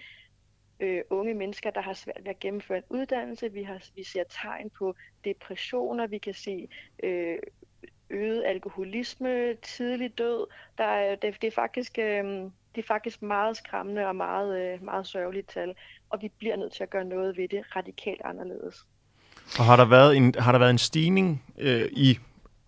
øh, 0.79 1.01
unge 1.09 1.33
mennesker, 1.33 1.71
der 1.71 1.81
har 1.81 1.93
svært 1.93 2.19
ved 2.23 2.29
at 2.29 2.39
gennemføre 2.39 2.77
en 2.77 2.83
uddannelse. 2.89 3.53
Vi, 3.53 3.63
har, 3.63 3.89
vi 3.95 4.03
ser 4.03 4.23
tegn 4.29 4.69
på 4.69 4.95
depressioner. 5.23 6.07
Vi 6.07 6.17
kan 6.17 6.33
se 6.33 6.67
øh, 7.03 7.37
øget 8.09 8.43
alkoholisme, 8.45 9.53
tidlig 9.55 10.17
død. 10.17 10.47
Der 10.77 10.83
er, 10.83 11.15
det, 11.15 11.41
det, 11.41 11.47
er 11.47 11.51
faktisk, 11.51 11.97
øh, 11.99 12.23
det 12.75 12.83
er 12.83 12.87
faktisk 12.87 13.21
meget 13.21 13.57
skræmmende 13.57 14.07
og 14.07 14.15
meget, 14.15 14.59
øh, 14.61 14.83
meget 14.83 15.07
sørgeligt 15.07 15.49
tal, 15.49 15.73
og 16.09 16.21
vi 16.21 16.31
bliver 16.37 16.55
nødt 16.55 16.73
til 16.73 16.83
at 16.83 16.89
gøre 16.89 17.05
noget 17.05 17.37
ved 17.37 17.47
det 17.47 17.75
radikalt 17.75 18.21
anderledes. 18.25 18.85
Og 19.59 19.65
har 19.65 19.75
der 19.75 19.85
været 19.85 20.17
en, 20.17 20.35
har 20.37 20.51
der 20.51 20.59
været 20.59 20.71
en 20.71 20.77
stigning 20.77 21.43
øh, 21.57 21.89
i 21.91 22.19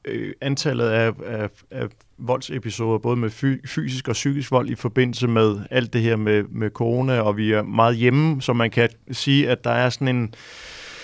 øh, 0.05 0.33
antallet 0.41 0.89
af, 0.89 1.13
af, 1.25 1.49
af 1.71 1.87
voldsepisoder, 2.17 2.97
både 2.97 3.15
med 3.15 3.29
fy, 3.29 3.67
fysisk 3.67 4.07
og 4.07 4.13
psykisk 4.13 4.51
vold 4.51 4.69
i 4.69 4.75
forbindelse 4.75 5.27
med 5.27 5.59
alt 5.71 5.93
det 5.93 6.01
her 6.01 6.15
med, 6.15 6.43
med 6.43 6.69
corona, 6.69 7.21
og 7.21 7.37
vi 7.37 7.51
er 7.51 7.61
meget 7.61 7.95
hjemme, 7.95 8.41
så 8.41 8.53
man 8.53 8.71
kan 8.71 8.89
sige, 9.11 9.49
at 9.49 9.63
der 9.63 9.71
er 9.71 9.89
sådan 9.89 10.07
en, 10.07 10.33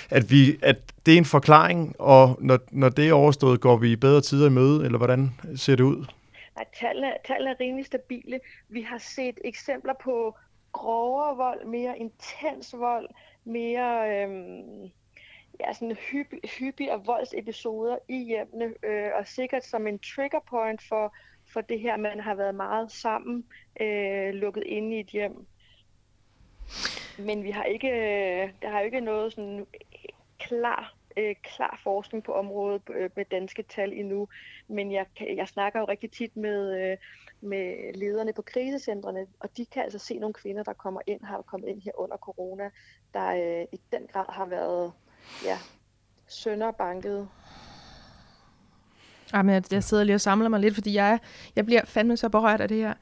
at, 0.09 0.31
vi, 0.31 0.57
at 0.63 0.77
det 1.05 1.13
er 1.13 1.17
en 1.17 1.25
forklaring, 1.25 1.95
og 1.99 2.37
når, 2.39 2.59
når 2.71 2.89
det 2.89 3.09
er 3.09 3.13
overstået, 3.13 3.61
går 3.61 3.77
vi 3.77 3.91
i 3.91 3.95
bedre 3.95 4.21
tider 4.21 4.47
i 4.47 4.51
møde, 4.51 4.85
eller 4.85 4.97
hvordan 4.97 5.29
ser 5.55 5.75
det 5.75 5.83
ud? 5.83 6.05
Nej, 6.55 6.65
tallene, 6.79 7.13
tallene 7.27 7.51
er 7.51 7.59
rimelig 7.59 7.85
stabile. 7.85 8.39
Vi 8.69 8.81
har 8.81 8.97
set 8.97 9.39
eksempler 9.45 9.93
på 10.03 10.37
grovere 10.71 11.37
vold, 11.37 11.65
mere 11.65 11.99
intens 11.99 12.75
vold, 12.77 13.09
mere 13.45 14.23
øhm, 14.23 14.91
ja, 15.59 15.73
sådan 15.73 15.97
hyppig, 16.59 16.91
og 16.91 17.07
voldsepisoder 17.07 17.97
i 18.07 18.23
hjemmene, 18.23 18.73
øh, 18.83 19.11
og 19.19 19.27
sikkert 19.27 19.65
som 19.65 19.87
en 19.87 19.99
trigger 19.99 20.39
point 20.49 20.81
for, 20.89 21.15
for 21.53 21.61
det 21.61 21.79
her, 21.79 21.97
man 21.97 22.19
har 22.19 22.35
været 22.35 22.55
meget 22.55 22.91
sammen, 22.91 23.45
øh, 23.81 24.33
lukket 24.33 24.63
inde 24.65 24.97
i 24.97 24.99
et 24.99 25.07
hjem. 25.07 25.45
Men 27.19 27.43
vi 27.43 27.51
har 27.51 27.63
ikke, 27.63 27.89
øh, 27.89 28.49
der 28.61 28.69
har 28.69 28.79
ikke 28.79 28.99
noget 28.99 29.33
sådan 29.33 29.65
klar, 30.47 30.95
øh, 31.17 31.35
klar 31.43 31.79
forskning 31.83 32.23
på 32.23 32.33
området 32.33 32.81
øh, 32.89 33.09
med 33.15 33.25
danske 33.25 33.63
tal 33.63 33.93
endnu. 33.93 34.27
Men 34.67 34.91
jeg, 34.91 35.05
jeg 35.19 35.47
snakker 35.47 35.79
jo 35.79 35.85
rigtig 35.85 36.11
tit 36.11 36.37
med, 36.37 36.81
øh, 36.81 36.97
med 37.41 37.93
lederne 37.93 38.33
på 38.33 38.41
krisecentrene, 38.41 39.27
og 39.39 39.57
de 39.57 39.65
kan 39.65 39.83
altså 39.83 39.99
se 39.99 40.19
nogle 40.19 40.33
kvinder, 40.33 40.63
der 40.63 40.73
kommer 40.73 41.01
ind, 41.07 41.23
har 41.23 41.41
kommet 41.41 41.67
ind 41.67 41.81
her 41.81 41.99
under 41.99 42.17
corona, 42.17 42.69
der 43.13 43.27
øh, 43.27 43.65
i 43.71 43.81
den 43.91 44.07
grad 44.07 44.25
har 44.29 44.45
været 44.45 44.93
ja, 45.45 45.57
sønderbanket. 46.27 47.29
Jamen, 49.33 49.53
jeg, 49.55 49.63
jeg 49.71 49.83
sidder 49.83 50.03
lige 50.03 50.15
og 50.15 50.21
samler 50.21 50.49
mig 50.49 50.59
lidt, 50.59 50.73
fordi 50.73 50.93
jeg, 50.93 51.19
jeg 51.55 51.65
bliver 51.65 51.81
fandme 51.85 52.17
så 52.17 52.29
berørt 52.29 52.61
af 52.61 52.67
det 52.67 52.77
her. 52.77 52.93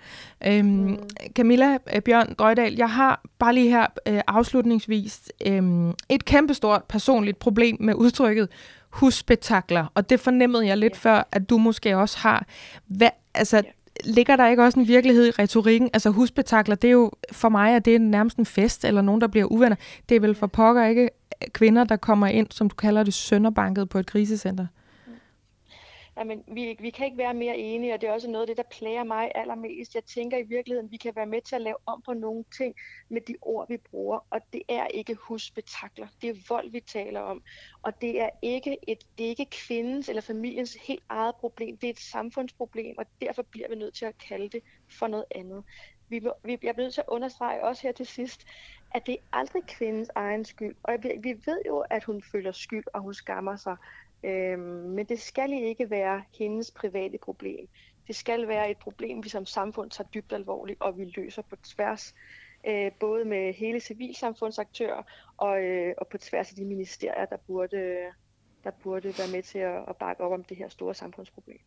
Øhm, 0.47 0.67
mm. 0.67 0.99
Camilla 1.35 1.77
øh, 1.95 2.01
Bjørn 2.01 2.35
Drøjdal, 2.39 2.75
jeg 2.75 2.89
har 2.89 3.21
bare 3.39 3.53
lige 3.53 3.69
her 3.69 3.87
øh, 4.07 4.21
afslutningsvis 4.27 5.31
øh, 5.47 5.63
et 6.09 6.25
kæmpestort 6.25 6.83
personligt 6.83 7.39
problem 7.39 7.77
med 7.79 7.93
udtrykket 7.93 8.49
husspektakler, 8.89 9.85
og 9.93 10.09
det 10.09 10.19
fornemmede 10.19 10.67
jeg 10.67 10.77
lidt 10.77 10.93
ja. 10.93 11.09
før, 11.09 11.27
at 11.31 11.49
du 11.49 11.57
måske 11.57 11.97
også 11.97 12.17
har. 12.17 12.45
Hvad, 12.87 13.09
altså, 13.33 13.57
ja. 13.57 13.63
ligger 14.03 14.35
der 14.35 14.47
ikke 14.47 14.63
også 14.63 14.79
en 14.79 14.87
virkelighed 14.87 15.27
i 15.27 15.31
retorikken? 15.31 15.89
Altså 15.93 16.09
husspektakler, 16.09 16.75
det 16.75 16.87
er 16.87 16.91
jo 16.91 17.11
for 17.31 17.49
mig, 17.49 17.75
at 17.75 17.85
det 17.85 17.95
er 17.95 17.99
nærmest 17.99 18.37
en 18.37 18.45
fest, 18.45 18.85
eller 18.85 19.01
nogen, 19.01 19.21
der 19.21 19.27
bliver 19.27 19.45
uvenner. 19.45 19.75
Det 20.09 20.15
er 20.15 20.19
vel 20.19 20.35
for 20.35 20.47
pokker 20.47 20.85
ikke 20.85 21.09
kvinder, 21.53 21.83
der 21.83 21.95
kommer 21.95 22.27
ind, 22.27 22.47
som 22.51 22.69
du 22.69 22.75
kalder 22.75 23.03
det, 23.03 23.13
sønderbanket 23.13 23.89
på 23.89 23.99
et 23.99 24.05
krisecenter? 24.05 24.67
Jamen, 26.17 26.43
vi, 26.47 26.77
vi 26.79 26.89
kan 26.89 27.05
ikke 27.05 27.17
være 27.17 27.33
mere 27.33 27.57
enige, 27.57 27.93
og 27.93 28.01
det 28.01 28.09
er 28.09 28.13
også 28.13 28.29
noget 28.29 28.43
af 28.43 28.47
det, 28.47 28.57
der 28.57 28.77
plager 28.77 29.03
mig 29.03 29.31
allermest. 29.35 29.95
Jeg 29.95 30.05
tænker 30.05 30.37
i 30.37 30.43
virkeligheden, 30.43 30.91
vi 30.91 30.97
kan 30.97 31.15
være 31.15 31.25
med 31.25 31.41
til 31.41 31.55
at 31.55 31.61
lave 31.61 31.75
om 31.85 32.01
på 32.01 32.13
nogle 32.13 32.43
ting 32.57 32.75
med 33.09 33.21
de 33.21 33.35
ord, 33.41 33.67
vi 33.69 33.77
bruger, 33.77 34.19
og 34.29 34.41
det 34.53 34.61
er 34.69 34.87
ikke 34.87 35.15
husbetakler. 35.15 36.07
Det 36.21 36.29
er 36.29 36.35
vold, 36.49 36.71
vi 36.71 36.79
taler 36.79 37.19
om, 37.19 37.43
og 37.81 38.01
det 38.01 38.21
er 38.21 38.29
ikke 38.41 38.77
et, 38.87 39.03
det 39.17 39.25
er 39.25 39.29
ikke 39.29 39.45
kvindens 39.45 40.09
eller 40.09 40.21
familiens 40.21 40.73
helt 40.73 41.03
eget 41.09 41.35
problem. 41.35 41.77
Det 41.77 41.87
er 41.87 41.93
et 41.93 41.99
samfundsproblem, 41.99 42.95
og 42.97 43.05
derfor 43.21 43.41
bliver 43.41 43.69
vi 43.69 43.75
nødt 43.75 43.93
til 43.93 44.05
at 44.05 44.17
kalde 44.17 44.49
det 44.49 44.63
for 44.89 45.07
noget 45.07 45.25
andet. 45.35 45.63
Vi, 46.09 46.21
vi 46.43 46.57
bliver 46.57 46.73
nødt 46.77 46.93
til 46.93 47.01
at 47.01 47.07
understrege 47.07 47.63
også 47.63 47.83
her 47.83 47.91
til 47.91 48.05
sidst, 48.05 48.45
at 48.95 49.05
det 49.05 49.13
er 49.13 49.37
aldrig 49.37 49.63
kvindens 49.67 50.09
egen 50.15 50.45
skyld. 50.45 50.75
Og 50.83 50.93
vi, 51.03 51.11
vi 51.19 51.33
ved 51.45 51.61
jo, 51.67 51.79
at 51.79 52.03
hun 52.03 52.23
føler 52.31 52.51
skyld, 52.51 52.83
og 52.93 53.01
hun 53.01 53.13
skammer 53.13 53.55
sig. 53.55 53.77
Øhm, 54.23 54.59
men 54.95 55.05
det 55.05 55.19
skal 55.19 55.53
ikke 55.53 55.89
være 55.89 56.23
hendes 56.39 56.71
private 56.71 57.17
problem. 57.17 57.67
Det 58.07 58.15
skal 58.15 58.47
være 58.47 58.71
et 58.71 58.77
problem, 58.77 59.23
vi 59.23 59.29
som 59.29 59.45
samfund 59.45 59.89
tager 59.89 60.07
dybt 60.13 60.33
alvorligt, 60.33 60.81
og 60.81 60.97
vi 60.97 61.13
løser 61.15 61.41
på 61.41 61.55
tværs, 61.55 62.15
øh, 62.67 62.91
både 62.99 63.25
med 63.25 63.53
hele 63.53 63.79
civilsamfundsaktører 63.79 65.03
og, 65.37 65.63
øh, 65.63 65.93
og 65.97 66.07
på 66.07 66.17
tværs 66.17 66.49
af 66.49 66.55
de 66.55 66.65
ministerier, 66.65 67.25
der 67.25 67.37
burde, 67.47 67.97
der 68.63 68.71
burde 68.83 69.13
være 69.17 69.31
med 69.31 69.43
til 69.43 69.59
at, 69.59 69.83
at 69.87 69.95
bakke 69.95 70.23
op 70.23 70.31
om 70.31 70.43
det 70.43 70.57
her 70.57 70.69
store 70.69 70.93
samfundsproblem. 70.93 71.59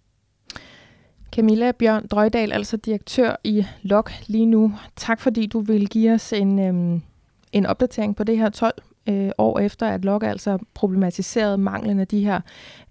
Camilla 1.33 1.73
Bjørn 1.73 2.07
Drøjdal, 2.07 2.53
altså 2.53 2.77
direktør 2.77 3.37
i 3.45 3.65
LOK 3.83 4.11
lige 4.27 4.47
nu. 4.47 4.73
Tak 4.97 5.21
fordi 5.21 5.47
du 5.47 5.61
vil 5.61 5.89
give 5.89 6.13
os 6.13 6.33
en, 6.33 6.59
øhm, 6.59 7.03
en 7.53 7.67
opdatering 7.67 8.17
på 8.17 8.25
det 8.25 8.39
her 8.39 8.51
12 8.51 8.83
øh, 9.09 9.31
år 9.39 9.59
efter, 9.59 9.89
at 9.89 10.05
Lok 10.05 10.23
altså 10.23 10.59
problematiserede 10.75 11.59
manglen 11.59 12.01
af 12.01 12.09
de 12.09 12.25
her 12.25 12.41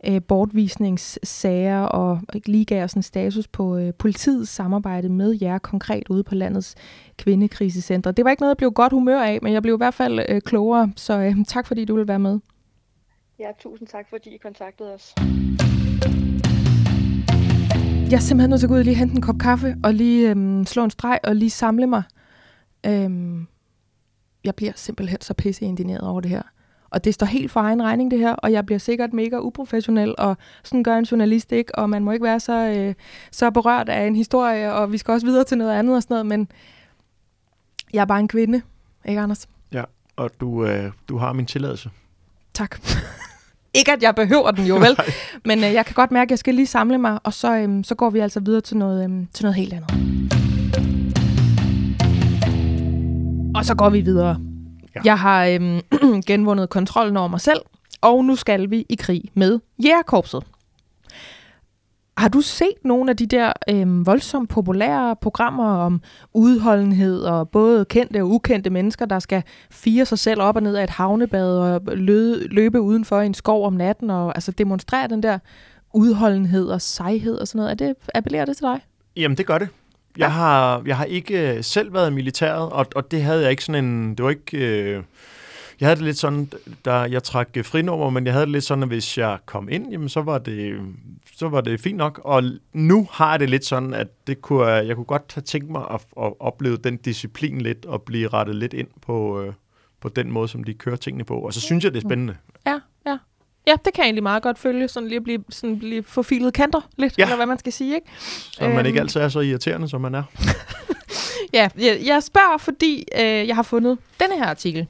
øh, 0.07 0.21
bortvisningssager 0.27 1.81
og 1.81 2.19
lige 2.45 2.65
gav 2.65 2.83
os 2.83 2.93
en 2.93 3.03
status 3.03 3.47
på 3.47 3.77
øh, 3.77 3.93
politiets 3.93 4.51
samarbejde 4.51 5.09
med 5.09 5.37
jer 5.41 5.57
konkret 5.57 6.03
ude 6.09 6.23
på 6.23 6.35
landets 6.35 6.75
kvindekrisecentre. 7.17 8.11
Det 8.11 8.25
var 8.25 8.31
ikke 8.31 8.41
noget, 8.41 8.51
jeg 8.51 8.57
blev 8.57 8.71
godt 8.71 8.93
humør 8.93 9.21
af, 9.21 9.39
men 9.41 9.53
jeg 9.53 9.61
blev 9.61 9.75
i 9.75 9.77
hvert 9.77 9.93
fald 9.93 10.19
øh, 10.29 10.41
klogere, 10.41 10.91
så 10.95 11.19
øh, 11.19 11.45
tak 11.47 11.67
fordi 11.67 11.85
du 11.85 11.95
vil 11.95 12.07
være 12.07 12.19
med. 12.19 12.39
Ja, 13.39 13.47
tusind 13.59 13.87
tak 13.87 14.09
fordi 14.09 14.29
I 14.29 14.37
kontaktede 14.37 14.93
os. 14.93 15.15
Jeg 18.11 18.15
er 18.15 18.21
simpelthen 18.21 18.49
nødt 18.49 18.59
til 18.59 18.67
at 18.67 18.69
gå 18.69 18.73
ud 18.73 18.79
og 18.79 18.85
lige 18.85 18.95
hente 18.95 19.15
en 19.15 19.21
kop 19.21 19.37
kaffe, 19.37 19.75
og 19.83 19.93
lige 19.93 20.29
øhm, 20.29 20.65
slå 20.65 20.83
en 20.83 20.89
streg, 20.89 21.19
og 21.23 21.35
lige 21.35 21.49
samle 21.49 21.87
mig. 21.87 22.03
Øhm, 22.85 23.47
jeg 24.45 24.55
bliver 24.55 24.71
simpelthen 24.75 25.21
så 25.21 25.33
pisse 25.33 25.65
indigneret 25.65 26.01
over 26.01 26.21
det 26.21 26.31
her. 26.31 26.41
Og 26.89 27.03
det 27.03 27.13
står 27.13 27.25
helt 27.25 27.51
for 27.51 27.59
egen 27.59 27.83
regning, 27.83 28.11
det 28.11 28.19
her, 28.19 28.33
og 28.33 28.51
jeg 28.51 28.65
bliver 28.65 28.79
sikkert 28.79 29.13
mega 29.13 29.37
uprofessionel, 29.39 30.15
og 30.17 30.37
sådan 30.63 30.83
gør 30.83 30.97
en 30.97 31.03
journalist 31.03 31.51
ikke, 31.51 31.75
og 31.75 31.89
man 31.89 32.03
må 32.03 32.11
ikke 32.11 32.23
være 32.23 32.39
så, 32.39 32.53
øh, 32.53 32.93
så 33.31 33.51
berørt 33.51 33.89
af 33.89 34.07
en 34.07 34.15
historie, 34.15 34.73
og 34.73 34.91
vi 34.91 34.97
skal 34.97 35.11
også 35.11 35.27
videre 35.27 35.43
til 35.43 35.57
noget 35.57 35.71
andet 35.71 35.95
og 35.95 36.03
sådan 36.03 36.13
noget, 36.13 36.25
men 36.25 36.47
jeg 37.93 38.01
er 38.01 38.05
bare 38.05 38.19
en 38.19 38.27
kvinde, 38.27 38.61
ikke 39.05 39.21
Anders? 39.21 39.47
Ja, 39.71 39.83
og 40.15 40.31
du, 40.39 40.65
øh, 40.65 40.91
du 41.09 41.17
har 41.17 41.33
min 41.33 41.45
tilladelse. 41.45 41.89
Tak. 42.53 42.79
ikke 43.79 43.91
at 43.91 44.03
jeg 44.03 44.15
behøver 44.15 44.51
den 44.51 44.65
jo, 44.65 44.75
vel? 44.75 44.97
Men 45.45 45.63
øh, 45.63 45.73
jeg 45.73 45.85
kan 45.85 45.93
godt 45.93 46.11
mærke, 46.11 46.27
at 46.27 46.31
jeg 46.31 46.39
skal 46.39 46.55
lige 46.55 46.67
samle 46.67 46.97
mig, 46.97 47.19
og 47.23 47.33
så, 47.33 47.55
øh, 47.55 47.83
så 47.83 47.95
går 47.95 48.09
vi 48.09 48.19
altså 48.19 48.39
videre 48.39 48.61
til 48.61 48.77
noget, 48.77 49.09
øh, 49.09 49.25
til 49.33 49.45
noget 49.45 49.55
helt 49.55 49.73
andet. 49.73 50.34
Og 53.55 53.65
så 53.65 53.75
går 53.75 53.89
vi 53.89 54.01
videre. 54.01 54.37
Ja. 54.95 55.01
Jeg 55.05 55.19
har 55.19 55.45
øhm, 55.45 55.81
genvundet 56.27 56.69
kontrollen 56.69 57.17
over 57.17 57.27
mig 57.27 57.41
selv, 57.41 57.59
og 58.01 58.25
nu 58.25 58.35
skal 58.35 58.69
vi 58.69 58.85
i 58.89 58.95
krig 58.95 59.23
med 59.33 59.59
jægerkorpset. 59.83 60.43
Har 62.17 62.29
du 62.29 62.41
set 62.41 62.75
nogle 62.83 63.09
af 63.09 63.17
de 63.17 63.25
der 63.25 63.53
øhm, 63.69 64.05
voldsomt 64.05 64.49
populære 64.49 65.15
programmer 65.15 65.67
om 65.67 66.01
udholdenhed 66.33 67.21
og 67.21 67.49
både 67.49 67.85
kendte 67.85 68.21
og 68.21 68.29
ukendte 68.29 68.69
mennesker, 68.69 69.05
der 69.05 69.19
skal 69.19 69.43
fire 69.71 70.05
sig 70.05 70.19
selv 70.19 70.41
op 70.41 70.55
og 70.55 70.63
ned 70.63 70.75
af 70.75 70.83
et 70.83 70.89
havnebad 70.89 71.57
og 71.57 71.81
løbe, 71.85 72.47
løbe 72.47 72.81
udenfor 72.81 73.21
i 73.21 73.25
en 73.25 73.33
skov 73.33 73.65
om 73.65 73.73
natten 73.73 74.09
og 74.09 74.35
altså 74.35 74.51
demonstrere 74.51 75.07
den 75.07 75.23
der 75.23 75.39
udholdenhed 75.93 76.67
og 76.67 76.81
sejhed 76.81 77.35
og 77.37 77.47
sådan 77.47 77.59
noget? 77.59 77.71
Er 77.71 77.75
det, 77.75 77.95
appellerer 78.15 78.45
det 78.45 78.57
til 78.57 78.63
dig? 78.63 78.81
Jamen, 79.15 79.37
det 79.37 79.45
gør 79.45 79.57
det. 79.57 79.69
Jeg 80.17 80.33
har, 80.33 80.83
jeg 80.85 80.97
har 80.97 81.05
ikke 81.05 81.55
øh, 81.55 81.63
selv 81.63 81.93
været 81.93 82.11
i 82.11 82.13
militæret, 82.13 82.69
og, 82.69 82.85
og 82.95 83.11
det 83.11 83.23
havde 83.23 83.41
jeg 83.41 83.51
ikke 83.51 83.63
sådan 83.63 83.85
en... 83.85 84.15
Det 84.15 84.23
var 84.23 84.29
ikke... 84.29 84.57
Øh, 84.57 85.03
jeg 85.79 85.87
havde 85.87 85.95
det 85.95 86.05
lidt 86.05 86.17
sådan, 86.17 86.51
da 86.85 86.93
jeg 86.93 87.23
trak 87.23 87.49
øh, 87.57 87.65
frinummer, 87.65 88.09
men 88.09 88.25
jeg 88.25 88.33
havde 88.33 88.45
det 88.45 88.51
lidt 88.51 88.63
sådan, 88.63 88.83
at 88.83 88.89
hvis 88.89 89.17
jeg 89.17 89.37
kom 89.45 89.69
ind, 89.69 89.91
jamen, 89.91 90.09
så 90.09 90.21
var 90.21 90.37
det, 90.37 90.79
så 91.37 91.49
var 91.49 91.61
det 91.61 91.79
fint 91.79 91.97
nok. 91.97 92.21
Og 92.23 92.43
nu 92.73 93.07
har 93.11 93.31
jeg 93.31 93.39
det 93.39 93.49
lidt 93.49 93.65
sådan, 93.65 93.93
at 93.93 94.07
det 94.27 94.41
kunne, 94.41 94.67
jeg 94.67 94.95
kunne 94.95 95.05
godt 95.05 95.31
have 95.35 95.41
tænkt 95.41 95.69
mig 95.69 95.81
at, 95.91 96.01
at 96.21 96.33
opleve 96.39 96.77
den 96.77 96.97
disciplin 96.97 97.61
lidt, 97.61 97.85
og 97.85 98.01
blive 98.01 98.27
rettet 98.27 98.55
lidt 98.55 98.73
ind 98.73 98.87
på, 99.01 99.41
øh, 99.41 99.53
på 100.01 100.09
den 100.09 100.31
måde, 100.31 100.47
som 100.47 100.63
de 100.63 100.73
kører 100.73 100.95
tingene 100.95 101.23
på. 101.23 101.39
Og 101.39 101.53
så 101.53 101.61
synes 101.61 101.83
jeg, 101.83 101.93
det 101.93 102.03
er 102.03 102.07
spændende. 102.09 102.35
Ja, 102.67 102.79
ja. 103.67 103.75
Det 103.85 103.93
kan 103.93 104.01
jeg 104.01 104.05
egentlig 104.05 104.23
meget 104.23 104.43
godt 104.43 104.59
følge, 104.59 104.87
sådan 104.87 105.09
lige 105.09 105.17
at 105.17 105.23
blive, 105.23 105.43
sådan 105.49 105.79
blive 105.79 106.03
forfilet 106.03 106.53
kanter 106.53 106.81
lidt, 106.97 107.17
ja. 107.17 107.23
eller 107.23 107.35
hvad 107.35 107.45
man 107.45 107.59
skal 107.59 107.73
sige, 107.73 107.95
ikke? 107.95 108.07
Så 108.51 108.69
man 108.69 108.85
ikke 108.85 108.99
øhm. 108.99 109.03
altid 109.03 109.21
er 109.21 109.29
så 109.29 109.39
irriterende, 109.39 109.89
som 109.89 110.01
man 110.01 110.15
er. 110.15 110.23
ja, 111.53 111.69
jeg, 111.77 111.99
jeg 112.05 112.23
spørger, 112.23 112.57
fordi 112.57 113.05
øh, 113.15 113.47
jeg 113.47 113.55
har 113.55 113.63
fundet 113.63 113.97
denne 114.19 114.35
her 114.35 114.45
artikel. 114.45 114.87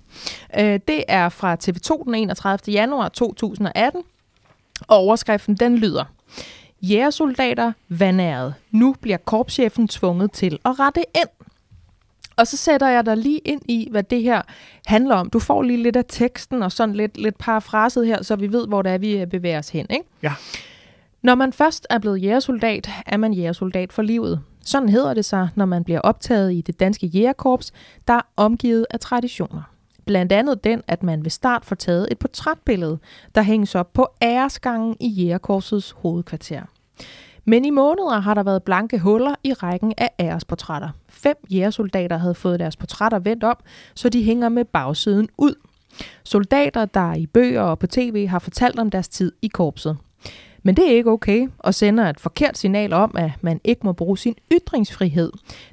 Øh, 0.59 0.79
det 0.87 1.03
er 1.07 1.29
fra 1.29 1.57
TV2 1.63 2.03
den 2.03 2.15
31. 2.15 2.73
januar 2.73 3.09
2018, 3.09 4.01
og 4.87 4.97
overskriften 4.97 5.55
den 5.55 5.77
lyder, 5.77 6.03
Jægersoldater 6.81 7.71
vandæret. 7.89 8.53
Nu 8.71 8.95
bliver 9.01 9.17
korpschefen 9.17 9.87
tvunget 9.87 10.31
til 10.31 10.59
at 10.65 10.79
rette 10.79 11.03
ind. 11.15 11.44
Og 12.37 12.47
så 12.47 12.57
sætter 12.57 12.87
jeg 12.87 13.05
dig 13.05 13.17
lige 13.17 13.39
ind 13.39 13.61
i, 13.69 13.87
hvad 13.91 14.03
det 14.03 14.21
her 14.21 14.41
handler 14.85 15.15
om. 15.15 15.29
Du 15.29 15.39
får 15.39 15.61
lige 15.61 15.83
lidt 15.83 15.95
af 15.95 16.03
teksten 16.07 16.63
og 16.63 16.71
sådan 16.71 16.95
lidt, 16.95 17.17
lidt 17.17 17.37
parafraset 17.37 18.07
her, 18.07 18.23
så 18.23 18.35
vi 18.35 18.51
ved, 18.51 18.67
hvor 18.67 18.81
det 18.81 18.91
er, 18.91 18.97
vi 18.97 19.17
øh, 19.17 19.27
bevæger 19.27 19.59
os 19.59 19.69
hen. 19.69 19.85
Ikke? 19.89 20.05
Ja. 20.23 20.33
Når 21.21 21.35
man 21.35 21.53
først 21.53 21.87
er 21.89 21.99
blevet 21.99 22.23
jægersoldat, 22.23 22.89
er 23.05 23.17
man 23.17 23.33
jægersoldat 23.33 23.93
for 23.93 24.01
livet. 24.01 24.41
Sådan 24.65 24.89
hedder 24.89 25.13
det 25.13 25.25
sig, 25.25 25.49
når 25.55 25.65
man 25.65 25.83
bliver 25.83 25.99
optaget 25.99 26.53
i 26.53 26.61
det 26.61 26.79
danske 26.79 27.07
jægerkorps, 27.07 27.71
der 28.07 28.13
er 28.13 28.21
omgivet 28.35 28.85
af 28.89 28.99
traditioner. 28.99 29.61
Blandt 30.05 30.31
andet 30.31 30.63
den, 30.63 30.81
at 30.87 31.03
man 31.03 31.23
ved 31.23 31.29
start 31.31 31.65
får 31.65 31.75
taget 31.75 32.07
et 32.11 32.19
portrætbillede, 32.19 32.99
der 33.35 33.41
hænges 33.41 33.75
op 33.75 33.93
på 33.93 34.07
æresgangen 34.21 34.95
i 34.99 35.07
Jægerkorsets 35.07 35.91
hovedkvarter. 35.91 36.61
Men 37.45 37.65
i 37.65 37.69
måneder 37.69 38.19
har 38.19 38.33
der 38.33 38.43
været 38.43 38.63
blanke 38.63 38.99
huller 38.99 39.35
i 39.43 39.53
rækken 39.53 39.93
af 39.97 40.09
æresportrætter. 40.19 40.89
Fem 41.15 41.35
jægersoldater 41.51 42.17
havde 42.17 42.35
fået 42.35 42.59
deres 42.59 42.75
portrætter 42.75 43.19
vendt 43.19 43.43
om, 43.43 43.57
så 43.95 44.09
de 44.09 44.23
hænger 44.23 44.49
med 44.49 44.65
bagsiden 44.65 45.29
ud. 45.37 45.55
Soldater, 46.23 46.85
der 46.85 47.13
i 47.13 47.25
bøger 47.25 47.61
og 47.61 47.79
på 47.79 47.87
tv 47.87 48.27
har 48.27 48.39
fortalt 48.39 48.79
om 48.79 48.89
deres 48.89 49.07
tid 49.07 49.31
i 49.41 49.47
korpset. 49.47 49.97
Men 50.63 50.75
det 50.75 50.91
er 50.91 50.95
ikke 50.95 51.11
okay 51.11 51.47
og 51.59 51.73
sender 51.73 52.09
et 52.09 52.19
forkert 52.19 52.57
signal 52.57 52.93
om, 52.93 53.15
at 53.17 53.31
man 53.41 53.61
ikke 53.63 53.81
må 53.83 53.93
bruge 53.93 54.17
sin 54.17 54.35
ytringsfrihed. 54.51 55.31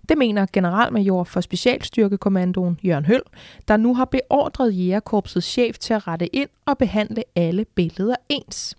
Det 0.09 0.19
mener 0.19 0.47
generalmajor 0.53 1.25
for 1.25 1.41
Specialstyrkekommandoen 1.41 2.79
Jørgen 2.85 3.05
Høl, 3.05 3.23
der 3.69 3.77
nu 3.77 3.95
har 3.95 4.05
beordret 4.05 4.79
Jægerkorpsets 4.79 5.47
chef 5.47 5.79
til 5.79 5.95
at 5.95 6.09
rette 6.09 6.37
ind 6.37 6.49
og 6.67 6.79
behandle 6.79 7.23
alle 7.37 7.65
billeder 7.75 8.15
ens. 8.29 8.77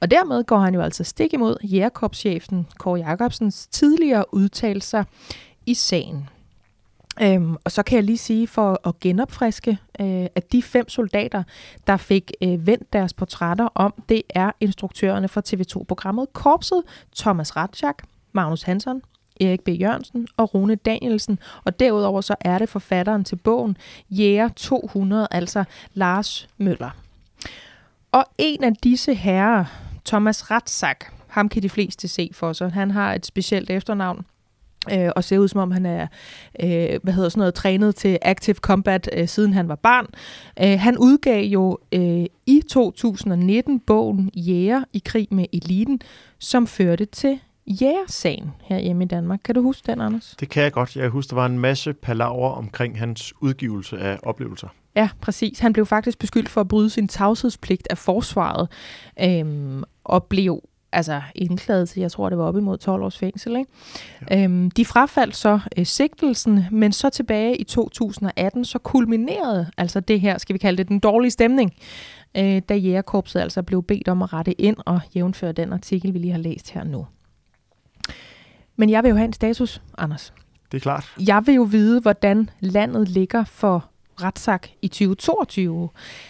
Og 0.00 0.10
dermed 0.10 0.44
går 0.44 0.58
han 0.58 0.74
jo 0.74 0.80
altså 0.80 1.04
stik 1.04 1.32
imod 1.32 1.56
Jægerkorpschefen 1.62 2.66
Kåre 2.78 2.98
Jacobsens 2.98 3.66
tidligere 3.66 4.34
udtalelser 4.34 5.04
i 5.66 5.74
sagen. 5.74 6.28
Øhm, 7.22 7.56
og 7.64 7.72
så 7.72 7.82
kan 7.82 7.96
jeg 7.96 8.04
lige 8.04 8.18
sige 8.18 8.46
for 8.46 8.88
at 8.88 9.00
genopfriske, 9.00 9.78
øh, 10.00 10.26
at 10.34 10.52
de 10.52 10.62
fem 10.62 10.88
soldater, 10.88 11.42
der 11.86 11.96
fik 11.96 12.32
øh, 12.42 12.66
vendt 12.66 12.92
deres 12.92 13.14
portrætter 13.14 13.68
om, 13.74 13.94
det 14.08 14.22
er 14.28 14.50
instruktørerne 14.60 15.28
for 15.28 15.42
TV2-programmet 15.48 16.32
Korpset, 16.32 16.82
Thomas 17.16 17.56
Ratschak, 17.56 18.02
Magnus 18.32 18.62
Hansen, 18.62 19.02
Erik 19.40 19.60
B. 19.60 19.68
Jørgensen 19.68 20.28
og 20.36 20.54
Rune 20.54 20.74
Danielsen. 20.74 21.38
Og 21.64 21.80
derudover 21.80 22.20
så 22.20 22.34
er 22.40 22.58
det 22.58 22.68
forfatteren 22.68 23.24
til 23.24 23.36
bogen 23.36 23.76
Jæger 24.10 24.48
200, 24.48 25.28
altså 25.30 25.64
Lars 25.94 26.48
Møller. 26.58 26.90
Og 28.12 28.24
en 28.38 28.64
af 28.64 28.72
disse 28.76 29.14
herrer, 29.14 29.64
Thomas 30.04 30.50
Ratschak, 30.50 31.04
ham 31.28 31.48
kan 31.48 31.62
de 31.62 31.68
fleste 31.68 32.08
se 32.08 32.30
for 32.32 32.52
sig. 32.52 32.72
Han 32.72 32.90
har 32.90 33.14
et 33.14 33.26
specielt 33.26 33.70
efternavn, 33.70 34.24
øh, 34.92 35.10
og 35.16 35.24
ser 35.24 35.38
ud 35.38 35.48
som 35.48 35.60
om 35.60 35.70
han 35.70 35.86
er 35.86 36.06
øh, 36.62 37.00
hvad 37.02 37.12
hedder 37.12 37.28
sådan 37.28 37.40
noget, 37.40 37.54
trænet 37.54 37.94
til 37.94 38.18
active 38.22 38.56
combat 38.56 39.10
øh, 39.12 39.28
siden 39.28 39.52
han 39.52 39.68
var 39.68 39.74
barn. 39.74 40.06
Øh, 40.62 40.80
han 40.80 40.98
udgav 40.98 41.44
jo 41.44 41.78
øh, 41.92 42.26
i 42.46 42.62
2019 42.68 43.80
bogen 43.80 44.30
Jæger 44.36 44.84
i 44.92 45.02
krig 45.04 45.28
med 45.30 45.46
eliten, 45.52 46.00
som 46.38 46.66
førte 46.66 47.04
til 47.04 47.40
jægersagen 47.66 48.50
her 48.60 48.78
hjemme 48.78 49.04
i 49.04 49.06
Danmark. 49.06 49.40
Kan 49.44 49.54
du 49.54 49.62
huske 49.62 49.86
den, 49.86 50.00
Anders? 50.00 50.36
Det 50.40 50.48
kan 50.48 50.62
jeg 50.62 50.72
godt. 50.72 50.96
Jeg 50.96 51.08
husker, 51.08 51.34
der 51.36 51.40
var 51.40 51.46
en 51.46 51.58
masse 51.58 51.92
palaver 51.92 52.50
omkring 52.50 52.98
hans 52.98 53.32
udgivelse 53.40 53.98
af 53.98 54.18
oplevelser. 54.22 54.68
Ja, 54.96 55.08
præcis. 55.20 55.58
Han 55.58 55.72
blev 55.72 55.86
faktisk 55.86 56.18
beskyldt 56.18 56.48
for 56.48 56.60
at 56.60 56.68
bryde 56.68 56.90
sin 56.90 57.08
tavshedspligt 57.08 57.86
af 57.90 57.98
forsvaret, 57.98 58.68
øhm, 59.22 59.82
og 60.04 60.24
blev 60.24 60.62
altså 60.92 61.22
indklaget 61.34 61.88
til, 61.88 62.00
jeg 62.00 62.12
tror, 62.12 62.28
det 62.28 62.38
var 62.38 62.44
op 62.44 62.56
imod 62.56 62.78
12 62.78 63.02
års 63.02 63.18
fængsel. 63.18 63.56
Ikke? 63.56 63.70
Ja. 64.30 64.44
Øhm, 64.44 64.70
de 64.70 64.84
frafaldt 64.84 65.36
så 65.36 65.60
øh, 65.76 65.86
sigtelsen, 65.86 66.64
men 66.70 66.92
så 66.92 67.10
tilbage 67.10 67.56
i 67.56 67.64
2018, 67.64 68.64
så 68.64 68.78
kulminerede 68.78 69.70
altså 69.76 70.00
det 70.00 70.20
her, 70.20 70.38
skal 70.38 70.52
vi 70.52 70.58
kalde 70.58 70.76
det, 70.76 70.88
den 70.88 70.98
dårlige 70.98 71.30
stemning, 71.30 71.74
øh, 72.36 72.62
da 72.68 72.74
Jægerkorpset 72.74 73.40
altså 73.40 73.62
blev 73.62 73.82
bedt 73.82 74.08
om 74.08 74.22
at 74.22 74.32
rette 74.32 74.60
ind 74.60 74.76
og 74.86 75.00
jævnføre 75.14 75.52
den 75.52 75.72
artikel, 75.72 76.14
vi 76.14 76.18
lige 76.18 76.32
har 76.32 76.38
læst 76.38 76.70
her 76.70 76.84
nu. 76.84 77.06
Men 78.76 78.90
jeg 78.90 79.02
vil 79.02 79.08
jo 79.08 79.16
have 79.16 79.24
en 79.24 79.32
status, 79.32 79.82
Anders. 79.98 80.32
Det 80.72 80.78
er 80.78 80.82
klart. 80.82 81.14
Jeg 81.26 81.42
vil 81.46 81.54
jo 81.54 81.62
vide, 81.62 82.00
hvordan 82.00 82.50
landet 82.60 83.08
ligger 83.08 83.44
for 83.44 83.90
retssag 84.22 84.60
i 84.82 84.88
2022. 84.88 85.88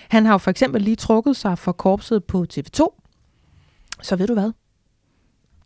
Han 0.09 0.27
har 0.27 0.33
jo 0.33 0.39
for 0.39 0.51
eksempel 0.51 0.83
lige 0.83 0.97
trukket 0.97 1.37
sig 1.37 1.59
for 1.59 1.73
korpset 1.73 2.25
på 2.25 2.47
TV2, 2.53 3.00
så 4.03 4.17
ved 4.17 4.27
du 4.27 4.35
hvad? 4.35 4.53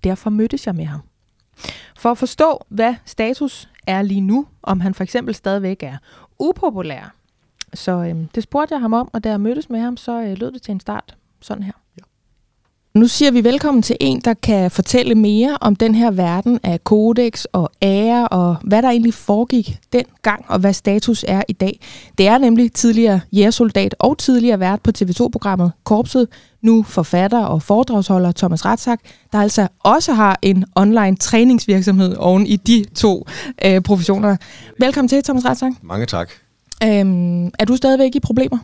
Derfor 0.05 0.30
mødtes 0.30 0.66
jeg 0.66 0.74
med 0.74 0.85
ham. 0.85 1.01
For 1.97 2.11
at 2.11 2.18
forstå, 2.18 2.64
hvad 2.68 2.95
status 3.05 3.68
er 3.87 4.03
lige 4.03 4.20
nu, 4.20 4.47
om 4.62 4.80
han 4.80 4.95
for 4.95 5.05
eksempel 5.05 5.35
stadigvæk 5.35 5.82
er 5.82 5.97
upopulær. 6.39 7.14
Så 7.74 7.93
øhm, 7.93 8.28
det 8.28 8.43
spurgte 8.43 8.74
jeg 8.74 8.80
ham 8.80 8.93
om, 8.93 9.11
og 9.12 9.24
da 9.24 9.30
jeg 9.30 9.41
mødtes 9.41 9.70
med 9.70 9.80
ham, 9.80 9.97
så 9.97 10.22
øh, 10.22 10.39
lød 10.39 10.53
det 10.53 10.62
til 10.62 10.72
en 10.72 10.80
start 10.80 11.16
sådan 11.41 11.62
her. 11.62 11.72
Nu 12.99 13.07
siger 13.07 13.30
vi 13.30 13.45
velkommen 13.45 13.82
til 13.82 13.97
en, 14.01 14.20
der 14.20 14.34
kan 14.34 14.70
fortælle 14.70 15.14
mere 15.14 15.59
om 15.61 15.76
den 15.76 15.95
her 15.95 16.11
verden 16.11 16.61
af 16.62 16.84
kodex 16.84 17.45
og 17.53 17.70
ære, 17.82 18.28
og 18.28 18.57
hvad 18.64 18.82
der 18.82 18.90
egentlig 18.90 19.14
foregik 19.14 19.78
dengang, 19.92 20.45
og 20.49 20.59
hvad 20.59 20.72
status 20.72 21.24
er 21.28 21.42
i 21.49 21.53
dag. 21.53 21.80
Det 22.18 22.26
er 22.26 22.38
nemlig 22.38 22.72
tidligere 22.72 23.20
jægersoldat 23.32 23.95
og 23.99 24.18
tidligere 24.18 24.61
vært 24.61 24.82
på 24.82 24.90
TV2-programmet 24.99 25.72
Korpset, 25.84 26.28
nu 26.62 26.82
forfatter 26.82 27.45
og 27.45 27.62
foredragsholder 27.62 28.32
Thomas 28.32 28.64
Ratsak, 28.64 29.01
der 29.32 29.38
altså 29.38 29.68
også 29.80 30.12
har 30.12 30.38
en 30.42 30.64
online 30.74 31.16
træningsvirksomhed 31.16 32.16
oven 32.16 32.47
i 32.47 32.57
de 32.57 32.84
to 32.95 33.26
øh, 33.64 33.80
professioner. 33.80 34.36
Velkommen 34.78 35.09
til, 35.09 35.22
Thomas 35.22 35.45
Ratsak. 35.45 35.72
Mange 35.82 36.07
tak. 36.07 36.30
Øhm, 36.84 37.47
er 37.47 37.64
du 37.64 37.76
stadigvæk 37.76 38.14
i 38.14 38.20
problemer? 38.20 38.59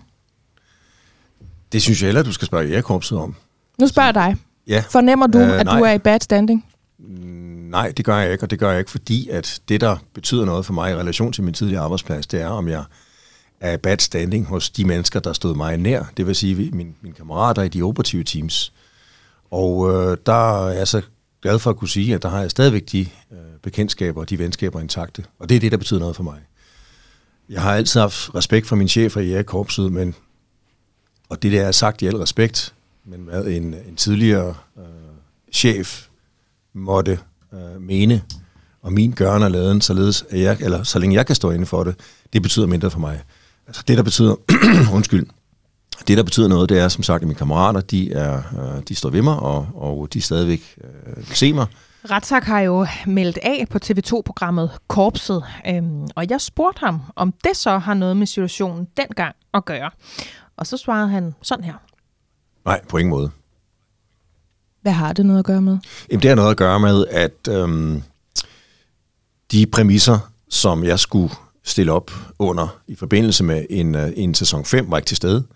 Det 1.72 1.82
synes 1.82 2.02
jeg 2.02 2.06
heller, 2.06 2.22
du 2.22 2.32
skal 2.32 2.46
spørge 2.46 2.68
jægerkorpset 2.68 3.18
om. 3.18 3.34
Nu 3.80 3.86
spørger 3.86 4.06
jeg 4.06 4.14
dig. 4.14 4.36
Ja. 4.66 4.84
Fornemmer 4.90 5.26
du, 5.26 5.38
øh, 5.38 5.60
at 5.60 5.66
nej. 5.66 5.78
du 5.78 5.84
er 5.84 5.92
i 5.92 5.98
bad 5.98 6.20
standing? 6.20 6.66
Nej, 7.70 7.92
det 7.96 8.04
gør 8.04 8.16
jeg 8.16 8.32
ikke, 8.32 8.44
og 8.44 8.50
det 8.50 8.58
gør 8.58 8.70
jeg 8.70 8.78
ikke, 8.78 8.90
fordi 8.90 9.28
at 9.28 9.60
det, 9.68 9.80
der 9.80 9.96
betyder 10.14 10.44
noget 10.44 10.66
for 10.66 10.72
mig 10.72 10.92
i 10.92 10.94
relation 10.94 11.32
til 11.32 11.44
min 11.44 11.54
tidligere 11.54 11.82
arbejdsplads, 11.82 12.26
det 12.26 12.40
er, 12.40 12.48
om 12.48 12.68
jeg 12.68 12.84
er 13.60 13.72
i 13.72 13.76
bad 13.76 13.98
standing 13.98 14.46
hos 14.46 14.70
de 14.70 14.84
mennesker, 14.84 15.20
der 15.20 15.32
stod 15.32 15.54
mig 15.54 15.76
nær. 15.76 16.04
Det 16.16 16.26
vil 16.26 16.34
sige 16.34 16.70
mine, 16.70 16.92
mine 17.02 17.14
kammerater 17.14 17.62
i 17.62 17.68
de 17.68 17.82
operative 17.82 18.24
teams. 18.24 18.72
Og 19.50 19.90
øh, 19.90 20.16
der 20.26 20.66
er 20.66 20.72
jeg 20.72 20.88
så 20.88 21.02
glad 21.42 21.58
for 21.58 21.70
at 21.70 21.76
kunne 21.76 21.88
sige, 21.88 22.14
at 22.14 22.22
der 22.22 22.28
har 22.28 22.40
jeg 22.40 22.50
stadigvæk 22.50 22.84
de 22.92 23.00
øh, 23.32 23.38
bekendtskaber 23.62 24.20
og 24.20 24.30
de 24.30 24.38
venskaber 24.38 24.80
intakte. 24.80 25.24
Og 25.38 25.48
det 25.48 25.54
er 25.54 25.60
det, 25.60 25.72
der 25.72 25.78
betyder 25.78 26.00
noget 26.00 26.16
for 26.16 26.22
mig. 26.22 26.38
Jeg 27.48 27.62
har 27.62 27.74
altid 27.74 28.00
haft 28.00 28.34
respekt 28.34 28.66
for 28.66 28.76
min 28.76 28.88
chef 28.88 29.16
i 29.16 29.20
jægerkorpset, 29.20 29.92
men, 29.92 30.14
og 31.28 31.42
det 31.42 31.52
der 31.52 31.62
er 31.62 31.72
sagt 31.72 32.02
i 32.02 32.06
al 32.06 32.16
respekt, 32.16 32.74
men 33.04 33.20
hvad 33.20 33.44
en, 33.44 33.74
en 33.88 33.96
tidligere 33.96 34.54
øh, 34.78 34.84
chef 35.52 36.06
måtte 36.72 37.18
øh, 37.52 37.80
mene, 37.80 38.22
og 38.82 38.92
min 38.92 39.12
gørne 39.12 39.44
og 39.44 39.50
laden, 39.50 39.80
således 39.80 40.24
at 40.30 40.40
jeg, 40.40 40.56
eller 40.60 40.82
så 40.82 40.98
længe 40.98 41.16
jeg 41.16 41.26
kan 41.26 41.36
stå 41.36 41.50
inde 41.50 41.66
for 41.66 41.84
det, 41.84 41.94
det 42.32 42.42
betyder 42.42 42.66
mindre 42.66 42.90
for 42.90 42.98
mig. 42.98 43.22
Altså 43.66 43.82
det, 43.88 43.96
der 43.96 44.02
betyder, 44.02 44.34
undskyld, 44.96 45.26
det, 46.08 46.16
der 46.16 46.22
betyder 46.22 46.48
noget, 46.48 46.68
det 46.68 46.78
er 46.78 46.88
som 46.88 47.02
sagt, 47.02 47.22
at 47.22 47.28
mine 47.28 47.38
kammerater, 47.38 47.80
de, 47.80 48.12
er, 48.12 48.36
øh, 48.36 48.82
de 48.88 48.94
står 48.94 49.10
ved 49.10 49.22
mig, 49.22 49.36
og, 49.36 49.68
og 49.74 50.08
de 50.12 50.20
stadigvæk 50.20 50.78
øh, 50.84 51.24
se 51.24 51.52
mig. 51.52 51.66
Ratzak 52.10 52.44
har 52.44 52.60
jo 52.60 52.86
meldt 53.06 53.38
af 53.42 53.66
på 53.70 53.78
TV2-programmet 53.84 54.70
Korpset, 54.88 55.44
øhm, 55.66 56.06
og 56.16 56.30
jeg 56.30 56.40
spurgte 56.40 56.80
ham, 56.80 57.00
om 57.16 57.34
det 57.44 57.56
så 57.56 57.78
har 57.78 57.94
noget 57.94 58.16
med 58.16 58.26
situationen 58.26 58.86
dengang 58.96 59.34
at 59.54 59.64
gøre. 59.64 59.90
Og 60.56 60.66
så 60.66 60.76
svarede 60.76 61.08
han 61.08 61.34
sådan 61.42 61.64
her. 61.64 61.74
Nej, 62.64 62.80
på 62.88 62.98
ingen 62.98 63.10
måde. 63.10 63.30
Hvad 64.82 64.92
har 64.92 65.12
det 65.12 65.26
noget 65.26 65.38
at 65.38 65.44
gøre 65.44 65.62
med? 65.62 65.78
Jamen, 66.10 66.22
det 66.22 66.28
har 66.28 66.34
noget 66.34 66.50
at 66.50 66.56
gøre 66.56 66.80
med, 66.80 67.06
at 67.10 67.48
øhm, 67.48 68.02
de 69.52 69.66
præmisser, 69.66 70.32
som 70.48 70.84
jeg 70.84 70.98
skulle 70.98 71.34
stille 71.64 71.92
op 71.92 72.10
under 72.38 72.80
i 72.86 72.94
forbindelse 72.94 73.44
med 73.44 73.66
en, 73.70 73.94
øh, 73.94 74.12
en 74.16 74.34
sæson 74.34 74.64
5, 74.64 74.90
var 74.90 74.96
ikke 74.96 75.06
til 75.06 75.16
stede. 75.16 75.46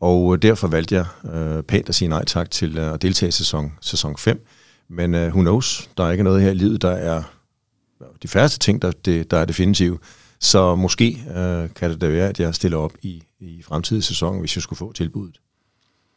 Og 0.00 0.42
derfor 0.42 0.68
valgte 0.68 0.94
jeg 0.94 1.06
øh, 1.34 1.62
pænt 1.62 1.88
at 1.88 1.94
sige 1.94 2.08
nej 2.08 2.24
tak 2.24 2.50
til 2.50 2.78
øh, 2.78 2.92
at 2.92 3.02
deltage 3.02 3.28
i 3.28 3.32
sæson, 3.32 3.72
sæson 3.80 4.16
5. 4.16 4.46
Men 4.88 5.14
øh, 5.14 5.28
who 5.28 5.40
knows, 5.40 5.90
der 5.96 6.04
er 6.04 6.10
ikke 6.10 6.24
noget 6.24 6.42
her 6.42 6.50
i 6.50 6.54
livet, 6.54 6.82
der 6.82 6.90
er 6.90 7.22
de 8.22 8.28
færreste 8.28 8.58
ting, 8.58 8.82
der, 8.82 8.90
det, 8.90 9.30
der 9.30 9.38
er 9.38 9.44
definitive. 9.44 9.98
Så 10.40 10.74
måske 10.74 11.24
øh, 11.36 11.68
kan 11.74 11.90
det 11.90 12.00
da 12.00 12.08
være, 12.08 12.28
at 12.28 12.40
jeg 12.40 12.54
stiller 12.54 12.78
op 12.78 12.92
i, 13.02 13.22
i 13.40 13.62
fremtidige 13.62 14.02
sæson, 14.02 14.40
hvis 14.40 14.56
jeg 14.56 14.62
skulle 14.62 14.78
få 14.78 14.92
tilbuddet. 14.92 15.40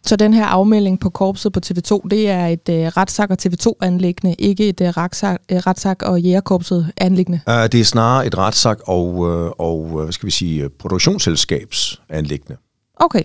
Så 0.06 0.16
den 0.16 0.34
her 0.34 0.46
afmelding 0.46 1.00
på 1.00 1.10
korpset 1.10 1.54
på 1.54 1.60
TV2, 1.66 2.08
det 2.12 2.30
er 2.30 2.48
et 2.48 2.70
uh, 2.70 2.76
retsak 2.76 3.30
og 3.30 3.38
TV2-anlæggende, 3.46 4.36
ikke 4.40 4.70
et 4.70 4.82
uh, 4.82 4.88
retsak, 4.88 5.42
retsak 5.52 6.04
og 6.04 6.22
jægerkorpset 6.22 6.92
anlæggende? 6.98 7.40
Uh, 7.48 7.54
det 7.54 7.76
er 7.76 7.84
snarere 7.84 8.28
et 8.28 8.38
retsak 8.38 8.80
og, 8.88 9.16
uh, 9.16 9.52
og 9.58 9.88
hvad 9.88 10.12
skal 10.12 10.26
vi 10.26 10.32
sige, 10.32 10.70
produktionsselskabsanlæggende. 10.70 12.58
Okay, 12.96 13.24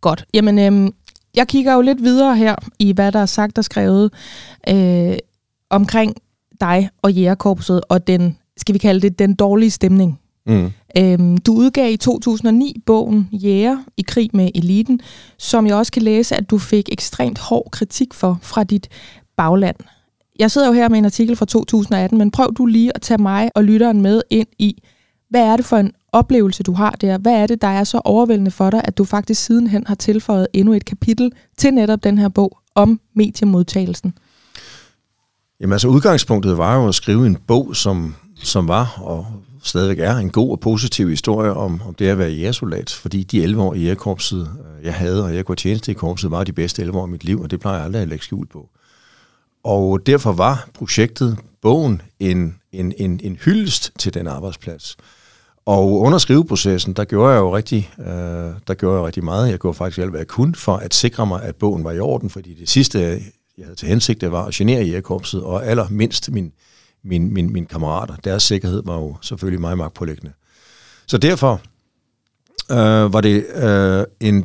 godt. 0.00 0.24
Jamen, 0.34 0.58
øhm, 0.58 0.94
jeg 1.34 1.48
kigger 1.48 1.74
jo 1.74 1.80
lidt 1.80 2.02
videre 2.02 2.36
her 2.36 2.56
i, 2.78 2.92
hvad 2.92 3.12
der 3.12 3.18
er 3.18 3.26
sagt 3.26 3.58
og 3.58 3.64
skrevet 3.64 4.12
øh, 4.68 5.16
omkring 5.70 6.14
dig 6.60 6.90
og 7.02 7.12
jægerkorpset 7.12 7.80
og 7.88 8.06
den, 8.06 8.38
skal 8.56 8.72
vi 8.72 8.78
kalde 8.78 9.00
det, 9.00 9.18
den 9.18 9.34
dårlige 9.34 9.70
stemning, 9.70 10.20
Mm. 10.46 10.72
Øhm, 10.98 11.38
du 11.38 11.52
udgav 11.54 11.92
i 11.92 11.96
2009 11.96 12.82
bogen 12.86 13.28
Jæger 13.32 13.78
i 13.96 14.02
krig 14.02 14.30
med 14.32 14.50
eliten, 14.54 15.00
som 15.38 15.66
jeg 15.66 15.76
også 15.76 15.92
kan 15.92 16.02
læse, 16.02 16.36
at 16.36 16.50
du 16.50 16.58
fik 16.58 16.88
ekstremt 16.92 17.38
hård 17.38 17.68
kritik 17.72 18.14
for 18.14 18.38
fra 18.42 18.64
dit 18.64 18.88
bagland. 19.36 19.76
Jeg 20.38 20.50
sidder 20.50 20.66
jo 20.66 20.72
her 20.72 20.88
med 20.88 20.98
en 20.98 21.04
artikel 21.04 21.36
fra 21.36 21.46
2018, 21.46 22.18
men 22.18 22.30
prøv 22.30 22.54
du 22.58 22.66
lige 22.66 22.92
at 22.94 23.02
tage 23.02 23.22
mig 23.22 23.50
og 23.54 23.64
lytteren 23.64 24.02
med 24.02 24.22
ind 24.30 24.48
i, 24.58 24.82
hvad 25.30 25.42
er 25.42 25.56
det 25.56 25.64
for 25.64 25.76
en 25.76 25.92
oplevelse, 26.12 26.62
du 26.62 26.72
har 26.72 26.90
der, 26.90 27.18
hvad 27.18 27.32
er 27.32 27.46
det, 27.46 27.62
der 27.62 27.68
er 27.68 27.84
så 27.84 28.00
overvældende 28.04 28.50
for 28.50 28.70
dig, 28.70 28.80
at 28.84 28.98
du 28.98 29.04
faktisk 29.04 29.44
sidenhen 29.44 29.86
har 29.86 29.94
tilføjet 29.94 30.46
endnu 30.52 30.72
et 30.74 30.84
kapitel 30.84 31.32
til 31.58 31.74
netop 31.74 32.04
den 32.04 32.18
her 32.18 32.28
bog 32.28 32.58
om 32.74 33.00
mediemodtagelsen? 33.14 34.14
Jamen 35.60 35.72
altså 35.72 35.88
udgangspunktet 35.88 36.58
var 36.58 36.76
jo 36.76 36.88
at 36.88 36.94
skrive 36.94 37.26
en 37.26 37.36
bog, 37.36 37.76
som, 37.76 38.14
som 38.42 38.68
var 38.68 38.98
og 39.02 39.26
stadigvæk 39.64 39.98
er 39.98 40.16
en 40.16 40.30
god 40.30 40.50
og 40.50 40.60
positiv 40.60 41.08
historie 41.08 41.52
om, 41.52 41.82
om 41.86 41.94
det 41.94 42.08
at 42.08 42.18
være 42.18 42.30
jægersoldat, 42.30 42.90
fordi 42.90 43.22
de 43.22 43.42
11 43.42 43.62
år 43.62 43.74
i 43.74 43.80
jægerkorpset, 43.80 44.40
øh, 44.40 44.84
jeg 44.84 44.94
havde, 44.94 45.24
og 45.24 45.34
jeg 45.34 45.44
kunne 45.44 45.56
tjeneste 45.56 45.90
i 45.90 45.94
korpset, 45.94 46.30
var 46.30 46.44
de 46.44 46.52
bedste 46.52 46.82
11 46.82 46.98
år 46.98 47.06
i 47.06 47.10
mit 47.10 47.24
liv, 47.24 47.40
og 47.40 47.50
det 47.50 47.60
plejer 47.60 47.76
jeg 47.76 47.84
aldrig 47.84 48.02
at 48.02 48.08
lægge 48.08 48.24
skjul 48.24 48.46
på. 48.46 48.68
Og 49.64 50.06
derfor 50.06 50.32
var 50.32 50.68
projektet, 50.74 51.38
bogen, 51.62 52.02
en, 52.20 52.56
en, 52.72 52.92
en, 52.98 53.20
en 53.22 53.36
hyldest 53.36 53.92
til 53.98 54.14
den 54.14 54.26
arbejdsplads. 54.26 54.96
Og 55.66 56.00
under 56.00 56.18
skriveprocessen, 56.18 56.92
der 56.92 57.04
gjorde 57.04 57.32
jeg 57.32 57.38
jo 57.38 57.56
rigtig, 57.56 57.90
øh, 57.98 58.06
der 58.66 58.74
gjorde 58.74 58.96
jeg 58.96 59.06
rigtig 59.06 59.24
meget. 59.24 59.50
Jeg 59.50 59.58
gjorde 59.58 59.76
faktisk 59.76 59.98
alt, 59.98 60.10
hvad 60.10 60.20
jeg 60.20 60.26
kunne 60.26 60.54
for 60.54 60.76
at 60.76 60.94
sikre 60.94 61.26
mig, 61.26 61.42
at 61.42 61.56
bogen 61.56 61.84
var 61.84 61.92
i 61.92 62.00
orden, 62.00 62.30
fordi 62.30 62.54
det 62.54 62.68
sidste, 62.68 62.98
jeg 63.58 63.64
havde 63.64 63.76
til 63.76 63.88
hensigt, 63.88 64.20
det 64.20 64.32
var 64.32 64.44
at 64.44 64.54
genere 64.54 64.84
jægerkorpset, 64.84 65.42
og 65.42 65.66
allermindst 65.66 66.30
min, 66.30 66.52
min, 67.04 67.34
min, 67.34 67.52
min 67.52 67.66
kammerater. 67.66 68.16
Deres 68.16 68.42
sikkerhed 68.42 68.82
var 68.84 68.94
jo 68.94 69.16
selvfølgelig 69.22 69.60
meget 69.60 69.78
magtpålæggende. 69.78 70.32
Så 71.06 71.18
derfor 71.18 71.60
øh, 72.72 73.12
var 73.12 73.20
det 73.20 73.46
øh, 73.54 74.04
en 74.20 74.44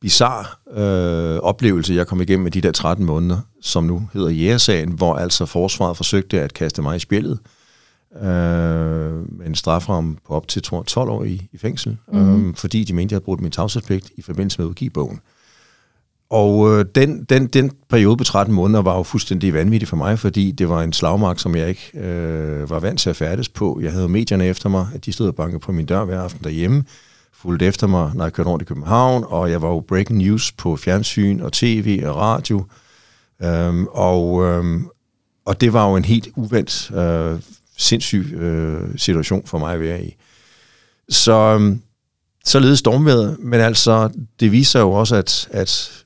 bizarre 0.00 0.46
øh, 0.76 1.40
oplevelse, 1.40 1.94
jeg 1.94 2.06
kom 2.06 2.20
igennem 2.20 2.42
med 2.42 2.50
de 2.50 2.60
der 2.60 2.72
13 2.72 3.06
måneder, 3.06 3.40
som 3.60 3.84
nu 3.84 4.08
hedder 4.12 4.28
Jægersagen, 4.28 4.92
hvor 4.92 5.14
altså 5.14 5.46
forsvaret 5.46 5.96
forsøgte 5.96 6.40
at 6.40 6.54
kaste 6.54 6.82
mig 6.82 6.96
i 6.96 6.98
spillet 6.98 7.38
øh, 8.16 8.22
med 9.38 9.46
en 9.46 9.54
straframme 9.54 10.16
på 10.26 10.34
op 10.34 10.48
til 10.48 10.62
tror, 10.62 10.82
12 10.82 11.10
år 11.10 11.24
i, 11.24 11.48
i 11.52 11.58
fængsel, 11.58 11.96
mm. 12.12 12.48
øh, 12.48 12.54
fordi 12.54 12.84
de 12.84 12.92
mente, 12.92 13.12
jeg 13.12 13.16
havde 13.16 13.24
brugt 13.24 13.40
min 13.40 13.50
tavshedspligt 13.50 14.10
i 14.16 14.22
forbindelse 14.22 14.58
med 14.58 14.66
at 14.66 14.70
udgive 14.70 14.90
bogen. 14.90 15.20
Og 16.30 16.70
øh, 16.70 16.84
den, 16.94 17.24
den, 17.24 17.46
den 17.46 17.72
periode 17.88 18.16
på 18.16 18.24
13 18.24 18.54
måneder 18.54 18.82
var 18.82 18.96
jo 18.96 19.02
fuldstændig 19.02 19.54
vanvittig 19.54 19.88
for 19.88 19.96
mig, 19.96 20.18
fordi 20.18 20.52
det 20.52 20.68
var 20.68 20.82
en 20.82 20.92
slagmark, 20.92 21.38
som 21.38 21.56
jeg 21.56 21.68
ikke 21.68 21.90
øh, 21.94 22.70
var 22.70 22.80
vant 22.80 23.00
til 23.00 23.10
at 23.10 23.16
færdes 23.16 23.48
på. 23.48 23.80
Jeg 23.82 23.92
havde 23.92 24.08
medierne 24.08 24.46
efter 24.46 24.68
mig, 24.68 24.86
at 24.94 25.04
de 25.04 25.12
stod 25.12 25.28
og 25.28 25.34
bankede 25.34 25.60
på 25.60 25.72
min 25.72 25.86
dør 25.86 26.04
hver 26.04 26.20
aften 26.20 26.44
derhjemme, 26.44 26.84
fulgte 27.32 27.66
efter 27.66 27.86
mig, 27.86 28.10
når 28.14 28.24
jeg 28.24 28.32
kørte 28.32 28.50
rundt 28.50 28.62
i 28.62 28.64
København, 28.64 29.24
og 29.28 29.50
jeg 29.50 29.62
var 29.62 29.68
jo 29.68 29.80
breaking 29.80 30.18
news 30.18 30.52
på 30.52 30.76
fjernsyn 30.76 31.40
og 31.40 31.52
tv 31.52 32.02
og 32.06 32.16
radio. 32.16 32.64
Øhm, 33.42 33.86
og, 33.86 34.44
øhm, 34.44 34.86
og 35.44 35.60
det 35.60 35.72
var 35.72 35.88
jo 35.88 35.96
en 35.96 36.04
helt 36.04 36.28
uvendt, 36.36 36.90
øh, 36.90 37.40
sindssyg 37.76 38.32
øh, 38.34 38.80
situation 38.96 39.46
for 39.46 39.58
mig 39.58 39.74
at 39.74 39.80
være 39.80 40.04
i. 40.04 40.16
Så 41.08 41.58
så 42.44 42.50
således 42.50 42.78
stormværet, 42.78 43.36
men 43.40 43.60
altså, 43.60 44.10
det 44.40 44.52
viser 44.52 44.80
jo 44.80 44.92
også, 44.92 45.16
at, 45.16 45.48
at 45.50 46.04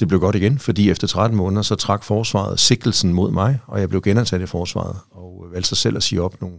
det 0.00 0.08
blev 0.08 0.20
godt 0.20 0.36
igen, 0.36 0.58
fordi 0.58 0.90
efter 0.90 1.06
13 1.06 1.36
måneder, 1.36 1.62
så 1.62 1.74
trak 1.74 2.04
forsvaret 2.04 2.60
sikkelsen 2.60 3.12
mod 3.12 3.30
mig, 3.30 3.60
og 3.66 3.80
jeg 3.80 3.88
blev 3.88 4.02
genansat 4.02 4.40
i 4.40 4.46
forsvaret, 4.46 4.96
og 5.10 5.46
valgte 5.52 5.68
sig 5.68 5.78
selv 5.78 5.96
at 5.96 6.02
sige 6.02 6.22
op 6.22 6.40
nogle, 6.40 6.56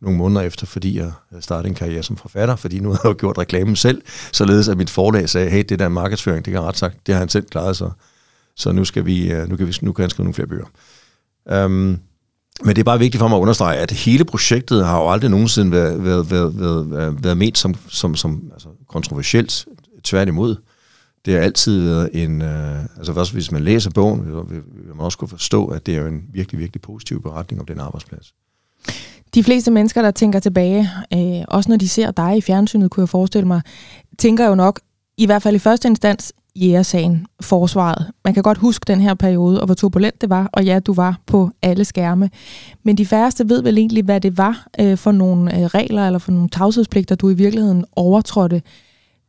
nogle 0.00 0.18
måneder 0.18 0.40
efter, 0.40 0.66
fordi 0.66 0.98
jeg 0.98 1.12
startede 1.40 1.68
en 1.68 1.74
karriere 1.74 2.02
som 2.02 2.16
forfatter, 2.16 2.56
fordi 2.56 2.80
nu 2.80 2.88
havde 2.92 3.08
jeg 3.08 3.16
gjort 3.16 3.38
reklamen 3.38 3.76
selv, 3.76 4.02
således 4.32 4.68
at 4.68 4.76
mit 4.76 4.90
forlag 4.90 5.28
sagde, 5.28 5.50
hey, 5.50 5.64
det 5.68 5.78
der 5.78 5.88
markedsføring, 5.88 6.44
det 6.44 6.52
kan 6.52 6.62
ret 6.62 6.76
sagt, 6.76 7.06
det 7.06 7.14
har 7.14 7.20
han 7.20 7.28
selv 7.28 7.46
klaret 7.46 7.76
sig, 7.76 7.90
så 8.56 8.72
nu, 8.72 8.84
skal 8.84 9.06
vi, 9.06 9.32
øh, 9.32 9.48
nu, 9.48 9.56
kan, 9.56 9.66
vi, 9.66 9.74
nu 9.82 9.92
kan 9.92 10.02
han 10.02 10.10
skrive 10.10 10.24
nogle 10.24 10.34
flere 10.34 10.48
bøger. 10.48 10.66
Um, 11.64 11.98
men 12.62 12.76
det 12.76 12.78
er 12.78 12.84
bare 12.84 12.98
vigtigt 12.98 13.18
for 13.18 13.28
mig 13.28 13.36
at 13.36 13.40
understrege, 13.40 13.78
at 13.78 13.90
hele 13.90 14.24
projektet 14.24 14.86
har 14.86 14.98
jo 14.98 15.10
aldrig 15.10 15.30
nogensinde 15.30 15.70
været, 15.72 16.04
været, 16.04 16.30
været, 16.30 16.90
været, 16.90 17.24
været 17.24 17.36
ment 17.36 17.58
som, 17.58 17.74
som, 17.88 18.14
som 18.14 18.50
altså 18.52 18.68
kontroversielt, 18.88 19.66
tværtimod 20.04 20.56
det 21.24 21.34
har 21.34 21.40
altid 21.40 21.80
været 21.80 22.10
en, 22.12 22.42
øh, 22.42 22.82
altså 22.96 23.12
også 23.12 23.32
hvis 23.32 23.52
man 23.52 23.62
læser 23.62 23.90
bogen, 23.90 24.26
vil, 24.26 24.34
vil 24.50 24.94
man 24.94 25.00
også 25.00 25.18
kunne 25.18 25.28
forstå, 25.28 25.66
at 25.66 25.86
det 25.86 25.96
er 25.96 26.06
en 26.06 26.22
virkelig, 26.32 26.60
virkelig 26.60 26.82
positiv 26.82 27.22
beretning 27.22 27.60
om 27.60 27.66
den 27.66 27.80
arbejdsplads. 27.80 28.34
De 29.34 29.44
fleste 29.44 29.70
mennesker, 29.70 30.02
der 30.02 30.10
tænker 30.10 30.38
tilbage, 30.40 30.88
øh, 31.14 31.44
også 31.48 31.70
når 31.70 31.76
de 31.76 31.88
ser 31.88 32.10
dig 32.10 32.36
i 32.36 32.40
fjernsynet, 32.40 32.90
kunne 32.90 33.02
jeg 33.02 33.08
forestille 33.08 33.46
mig, 33.46 33.62
tænker 34.18 34.48
jo 34.48 34.54
nok, 34.54 34.80
i 35.16 35.26
hvert 35.26 35.42
fald 35.42 35.56
i 35.56 35.58
første 35.58 35.88
instans, 35.88 36.32
jægersagen, 36.56 37.26
forsvaret. 37.40 38.10
Man 38.24 38.34
kan 38.34 38.42
godt 38.42 38.58
huske 38.58 38.84
den 38.86 39.00
her 39.00 39.14
periode, 39.14 39.60
og 39.60 39.66
hvor 39.66 39.74
turbulent 39.74 40.20
det 40.20 40.30
var, 40.30 40.50
og 40.52 40.64
ja, 40.64 40.78
du 40.78 40.92
var 40.92 41.20
på 41.26 41.50
alle 41.62 41.84
skærme. 41.84 42.30
Men 42.82 42.98
de 42.98 43.06
færreste 43.06 43.48
ved 43.48 43.62
vel 43.62 43.78
egentlig, 43.78 44.04
hvad 44.04 44.20
det 44.20 44.38
var 44.38 44.66
øh, 44.80 44.98
for 44.98 45.12
nogle 45.12 45.58
øh, 45.58 45.64
regler 45.64 46.06
eller 46.06 46.18
for 46.18 46.32
nogle 46.32 46.48
tavshedspligter, 46.48 47.14
du 47.14 47.30
i 47.30 47.34
virkeligheden 47.34 47.84
overtrådte. 47.96 48.62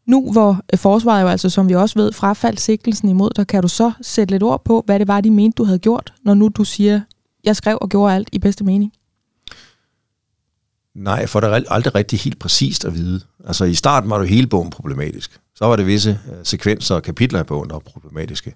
Nu 0.08 0.32
hvor 0.32 0.62
øh, 0.74 0.80
forsvaret 0.80 1.22
jo 1.22 1.28
altså, 1.28 1.50
som 1.50 1.70
vi 1.70 1.76
også 1.76 2.00
ved, 2.00 2.12
frafaldt 2.12 2.62
sigtelsen 2.62 3.10
imod 3.10 3.30
dig, 3.36 3.48
kan 3.48 3.62
du 3.62 3.68
så 3.68 3.92
sætte 4.02 4.34
lidt 4.34 4.44
ord 4.44 4.64
på, 4.66 4.84
hvad 4.86 5.00
det 5.00 5.08
var, 5.08 5.22
de 5.22 5.32
mente, 5.32 5.56
du 5.56 5.64
havde 5.64 5.80
gjort, 5.80 6.14
når 6.24 6.34
nu 6.34 6.48
du 6.48 6.64
siger, 6.64 7.02
jeg 7.44 7.56
skrev 7.56 7.78
og 7.82 7.90
gjorde 7.90 8.16
alt 8.16 8.30
i 8.32 8.40
bedste 8.40 8.64
mening? 8.64 8.92
Nej, 10.96 11.14
jeg 11.14 11.30
får 11.30 11.40
det 11.40 11.66
aldrig 11.70 11.96
rigtig 11.96 12.20
helt 12.20 12.40
præcist 12.40 12.86
at 12.86 12.94
vide. 12.94 13.22
Altså 13.46 13.66
i 13.66 13.74
starten 13.74 14.10
var 14.10 14.20
det 14.20 14.30
hele 14.30 14.48
bogen 14.48 14.70
problematisk. 14.70 15.40
Så 15.56 15.66
var 15.66 15.76
det 15.76 15.88
visse 15.88 16.20
øh, 16.32 16.38
sekvenser 16.44 16.96
og 16.96 17.04
kapitler 17.04 17.40
i 17.40 17.44
bogen, 17.44 17.70
der 17.70 17.76
var 17.76 17.80
problematiske. 17.80 18.56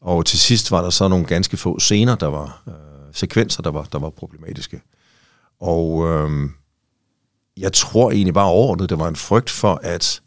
Og 0.00 0.26
til 0.26 0.38
sidst 0.38 0.70
var 0.70 0.82
der 0.82 0.90
så 0.90 1.08
nogle 1.08 1.26
ganske 1.26 1.56
få 1.56 1.78
scener, 1.78 2.14
der 2.14 2.26
var 2.26 2.62
øh, 2.68 2.74
sekvenser, 3.12 3.62
der 3.62 3.70
var, 3.70 3.82
der 3.92 3.98
var 3.98 4.10
problematiske. 4.10 4.82
Og 5.60 6.06
øh, 6.08 6.50
jeg 7.56 7.72
tror 7.72 8.10
egentlig 8.10 8.34
bare 8.34 8.46
overordnet, 8.46 8.90
det 8.90 8.98
var 8.98 9.08
en 9.08 9.16
frygt 9.16 9.50
for, 9.50 9.80
at 9.82 10.20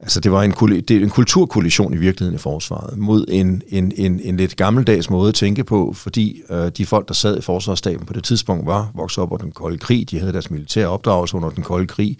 Altså 0.00 0.20
det 0.20 0.32
var 0.32 0.42
en, 0.42 0.50
det 0.68 0.90
er 0.90 1.00
en 1.00 1.10
kulturkollision 1.10 1.94
i 1.94 1.96
virkeligheden 1.96 2.34
i 2.34 2.38
forsvaret, 2.38 2.98
mod 2.98 3.24
en, 3.28 3.62
en, 3.68 3.92
en, 3.96 4.20
en 4.20 4.36
lidt 4.36 4.56
gammeldags 4.56 5.10
måde 5.10 5.28
at 5.28 5.34
tænke 5.34 5.64
på, 5.64 5.92
fordi 5.92 6.42
øh, 6.50 6.68
de 6.68 6.86
folk, 6.86 7.08
der 7.08 7.14
sad 7.14 7.38
i 7.38 7.40
forsvarsstaben 7.40 8.06
på 8.06 8.12
det 8.12 8.24
tidspunkt, 8.24 8.66
var 8.66 8.90
vokset 8.94 9.22
op 9.22 9.32
under 9.32 9.44
den 9.44 9.52
kolde 9.52 9.78
krig, 9.78 10.10
de 10.10 10.18
havde 10.18 10.32
deres 10.32 10.50
militære 10.50 10.88
opdragelse 10.88 11.36
under 11.36 11.50
den 11.50 11.64
kolde 11.64 11.86
krig, 11.86 12.18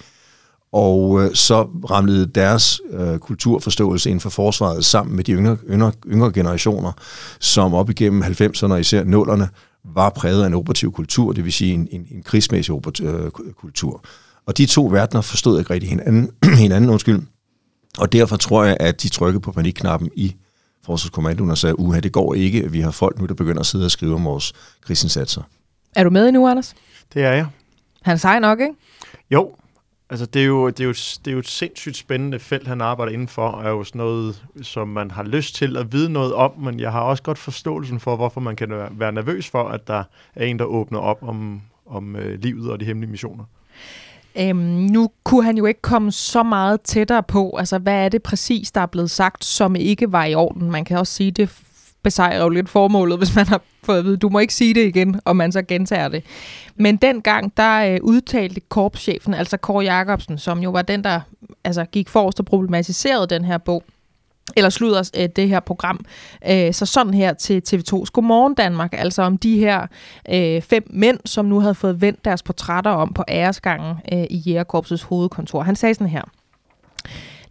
og 0.72 1.22
øh, 1.22 1.34
så 1.34 1.62
ramlede 1.90 2.26
deres 2.26 2.80
øh, 2.90 3.18
kulturforståelse 3.18 4.10
inden 4.10 4.20
for 4.20 4.30
forsvaret 4.30 4.84
sammen 4.84 5.16
med 5.16 5.24
de 5.24 5.32
yngre, 5.32 5.56
yngre, 5.70 5.92
yngre 6.06 6.32
generationer, 6.32 6.92
som 7.40 7.74
op 7.74 7.90
igennem 7.90 8.22
90'erne 8.22 8.72
og 8.72 8.80
især 8.80 9.04
0'erne 9.04 9.46
var 9.94 10.10
præget 10.10 10.42
af 10.42 10.46
en 10.46 10.54
operativ 10.54 10.92
kultur, 10.92 11.32
det 11.32 11.44
vil 11.44 11.52
sige 11.52 11.74
en, 11.74 11.88
en, 11.90 12.06
en 12.10 12.22
krigsmæssig 12.22 12.74
øh, 13.02 13.30
kultur. 13.56 14.04
Og 14.46 14.58
de 14.58 14.66
to 14.66 14.86
verdener 14.86 15.20
forstod 15.20 15.58
ikke 15.58 15.74
rigtig 15.74 15.90
hinanden, 15.90 16.30
hinanden 16.64 16.90
undskyld, 16.90 17.20
og 17.98 18.12
derfor 18.12 18.36
tror 18.36 18.64
jeg, 18.64 18.76
at 18.80 19.02
de 19.02 19.08
trykkede 19.08 19.40
på 19.40 19.52
panikknappen 19.52 20.10
i 20.14 20.34
Forsvarskommandoen 20.84 21.50
og 21.50 21.58
sagde, 21.58 21.78
uha, 21.78 22.00
det 22.00 22.12
går 22.12 22.34
ikke, 22.34 22.64
at 22.64 22.72
vi 22.72 22.80
har 22.80 22.90
folk 22.90 23.18
nu, 23.18 23.26
der 23.26 23.34
begynder 23.34 23.60
at 23.60 23.66
sidde 23.66 23.84
og 23.84 23.90
skrive 23.90 24.14
om 24.14 24.24
vores 24.24 24.52
krigsindsatser. 24.80 25.42
Er 25.96 26.04
du 26.04 26.10
med 26.10 26.32
nu, 26.32 26.48
Anders? 26.48 26.74
Det 27.14 27.24
er 27.24 27.32
jeg. 27.32 27.46
Han 28.02 28.18
sej 28.18 28.38
nok, 28.38 28.60
ikke? 28.60 28.74
Jo, 29.30 29.54
altså 30.10 30.26
det 30.26 30.42
er, 30.42 30.46
jo, 30.46 30.68
det, 30.68 30.80
er 30.80 30.84
jo, 30.84 30.92
det 30.92 31.26
er 31.26 31.32
jo 31.32 31.38
et 31.38 31.48
sindssygt 31.48 31.96
spændende 31.96 32.38
felt, 32.38 32.66
han 32.66 32.80
arbejder 32.80 33.12
indenfor, 33.12 33.48
og 33.48 33.64
er 33.64 33.68
jo 33.68 33.84
sådan 33.84 33.98
noget, 33.98 34.44
som 34.62 34.88
man 34.88 35.10
har 35.10 35.22
lyst 35.22 35.54
til 35.54 35.76
at 35.76 35.92
vide 35.92 36.12
noget 36.12 36.34
om, 36.34 36.58
men 36.58 36.80
jeg 36.80 36.92
har 36.92 37.00
også 37.00 37.22
godt 37.22 37.38
forståelsen 37.38 38.00
for, 38.00 38.16
hvorfor 38.16 38.40
man 38.40 38.56
kan 38.56 38.68
være 38.90 39.12
nervøs 39.12 39.48
for, 39.48 39.68
at 39.68 39.86
der 39.86 40.04
er 40.34 40.44
en, 40.44 40.58
der 40.58 40.64
åbner 40.64 40.98
op 40.98 41.22
om, 41.22 41.60
om 41.86 42.16
øh, 42.16 42.40
livet 42.40 42.70
og 42.70 42.80
de 42.80 42.84
hemmelige 42.84 43.10
missioner. 43.10 43.44
Øhm, 44.40 44.56
nu 44.90 45.10
kunne 45.24 45.44
han 45.44 45.56
jo 45.56 45.66
ikke 45.66 45.82
komme 45.82 46.12
så 46.12 46.42
meget 46.42 46.80
tættere 46.80 47.22
på, 47.22 47.56
altså 47.58 47.78
hvad 47.78 48.04
er 48.04 48.08
det 48.08 48.22
præcis, 48.22 48.70
der 48.70 48.80
er 48.80 48.86
blevet 48.86 49.10
sagt, 49.10 49.44
som 49.44 49.76
ikke 49.76 50.12
var 50.12 50.24
i 50.24 50.34
orden. 50.34 50.70
Man 50.70 50.84
kan 50.84 50.98
også 50.98 51.12
sige, 51.12 51.30
det 51.30 51.50
besejrer 52.02 52.42
jo 52.42 52.48
lidt 52.48 52.68
formålet, 52.68 53.18
hvis 53.20 53.34
man 53.34 53.46
har 53.46 53.60
fået 53.82 53.98
at 53.98 54.04
vide, 54.04 54.16
du 54.16 54.28
må 54.28 54.38
ikke 54.38 54.54
sige 54.54 54.74
det 54.74 54.86
igen, 54.86 55.20
og 55.24 55.36
man 55.36 55.52
så 55.52 55.62
gentager 55.62 56.08
det. 56.08 56.24
Men 56.76 56.96
dengang, 56.96 57.56
der 57.56 57.94
øh, 57.94 57.98
udtalte 58.02 58.60
korpschefen, 58.60 59.34
altså 59.34 59.56
Kåre 59.56 59.84
Jacobsen, 59.84 60.38
som 60.38 60.58
jo 60.58 60.70
var 60.70 60.82
den, 60.82 61.04
der 61.04 61.20
altså, 61.64 61.84
gik 61.84 62.08
forrest 62.08 62.40
og 62.40 62.46
problematiserede 62.46 63.26
den 63.26 63.44
her 63.44 63.58
bog, 63.58 63.84
eller 64.56 64.70
slutter 64.70 65.10
øh, 65.16 65.28
det 65.36 65.48
her 65.48 65.60
program. 65.60 66.04
Øh, 66.50 66.72
så 66.72 66.86
sådan 66.86 67.14
her 67.14 67.32
til 67.32 67.62
TV2's 67.68 68.10
Godmorgen 68.12 68.54
Danmark, 68.54 68.94
altså 68.98 69.22
om 69.22 69.38
de 69.38 69.58
her 69.58 69.86
øh, 70.32 70.62
fem 70.62 70.86
mænd, 70.90 71.18
som 71.24 71.44
nu 71.44 71.60
havde 71.60 71.74
fået 71.74 72.00
vendt 72.00 72.24
deres 72.24 72.42
portrætter 72.42 72.90
om 72.90 73.12
på 73.12 73.24
æresgangen 73.28 73.94
øh, 74.12 74.24
i 74.30 74.36
Jægerkorpsets 74.36 75.02
hovedkontor. 75.02 75.62
Han 75.62 75.76
sagde 75.76 75.94
sådan 75.94 76.06
her. 76.06 76.22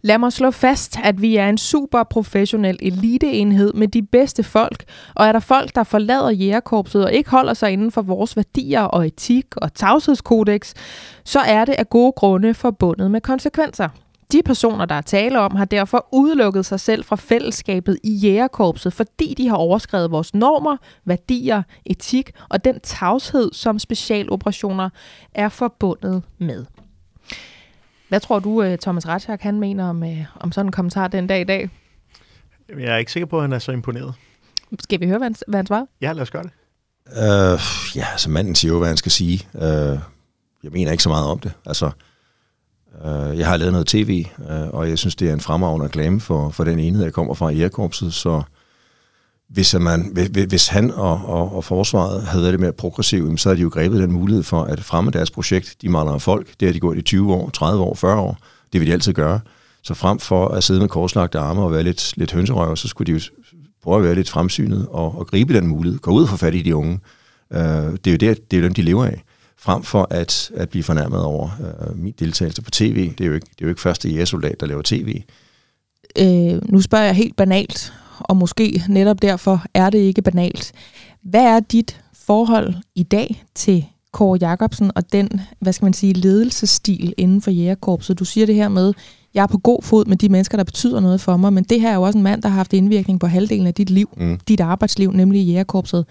Lad 0.02 0.18
mig 0.18 0.32
slå 0.32 0.50
fast, 0.50 0.98
at 1.04 1.22
vi 1.22 1.36
er 1.36 1.48
en 1.48 1.58
super 1.58 2.02
professionel 2.02 2.78
eliteenhed 2.82 3.72
med 3.72 3.88
de 3.88 4.02
bedste 4.02 4.42
folk, 4.42 4.84
og 5.14 5.26
er 5.26 5.32
der 5.32 5.40
folk, 5.40 5.74
der 5.74 5.84
forlader 5.84 6.30
jægerkorpset 6.30 7.04
og 7.04 7.12
ikke 7.12 7.30
holder 7.30 7.54
sig 7.54 7.72
inden 7.72 7.92
for 7.92 8.02
vores 8.02 8.36
værdier 8.36 8.82
og 8.82 9.06
etik 9.06 9.46
og 9.56 9.74
tavshedskodex, 9.74 10.74
så 11.24 11.40
er 11.40 11.64
det 11.64 11.74
af 11.78 11.90
gode 11.90 12.12
grunde 12.12 12.54
forbundet 12.54 13.10
med 13.10 13.20
konsekvenser. 13.20 13.88
De 14.32 14.42
personer, 14.44 14.84
der 14.84 14.94
er 14.94 15.00
tale 15.00 15.40
om, 15.40 15.56
har 15.56 15.64
derfor 15.64 16.08
udelukket 16.12 16.66
sig 16.66 16.80
selv 16.80 17.04
fra 17.04 17.16
fællesskabet 17.16 17.98
i 18.04 18.14
jægerkorpset, 18.14 18.92
fordi 18.92 19.34
de 19.34 19.48
har 19.48 19.56
overskrevet 19.56 20.10
vores 20.10 20.34
normer, 20.34 20.76
værdier, 21.04 21.62
etik 21.86 22.30
og 22.48 22.64
den 22.64 22.80
tavshed, 22.80 23.52
som 23.52 23.78
specialoperationer 23.78 24.90
er 25.34 25.48
forbundet 25.48 26.22
med. 26.38 26.66
Hvad 28.08 28.20
tror 28.20 28.38
du, 28.38 28.62
øh, 28.62 28.78
Thomas 28.78 29.08
Ratschak, 29.08 29.40
han 29.40 29.60
mener 29.60 29.88
om, 29.88 30.04
øh, 30.04 30.24
om 30.36 30.52
sådan 30.52 30.66
en 30.66 30.72
kommentar 30.72 31.08
den 31.08 31.26
dag 31.26 31.40
i 31.40 31.44
dag? 31.44 31.70
Jeg 32.68 32.94
er 32.94 32.96
ikke 32.96 33.12
sikker 33.12 33.26
på, 33.26 33.36
at 33.36 33.42
han 33.42 33.52
er 33.52 33.58
så 33.58 33.72
imponeret. 33.72 34.14
Skal 34.80 35.00
vi 35.00 35.06
høre, 35.06 35.18
hvad 35.18 35.26
han, 35.26 35.34
hvad 35.48 35.58
han 35.58 35.66
svarede? 35.66 35.86
Ja, 36.00 36.12
lad 36.12 36.22
os 36.22 36.30
gøre 36.30 36.42
det. 36.42 36.50
Uh, 37.06 37.96
ja, 37.96 38.06
altså 38.12 38.30
manden 38.30 38.54
siger 38.54 38.72
jo, 38.72 38.78
hvad 38.78 38.88
han 38.88 38.96
skal 38.96 39.12
sige. 39.12 39.48
Uh, 39.54 39.62
jeg 40.62 40.72
mener 40.72 40.90
ikke 40.90 41.02
så 41.02 41.08
meget 41.08 41.26
om 41.26 41.38
det. 41.38 41.52
Altså, 41.66 41.86
uh, 41.86 41.92
Øh, 43.04 43.38
jeg 43.38 43.46
har 43.46 43.56
lavet 43.56 43.72
noget 43.72 43.86
tv, 43.86 44.26
øh, 44.50 44.68
og 44.68 44.88
jeg 44.88 44.98
synes, 44.98 45.16
det 45.16 45.28
er 45.28 45.32
en 45.32 45.40
fremragende 45.40 45.86
reklame 45.86 46.20
for, 46.20 46.50
for 46.50 46.64
den 46.64 46.78
enhed, 46.78 47.02
jeg 47.02 47.12
kommer 47.12 47.34
fra 47.34 47.48
i 47.48 47.56
Jægerkorpset, 47.56 48.14
så 48.14 48.42
hvis, 49.48 49.74
man, 49.74 50.16
hvis, 50.48 50.68
han 50.68 50.90
og, 50.90 51.20
og, 51.24 51.56
og 51.56 51.64
forsvaret 51.64 52.22
havde 52.22 52.42
været 52.42 52.52
lidt 52.52 52.60
mere 52.60 52.72
progressiv, 52.72 53.38
så 53.38 53.48
havde 53.48 53.56
de 53.56 53.62
jo 53.62 53.68
grebet 53.68 54.00
den 54.00 54.12
mulighed 54.12 54.42
for 54.42 54.62
at 54.62 54.84
fremme 54.84 55.10
deres 55.10 55.30
projekt. 55.30 55.76
De 55.82 55.88
mangler 55.88 56.18
folk. 56.18 56.46
Det 56.60 56.68
har 56.68 56.72
de 56.72 56.80
gjort 56.80 56.96
i 56.96 57.02
20 57.02 57.34
år, 57.34 57.50
30 57.50 57.82
år, 57.82 57.94
40 57.94 58.20
år. 58.20 58.38
Det 58.72 58.80
vil 58.80 58.88
de 58.88 58.92
altid 58.92 59.12
gøre. 59.12 59.40
Så 59.82 59.94
frem 59.94 60.18
for 60.18 60.48
at 60.48 60.64
sidde 60.64 60.80
med 60.80 60.88
korslagte 60.88 61.38
arme 61.38 61.62
og 61.62 61.72
være 61.72 61.82
lidt, 61.82 62.12
lidt 62.16 62.32
hønserøver, 62.32 62.74
så 62.74 62.88
skulle 62.88 63.12
de 63.12 63.18
jo 63.18 63.20
prøve 63.82 63.96
at 63.96 64.04
være 64.04 64.14
lidt 64.14 64.30
fremsynet 64.30 64.86
og, 64.90 65.18
og 65.18 65.26
gribe 65.26 65.54
den 65.54 65.66
mulighed. 65.66 65.98
Gå 65.98 66.10
ud 66.10 66.22
og 66.22 66.28
få 66.28 66.36
fat 66.36 66.54
i 66.54 66.62
de 66.62 66.76
unge. 66.76 67.00
Uh, 67.50 67.58
det 67.58 68.06
er 68.06 68.10
jo 68.10 68.16
det, 68.16 68.50
det 68.50 68.56
er 68.56 68.62
dem, 68.62 68.74
de 68.74 68.82
lever 68.82 69.04
af. 69.04 69.24
Frem 69.60 69.82
for 69.82 70.06
at, 70.10 70.50
at 70.54 70.68
blive 70.68 70.84
fornærmet 70.84 71.22
over 71.22 71.50
uh, 71.60 71.98
min 71.98 72.14
deltagelse 72.18 72.62
på 72.62 72.70
tv. 72.70 73.10
Det 73.10 73.20
er 73.20 73.28
jo 73.28 73.34
ikke, 73.34 73.46
det 73.46 73.60
er 73.60 73.66
jo 73.66 73.68
ikke 73.68 73.80
første 73.80 74.08
jægersoldat, 74.08 74.60
der 74.60 74.66
laver 74.66 74.82
tv. 74.84 75.22
Øh, 76.18 76.72
nu 76.72 76.80
spørger 76.80 77.04
jeg 77.04 77.14
helt 77.14 77.36
banalt, 77.36 77.92
og 78.20 78.36
måske 78.36 78.82
netop 78.88 79.22
derfor 79.22 79.64
er 79.74 79.90
det 79.90 79.98
ikke 79.98 80.22
banalt. 80.22 80.72
Hvad 81.22 81.44
er 81.44 81.60
dit 81.60 82.00
forhold 82.12 82.74
i 82.94 83.02
dag 83.02 83.44
til 83.54 83.86
Kåre 84.12 84.38
Jacobsen 84.40 84.90
og 84.94 85.12
den, 85.12 85.40
hvad 85.60 85.72
skal 85.72 85.86
man 85.86 85.92
sige, 85.92 86.12
ledelsesstil 86.12 87.14
inden 87.16 87.42
for 87.42 87.50
jægerkorpset? 87.50 88.18
Du 88.18 88.24
siger 88.24 88.46
det 88.46 88.54
her 88.54 88.68
med, 88.68 88.92
jeg 89.34 89.42
er 89.42 89.46
på 89.46 89.58
god 89.58 89.82
fod 89.82 90.04
med 90.04 90.16
de 90.16 90.28
mennesker, 90.28 90.56
der 90.56 90.64
betyder 90.64 91.00
noget 91.00 91.20
for 91.20 91.36
mig, 91.36 91.52
men 91.52 91.64
det 91.64 91.80
her 91.80 91.90
er 91.90 91.94
jo 91.94 92.02
også 92.02 92.18
en 92.18 92.22
mand, 92.22 92.42
der 92.42 92.48
har 92.48 92.56
haft 92.56 92.72
indvirkning 92.72 93.20
på 93.20 93.26
halvdelen 93.26 93.66
af 93.66 93.74
dit 93.74 93.90
liv, 93.90 94.10
mm. 94.16 94.40
dit 94.48 94.60
arbejdsliv, 94.60 95.12
nemlig 95.12 95.40
i 95.40 95.44
jægerkorpset. 95.44 96.06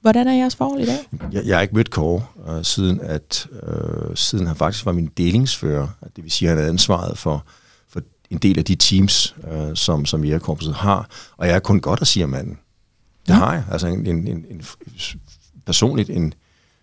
Hvordan 0.00 0.28
er 0.28 0.32
jeres 0.32 0.56
forhold 0.56 0.80
i 0.80 0.86
dag? 0.86 0.98
Jeg, 1.32 1.46
jeg 1.46 1.56
har 1.56 1.62
ikke 1.62 1.74
mødt 1.74 1.90
Kåre, 1.90 2.24
uh, 2.36 2.62
siden, 2.62 3.00
at, 3.00 3.46
uh, 3.62 4.14
siden 4.14 4.46
han 4.46 4.56
faktisk 4.56 4.86
var 4.86 4.92
min 4.92 5.10
delingsfører. 5.16 5.88
Det 6.16 6.24
vil 6.24 6.30
sige, 6.30 6.48
at 6.48 6.50
han 6.50 6.58
havde 6.58 6.70
ansvaret 6.70 7.18
for, 7.18 7.44
for 7.88 8.00
en 8.30 8.38
del 8.38 8.58
af 8.58 8.64
de 8.64 8.74
teams, 8.74 9.36
uh, 9.52 9.74
som, 9.74 10.06
som 10.06 10.24
jægerkorpset 10.24 10.74
har. 10.74 11.10
Og 11.36 11.46
jeg 11.46 11.54
er 11.54 11.58
kun 11.58 11.80
godt 11.80 12.00
at 12.00 12.06
sige 12.06 12.24
om 12.24 12.30
manden. 12.30 12.58
Det 13.26 13.32
ja. 13.32 13.38
har 13.38 13.52
jeg. 13.52 13.64
Altså 13.70 13.86
en, 13.86 14.06
en, 14.06 14.28
en, 14.28 14.44
en, 14.50 14.62
personligt 15.66 16.10
en 16.10 16.34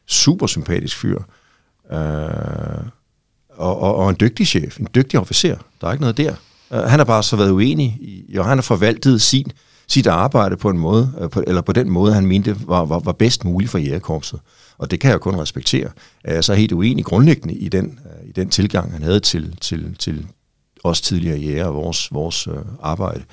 super 0.08 0.48
sympatisk 0.48 0.98
fyr. 0.98 1.20
Uh, 1.90 1.98
og, 3.50 3.80
og, 3.80 3.96
og 3.96 4.10
en 4.10 4.16
dygtig 4.20 4.48
chef, 4.48 4.80
en 4.80 4.88
dygtig 4.96 5.20
officer. 5.20 5.58
Der 5.82 5.88
er 5.88 5.92
ikke 5.92 6.02
noget 6.02 6.18
der. 6.18 6.36
Uh, 6.72 6.78
han 6.78 7.00
har 7.00 7.06
bare 7.06 7.24
så 7.24 7.36
været 7.36 7.52
uenig, 7.52 7.98
i, 8.02 8.36
og 8.38 8.46
han 8.46 8.58
har 8.58 8.64
forvaltet 8.64 9.22
sin, 9.22 9.52
sit 9.88 10.08
arbejde 10.08 10.58
på 10.58 10.70
en 10.70 10.78
måde, 10.78 11.14
øh, 11.22 11.30
på, 11.30 11.44
eller 11.48 11.62
på 11.62 11.74
den 11.74 11.90
måde, 11.90 12.14
han 12.14 12.26
mente 12.26 12.68
var, 12.68 12.86
var, 12.86 13.00
var 13.00 13.12
bedst 13.12 13.46
muligt 13.46 13.72
for 13.72 13.78
jægerkorpset. 13.78 14.40
Og 14.78 14.92
det 14.92 15.00
kan 15.00 15.12
jeg 15.12 15.20
kun 15.20 15.36
respektere. 15.36 15.90
Jeg 16.24 16.36
Er 16.36 16.42
så 16.42 16.54
helt 16.54 16.72
uenig 16.72 17.06
grundlæggende 17.06 17.54
i 17.54 17.70
den, 17.70 18.00
øh, 18.06 18.30
i 18.30 18.32
den 18.32 18.50
tilgang, 18.50 18.92
han 18.92 19.04
havde 19.04 19.20
til, 19.20 19.58
til, 19.62 19.96
til 20.00 20.26
os 20.84 21.02
tidligere 21.02 21.38
jæger 21.38 21.66
og 21.66 21.76
vores, 21.76 22.14
vores 22.14 22.48
øh, 22.48 22.54
arbejde. 22.82 23.24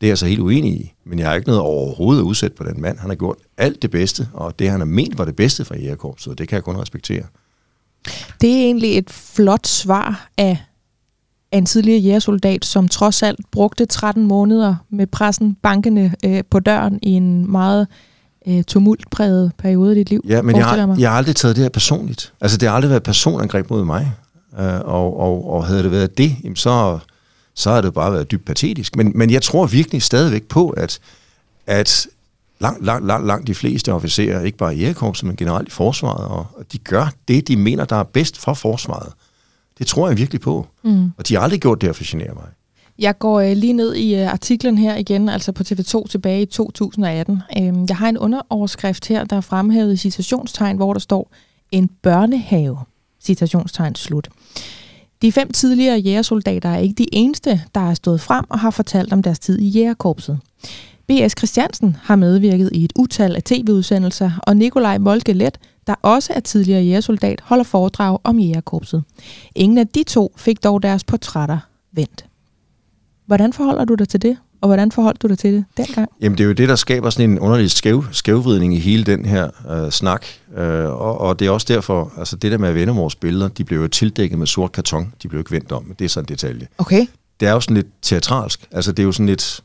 Det 0.00 0.06
er 0.06 0.10
jeg 0.10 0.18
så 0.18 0.26
helt 0.26 0.40
uenig 0.40 0.72
i, 0.72 0.92
men 1.06 1.18
jeg 1.18 1.28
har 1.28 1.34
ikke 1.34 1.48
noget 1.48 1.62
overhovedet 1.62 2.22
udsat 2.22 2.52
på 2.52 2.64
den 2.64 2.80
mand. 2.80 2.98
Han 2.98 3.10
har 3.10 3.16
gjort 3.16 3.36
alt 3.56 3.82
det 3.82 3.90
bedste, 3.90 4.28
og 4.32 4.58
det 4.58 4.70
han 4.70 4.80
har 4.80 4.84
ment 4.84 5.18
var 5.18 5.24
det 5.24 5.36
bedste 5.36 5.64
for 5.64 5.74
jægerkorpset, 5.74 6.30
og 6.30 6.38
det 6.38 6.48
kan 6.48 6.56
jeg 6.56 6.64
kun 6.64 6.76
respektere. 6.76 7.22
Det 8.40 8.50
er 8.50 8.62
egentlig 8.62 8.98
et 8.98 9.10
flot 9.10 9.66
svar 9.66 10.28
af 10.36 10.58
en 11.52 11.66
tidligere 11.66 12.00
jægersoldat, 12.00 12.64
som 12.64 12.88
trods 12.88 13.22
alt 13.22 13.40
brugte 13.50 13.86
13 13.86 14.26
måneder 14.26 14.74
med 14.90 15.06
pressen 15.06 15.56
bankende 15.62 16.12
øh, 16.24 16.42
på 16.50 16.60
døren 16.60 16.98
i 17.02 17.10
en 17.10 17.50
meget 17.50 17.86
øh, 18.46 18.64
tumultpræget 18.64 19.52
periode 19.58 19.90
af 19.90 19.94
dit 19.94 20.10
liv. 20.10 20.24
Ja, 20.28 20.42
men 20.42 20.56
jeg 20.56 20.66
har, 20.66 20.96
jeg 20.98 21.10
har 21.10 21.18
aldrig 21.18 21.36
taget 21.36 21.56
det 21.56 21.64
her 21.64 21.68
personligt. 21.68 22.32
Altså, 22.40 22.58
det 22.58 22.68
har 22.68 22.76
aldrig 22.76 22.90
været 22.90 23.02
personangreb 23.02 23.70
mod 23.70 23.84
mig. 23.84 24.12
Øh, 24.58 24.80
og, 24.80 25.20
og, 25.20 25.50
og 25.50 25.66
havde 25.66 25.82
det 25.82 25.90
været 25.90 26.18
det, 26.18 26.36
jamen, 26.44 26.56
så, 26.56 26.98
så 27.54 27.70
har 27.70 27.80
det 27.80 27.94
bare 27.94 28.12
været 28.12 28.30
dybt 28.30 28.44
patetisk. 28.44 28.96
Men, 28.96 29.12
men 29.14 29.30
jeg 29.30 29.42
tror 29.42 29.66
virkelig 29.66 30.02
stadigvæk 30.02 30.42
på, 30.42 30.68
at, 30.68 30.98
at 31.66 32.06
langt, 32.60 32.84
langt, 32.84 33.06
langt, 33.06 33.26
langt 33.26 33.46
de 33.46 33.54
fleste 33.54 33.92
officerer, 33.92 34.42
ikke 34.42 34.58
bare 34.58 34.76
i 34.76 34.78
jægerkorpset, 34.78 35.26
men 35.26 35.36
generelt 35.36 35.68
i 35.68 35.70
forsvaret, 35.70 36.24
og, 36.28 36.46
og 36.56 36.64
de 36.72 36.78
gør 36.78 37.06
det, 37.28 37.48
de 37.48 37.56
mener, 37.56 37.84
der 37.84 37.96
er 37.96 38.02
bedst 38.02 38.38
for 38.38 38.54
forsvaret. 38.54 39.12
Det 39.78 39.86
tror 39.86 40.08
jeg 40.08 40.18
virkelig 40.18 40.40
på. 40.40 40.66
Mm. 40.84 41.10
Og 41.16 41.28
de 41.28 41.34
har 41.34 41.42
aldrig 41.42 41.60
gjort 41.60 41.80
det 41.80 41.88
at 41.88 41.96
genere 41.96 42.34
mig. 42.34 42.44
Jeg 42.98 43.18
går 43.18 43.40
øh, 43.40 43.56
lige 43.56 43.72
ned 43.72 43.94
i 43.94 44.14
øh, 44.14 44.32
artiklen 44.32 44.78
her 44.78 44.96
igen, 44.96 45.28
altså 45.28 45.52
på 45.52 45.62
TV2 45.62 46.06
tilbage 46.08 46.42
i 46.42 46.46
2018. 46.46 47.42
Øhm, 47.58 47.86
jeg 47.88 47.96
har 47.96 48.08
en 48.08 48.18
underoverskrift 48.18 49.08
her, 49.08 49.24
der 49.24 49.36
er 49.36 49.40
fremhævet 49.40 49.92
i 49.92 49.96
citationstegn, 49.96 50.76
hvor 50.76 50.92
der 50.92 51.00
står 51.00 51.32
en 51.72 51.90
børnehave. 52.02 52.78
Citationstegn 53.22 53.94
slut. 53.94 54.28
De 55.22 55.32
fem 55.32 55.52
tidligere 55.52 55.98
jægersoldater 55.98 56.68
er 56.68 56.78
ikke 56.78 56.94
de 56.94 57.14
eneste, 57.14 57.62
der 57.74 57.90
er 57.90 57.94
stået 57.94 58.20
frem 58.20 58.44
og 58.48 58.58
har 58.58 58.70
fortalt 58.70 59.12
om 59.12 59.22
deres 59.22 59.38
tid 59.38 59.58
i 59.58 59.68
jægerkorpset. 59.68 60.38
B.S. 61.08 61.34
Christiansen 61.38 61.96
har 62.02 62.16
medvirket 62.16 62.70
i 62.72 62.84
et 62.84 62.92
utal 62.96 63.36
af 63.36 63.42
tv-udsendelser, 63.42 64.30
og 64.42 64.56
Nikolaj 64.56 64.98
Molke 64.98 65.32
Let, 65.32 65.58
der 65.88 65.94
også 66.02 66.32
er 66.32 66.40
tidligere 66.40 66.82
jægersoldat, 66.82 67.40
holder 67.44 67.64
foredrag 67.64 68.18
om 68.24 68.38
jægerkorpset. 68.38 69.02
Ingen 69.54 69.78
af 69.78 69.88
de 69.88 70.02
to 70.02 70.34
fik 70.36 70.64
dog 70.64 70.82
deres 70.82 71.04
portrætter 71.04 71.58
vendt. 71.92 72.24
Hvordan 73.26 73.52
forholder 73.52 73.84
du 73.84 73.94
dig 73.94 74.08
til 74.08 74.22
det? 74.22 74.38
Og 74.60 74.68
hvordan 74.68 74.92
forholdt 74.92 75.22
du 75.22 75.28
dig 75.28 75.38
til 75.38 75.52
det 75.52 75.64
dengang? 75.76 76.08
Jamen 76.20 76.38
det 76.38 76.44
er 76.44 76.48
jo 76.48 76.52
det, 76.52 76.68
der 76.68 76.76
skaber 76.76 77.10
sådan 77.10 77.30
en 77.30 77.38
underlig 77.38 77.70
skæv, 77.70 78.04
skævvridning 78.12 78.74
i 78.74 78.78
hele 78.78 79.04
den 79.04 79.24
her 79.24 79.50
øh, 79.70 79.90
snak. 79.90 80.26
Øh, 80.56 80.84
og, 80.84 81.20
og 81.20 81.38
det 81.38 81.46
er 81.46 81.50
også 81.50 81.66
derfor, 81.68 82.12
altså 82.18 82.36
det 82.36 82.52
der 82.52 82.58
med 82.58 82.68
at 82.68 82.74
vende 82.74 82.94
vores 82.94 83.14
billeder, 83.14 83.48
de 83.48 83.64
blev 83.64 83.80
jo 83.80 83.88
tildækket 83.88 84.38
med 84.38 84.46
sort 84.46 84.72
karton. 84.72 85.14
De 85.22 85.28
blev 85.28 85.40
ikke 85.40 85.50
vendt 85.50 85.72
om, 85.72 85.94
det 85.98 86.04
er 86.04 86.08
sådan 86.08 86.24
en 86.24 86.28
detalje. 86.28 86.66
Okay. 86.78 87.06
Det 87.40 87.48
er 87.48 87.52
jo 87.52 87.60
sådan 87.60 87.76
lidt 87.76 87.86
teatralsk. 88.02 88.68
Altså 88.70 88.92
det 88.92 89.02
er 89.02 89.04
jo 89.04 89.12
sådan 89.12 89.26
lidt 89.26 89.60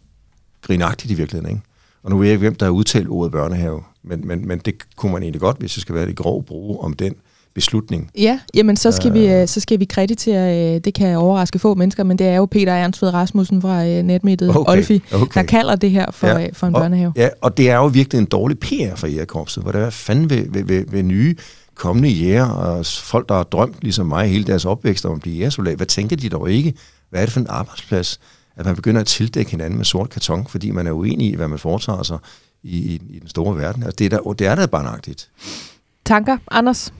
grinagtigt 0.61 1.11
i 1.11 1.13
virkeligheden, 1.13 1.55
ikke? 1.55 1.72
Og 2.03 2.11
nu 2.11 2.17
ved 2.17 2.27
jeg 2.27 2.33
ikke, 2.33 2.39
hvem 2.39 2.55
der 2.55 2.65
har 2.65 2.71
udtalt 2.71 3.07
ordet 3.09 3.31
børnehave, 3.31 3.81
men, 4.03 4.27
men, 4.27 4.47
men 4.47 4.59
det 4.59 4.95
kunne 4.95 5.11
man 5.11 5.23
egentlig 5.23 5.41
godt, 5.41 5.57
hvis 5.59 5.73
det 5.73 5.81
skal 5.81 5.95
være 5.95 6.05
det 6.05 6.15
grov 6.15 6.43
bruge 6.43 6.79
om 6.79 6.93
den 6.93 7.13
beslutning. 7.53 8.09
Ja, 8.17 8.39
jamen 8.53 8.77
så 8.77 8.91
skal, 8.91 9.11
uh, 9.11 9.13
vi, 9.13 9.27
øh, 9.27 9.47
så 9.47 9.59
skal 9.59 9.79
vi 9.79 9.85
kreditere, 9.85 10.75
øh, 10.75 10.81
det 10.83 10.93
kan 10.93 11.17
overraske 11.17 11.59
få 11.59 11.75
mennesker, 11.75 12.03
men 12.03 12.17
det 12.17 12.27
er 12.27 12.35
jo 12.35 12.45
Peter 12.45 12.73
Ernstved 12.73 13.13
Rasmussen 13.13 13.61
fra 13.61 13.81
uh, 13.81 14.05
netmediet 14.05 14.55
okay, 14.55 14.77
Olfi, 14.77 15.01
okay. 15.13 15.41
der 15.41 15.43
kalder 15.43 15.75
det 15.75 15.91
her 15.91 16.05
for, 16.11 16.27
ja, 16.27 16.47
for 16.53 16.67
en 16.67 16.75
og, 16.75 16.81
børnehave. 16.81 17.13
Ja, 17.15 17.29
og 17.41 17.57
det 17.57 17.69
er 17.69 17.75
jo 17.75 17.85
virkelig 17.85 18.19
en 18.19 18.25
dårlig 18.25 18.59
PR 18.59 18.95
for 18.95 19.07
jægerkorpset, 19.07 19.63
hvor 19.63 19.71
der 19.71 19.79
er 19.79 19.89
fanden 19.89 20.29
ved, 20.29 20.45
ved, 20.49 20.63
ved, 20.63 20.85
ved 20.87 21.03
nye 21.03 21.35
kommende 21.75 22.09
jæger, 22.09 22.45
og 22.45 22.85
folk, 22.85 23.29
der 23.29 23.35
har 23.35 23.43
drømt 23.43 23.75
ligesom 23.81 24.05
mig 24.05 24.27
hele 24.27 24.43
deres 24.43 24.65
opvækst 24.65 25.05
om 25.05 25.13
at 25.15 25.21
blive 25.21 25.35
jægersoldat. 25.35 25.75
Hvad 25.75 25.87
tænker 25.87 26.15
de 26.15 26.29
dog 26.29 26.51
ikke? 26.51 26.73
Hvad 27.09 27.21
er 27.21 27.25
det 27.25 27.33
for 27.33 27.39
en 27.39 27.47
arbejdsplads? 27.49 28.19
At 28.55 28.65
man 28.65 28.75
begynder 28.75 29.01
at 29.01 29.07
tildække 29.07 29.51
hinanden 29.51 29.77
med 29.77 29.85
sort 29.85 30.09
karton, 30.09 30.47
fordi 30.47 30.71
man 30.71 30.87
er 30.87 30.91
uenig 30.91 31.27
i, 31.27 31.35
hvad 31.35 31.47
man 31.47 31.59
foretager 31.59 32.03
sig 32.03 32.17
i, 32.63 32.77
i, 32.77 33.01
i 33.09 33.19
den 33.19 33.27
store 33.27 33.57
verden. 33.57 33.83
Altså, 33.83 33.95
det, 33.95 34.13
er 34.13 34.17
der, 34.17 34.33
det 34.33 34.47
er 34.47 34.55
da 34.55 34.65
barnagtigt. 34.65 35.29
Tanker, 36.05 36.37
Anders? 36.51 36.93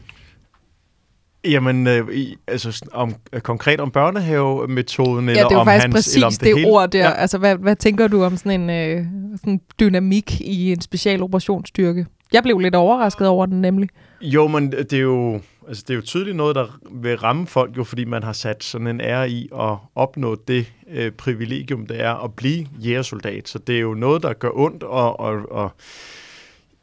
Jamen, 1.46 1.88
øh, 1.88 2.16
i, 2.16 2.36
altså 2.48 2.86
om, 2.92 3.16
øh, 3.34 3.42
konkret 3.42 3.80
om 3.80 3.92
børnehavemetoden, 3.92 5.26
ja, 5.26 5.32
eller 5.32 5.48
det 5.48 5.56
er 5.56 5.60
om 5.60 5.68
faktisk 5.68 5.84
hans, 5.84 5.94
præcis 5.96 6.16
eller 6.16 6.28
om 6.28 6.34
det, 6.34 6.42
det 6.42 6.56
hele? 6.56 6.70
ord 6.70 6.92
der. 6.92 7.00
Ja. 7.00 7.12
Altså, 7.12 7.38
hvad, 7.38 7.56
hvad 7.56 7.76
tænker 7.76 8.08
du 8.08 8.24
om 8.24 8.38
sådan 8.38 8.62
en 8.62 8.70
øh, 8.70 9.06
sådan 9.40 9.62
dynamik 9.80 10.42
i 10.42 10.72
en 10.72 10.82
special 10.82 11.24
operationsstyrke? 11.24 12.06
Jeg 12.34 12.44
blev 12.44 12.60
lidt 12.60 12.76
overrasket 12.76 13.28
over 13.28 13.46
den 13.46 13.62
nemlig. 13.62 13.90
Jo, 14.22 14.48
men 14.48 14.72
det 14.72 14.94
er 14.94 14.98
jo, 15.00 15.42
altså, 15.68 15.84
det 15.88 15.94
er 15.94 15.96
jo 15.96 16.02
tydeligt 16.02 16.38
noget, 16.38 16.56
der 16.56 16.68
vil 16.92 17.18
ramme 17.18 17.48
folk, 17.48 17.78
jo, 17.78 17.84
fordi 17.84 18.06
man 18.06 18.24
har 18.24 18.34
sat 18.34 18.64
sådan 18.64 18.88
en 18.88 19.02
ære 19.02 19.30
i 19.30 19.50
at 19.60 19.78
opnå 19.96 20.36
det 20.36 20.74
øh, 20.88 21.12
privilegium, 21.12 21.88
det 21.88 22.02
er 22.02 22.14
at 22.14 22.34
blive 22.34 22.68
jægersoldat. 22.80 23.50
Så 23.50 23.60
det 23.60 23.76
er 23.76 23.80
jo 23.80 23.94
noget, 23.94 24.24
der 24.24 24.34
gør 24.34 24.50
ondt, 24.54 24.84
og, 24.84 25.20
og, 25.20 25.52
og 25.52 25.72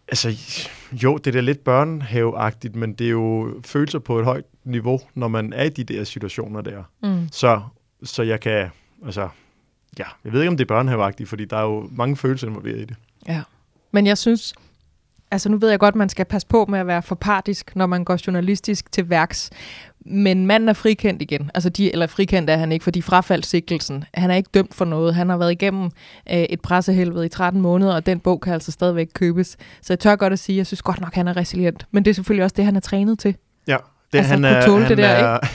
altså, 0.08 0.28
jo, 0.92 1.16
det 1.16 1.26
er 1.26 1.32
da 1.32 1.40
lidt 1.40 1.64
børnehaveagtigt, 1.64 2.76
men 2.76 2.92
det 2.92 3.06
er 3.06 3.10
jo 3.10 3.60
følelser 3.64 3.98
på 3.98 4.18
et 4.18 4.24
højt 4.24 4.44
niveau, 4.64 5.00
når 5.14 5.28
man 5.28 5.52
er 5.52 5.64
i 5.64 5.68
de 5.68 5.84
der 5.84 6.04
situationer 6.04 6.60
der. 6.60 6.82
Mm. 7.02 7.28
Så, 7.32 7.60
så 8.02 8.22
jeg 8.22 8.40
kan, 8.40 8.70
altså, 9.04 9.28
ja, 9.98 10.04
jeg 10.24 10.32
ved 10.32 10.40
ikke, 10.40 10.48
om 10.48 10.56
det 10.56 10.64
er 10.64 10.68
børnehaveagtigt, 10.68 11.28
fordi 11.28 11.44
der 11.44 11.56
er 11.56 11.62
jo 11.62 11.88
mange 11.92 12.16
følelser 12.16 12.46
involveret 12.48 12.78
i 12.78 12.84
det. 12.84 12.96
Ja, 13.28 13.42
men 13.92 14.06
jeg 14.06 14.18
synes, 14.18 14.54
altså 15.30 15.48
nu 15.48 15.56
ved 15.56 15.70
jeg 15.70 15.78
godt, 15.78 15.94
man 15.94 16.08
skal 16.08 16.24
passe 16.24 16.48
på 16.48 16.66
med 16.68 16.78
at 16.78 16.86
være 16.86 17.02
for 17.02 17.14
partisk, 17.14 17.76
når 17.76 17.86
man 17.86 18.04
går 18.04 18.18
journalistisk 18.26 18.92
til 18.92 19.10
værks. 19.10 19.50
Men 20.06 20.46
manden 20.46 20.68
er 20.68 20.72
frikendt 20.72 21.22
igen. 21.22 21.50
Altså 21.54 21.68
de, 21.68 21.92
eller 21.92 22.06
frikendt 22.06 22.50
er 22.50 22.56
han 22.56 22.72
ikke, 22.72 22.82
fordi 22.82 23.00
frafaldt 23.00 23.46
sigtelsen. 23.46 24.04
Han 24.14 24.30
er 24.30 24.34
ikke 24.34 24.50
dømt 24.54 24.74
for 24.74 24.84
noget. 24.84 25.14
Han 25.14 25.28
har 25.28 25.36
været 25.36 25.52
igennem 25.52 25.84
øh, 26.32 26.36
et 26.36 26.60
pressehelvede 26.60 27.26
i 27.26 27.28
13 27.28 27.60
måneder, 27.60 27.94
og 27.94 28.06
den 28.06 28.20
bog 28.20 28.40
kan 28.40 28.52
altså 28.52 28.72
stadigvæk 28.72 29.08
købes. 29.14 29.56
Så 29.82 29.92
jeg 29.92 29.98
tør 29.98 30.16
godt 30.16 30.32
at 30.32 30.38
sige, 30.38 30.56
at 30.56 30.58
jeg 30.58 30.66
synes 30.66 30.82
godt 30.82 31.00
nok, 31.00 31.14
han 31.14 31.28
er 31.28 31.36
resilient. 31.36 31.86
Men 31.90 32.04
det 32.04 32.10
er 32.10 32.14
selvfølgelig 32.14 32.44
også 32.44 32.54
det, 32.56 32.64
han 32.64 32.76
er 32.76 32.80
trænet 32.80 33.18
til. 33.18 33.36
Ja, 33.68 33.76
Det, 34.12 34.18
altså, 34.18 34.32
han 34.32 34.44
er, 34.44 34.78
han 34.78 34.88
det 34.88 34.98
der, 34.98 35.08
er, 35.08 35.38
ikke? 35.38 35.54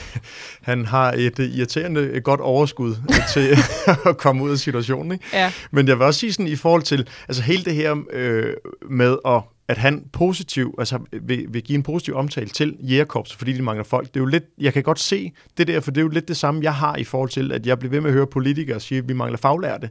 Han 0.62 0.84
har 0.84 1.12
et 1.12 1.38
irriterende 1.38 2.10
et 2.12 2.24
godt 2.24 2.40
overskud 2.40 2.94
til 3.32 3.56
at 4.10 4.16
komme 4.16 4.42
ud 4.42 4.50
af 4.50 4.58
situationen. 4.58 5.12
Ikke? 5.12 5.24
Ja. 5.32 5.52
Men 5.70 5.88
jeg 5.88 5.98
vil 5.98 6.06
også 6.06 6.20
sige 6.20 6.32
sådan 6.32 6.46
i 6.46 6.56
forhold 6.56 6.82
til, 6.82 7.08
altså 7.28 7.42
hele 7.42 7.64
det 7.64 7.74
her 7.74 7.96
øh, 8.12 8.52
med 8.90 9.16
at 9.26 9.42
at 9.68 9.78
han 9.78 10.04
positiv, 10.12 10.74
altså 10.78 10.98
vil, 11.22 11.46
vil 11.48 11.62
give 11.62 11.76
en 11.76 11.82
positiv 11.82 12.14
omtale 12.14 12.48
til 12.48 12.76
Jægerkorps, 12.80 13.34
fordi 13.34 13.52
de 13.52 13.62
mangler 13.62 13.84
folk. 13.84 14.08
Det 14.08 14.16
er 14.16 14.20
jo 14.20 14.26
lidt, 14.26 14.44
jeg 14.58 14.72
kan 14.72 14.82
godt 14.82 14.98
se 14.98 15.32
det 15.58 15.66
der, 15.66 15.80
for 15.80 15.90
det 15.90 16.00
er 16.00 16.02
jo 16.02 16.08
lidt 16.08 16.28
det 16.28 16.36
samme, 16.36 16.62
jeg 16.62 16.74
har 16.74 16.96
i 16.96 17.04
forhold 17.04 17.30
til, 17.30 17.52
at 17.52 17.66
jeg 17.66 17.78
bliver 17.78 17.90
ved 17.90 18.00
med 18.00 18.10
at 18.10 18.14
høre 18.14 18.26
politikere 18.26 18.80
sige, 18.80 18.98
at 18.98 19.08
vi 19.08 19.12
mangler 19.12 19.38
faglærte. 19.38 19.90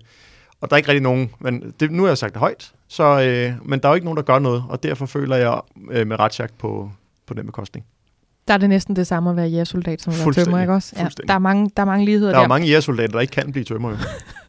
Og 0.61 0.69
der 0.69 0.76
er 0.76 0.78
ikke 0.78 0.89
rigtig 0.89 1.03
nogen, 1.03 1.32
men 1.39 1.73
det, 1.80 1.91
nu 1.91 2.03
har 2.03 2.07
jeg 2.07 2.17
sagt 2.17 2.34
det 2.34 2.39
højt, 2.39 2.71
så, 2.88 3.03
øh, 3.03 3.69
men 3.69 3.80
der 3.80 3.88
er 3.88 3.91
jo 3.91 3.95
ikke 3.95 4.05
nogen, 4.05 4.17
der 4.17 4.23
gør 4.23 4.39
noget, 4.39 4.63
og 4.69 4.84
derfor 4.84 5.05
føler 5.05 5.36
jeg 5.36 5.61
øh, 5.91 6.07
med 6.07 6.19
retsjagt 6.19 6.57
på, 6.57 6.91
på 7.26 7.34
den 7.34 7.45
bekostning. 7.45 7.86
Der 8.47 8.53
er 8.53 8.57
det 8.57 8.69
næsten 8.69 8.95
det 8.95 9.07
samme 9.07 9.30
at 9.30 9.36
være 9.36 9.47
jægersoldat, 9.47 10.01
som 10.01 10.13
at 10.13 10.19
være 10.19 10.34
tømmer, 10.34 10.61
ikke 10.61 10.73
også? 10.73 10.95
Ja, 10.97 11.07
der, 11.28 11.34
er 11.34 11.39
mange, 11.39 11.71
der 11.78 11.82
er 11.82 11.86
mange 11.86 12.05
ligheder 12.05 12.32
der. 12.32 12.38
Der 12.38 12.43
er 12.43 12.47
mange 12.47 12.67
jægersoldater, 12.67 13.11
der 13.11 13.19
ikke 13.19 13.32
kan 13.32 13.51
blive 13.51 13.63
tømmer. 13.63 13.97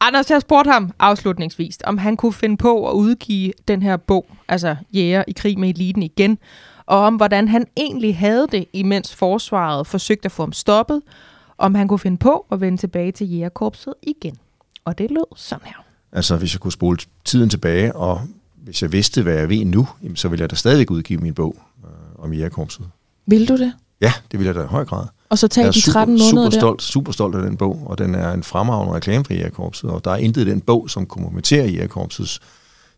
Anders, 0.00 0.30
jeg 0.30 0.40
spurgte 0.40 0.70
ham 0.70 0.90
afslutningsvis, 0.98 1.78
om 1.84 1.98
han 1.98 2.16
kunne 2.16 2.32
finde 2.32 2.56
på 2.56 2.88
at 2.88 2.92
udgive 2.92 3.52
den 3.68 3.82
her 3.82 3.96
bog, 3.96 4.26
altså 4.48 4.76
Jæger 4.92 5.24
i 5.28 5.32
krig 5.32 5.58
med 5.58 5.68
eliten 5.68 6.02
igen, 6.02 6.38
og 6.86 6.98
om 6.98 7.16
hvordan 7.16 7.48
han 7.48 7.66
egentlig 7.76 8.18
havde 8.18 8.46
det, 8.52 8.64
imens 8.72 9.14
forsvaret 9.14 9.86
forsøgte 9.86 10.26
at 10.26 10.32
få 10.32 10.42
ham 10.42 10.52
stoppet, 10.52 11.02
om 11.58 11.74
han 11.74 11.88
kunne 11.88 11.98
finde 11.98 12.16
på 12.16 12.46
at 12.52 12.60
vende 12.60 12.78
tilbage 12.78 13.12
til 13.12 13.30
jægerkorpset 13.30 13.94
igen. 14.02 14.36
Og 14.84 14.98
det 14.98 15.10
lød 15.10 15.36
sådan 15.36 15.66
her. 15.66 15.84
Altså, 16.12 16.36
hvis 16.36 16.54
jeg 16.54 16.60
kunne 16.60 16.72
spole 16.72 16.98
tiden 17.24 17.50
tilbage, 17.50 17.96
og 17.96 18.20
hvis 18.56 18.82
jeg 18.82 18.92
vidste, 18.92 19.22
hvad 19.22 19.34
jeg 19.34 19.48
ved 19.48 19.64
nu, 19.64 19.88
så 20.14 20.28
ville 20.28 20.42
jeg 20.42 20.50
da 20.50 20.56
stadigvæk 20.56 20.90
udgive 20.90 21.20
min 21.20 21.34
bog 21.34 21.56
øh, 21.84 22.24
om 22.24 22.32
jægerkorpset. 22.32 22.86
Vil 23.26 23.48
du 23.48 23.56
det? 23.56 23.72
Ja, 24.00 24.12
det 24.32 24.38
vil 24.38 24.46
jeg 24.46 24.54
da 24.54 24.62
i 24.62 24.66
høj 24.66 24.84
grad. 24.84 25.06
Og 25.34 25.38
så 25.38 25.48
tage 25.48 25.72
de 25.72 25.80
13 25.80 26.18
super, 26.18 26.34
måneder 26.34 26.50
super 26.50 26.60
stolt, 26.60 26.80
der? 26.80 26.84
super 26.84 27.12
stolt 27.12 27.34
af 27.34 27.42
den 27.42 27.56
bog, 27.56 27.82
og 27.86 27.98
den 27.98 28.14
er 28.14 28.32
en 28.32 28.42
fremragende 28.42 28.94
reklame 28.94 29.24
for 29.24 29.32
jægerkorpset, 29.32 29.90
og 29.90 30.04
der 30.04 30.10
er 30.10 30.16
intet 30.16 30.46
i 30.46 30.50
den 30.50 30.60
bog, 30.60 30.90
som 30.90 31.06
kompromitterer 31.06 31.66
jægerkorpsets 31.66 32.40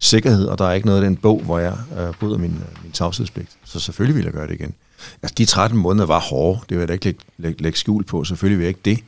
sikkerhed, 0.01 0.47
og 0.47 0.59
der 0.59 0.65
er 0.65 0.73
ikke 0.73 0.87
noget 0.87 1.03
i 1.03 1.05
den 1.05 1.17
bog, 1.17 1.41
hvor 1.45 1.59
jeg 1.59 1.77
øh, 1.99 2.15
bryder 2.21 2.39
min, 2.39 2.51
øh, 2.51 2.83
min 2.83 2.93
tavshedspligt. 2.93 3.51
Så 3.65 3.81
selvfølgelig 3.81 4.17
vil 4.17 4.25
jeg 4.25 4.33
gøre 4.33 4.47
det 4.47 4.55
igen. 4.55 4.75
Altså, 5.23 5.35
de 5.39 5.45
13 5.45 5.79
måneder 5.79 6.07
var 6.07 6.21
hårde, 6.21 6.61
det 6.69 6.71
vil 6.71 6.79
jeg 6.79 6.89
da 6.89 6.93
ikke 6.93 7.05
lægge, 7.05 7.21
lægge, 7.39 7.63
lægge 7.63 7.79
skjul 7.79 8.05
på, 8.05 8.25
selvfølgelig 8.25 8.59
vil 8.59 8.65
jeg 8.65 8.69
ikke 8.69 8.81
det. 8.85 8.99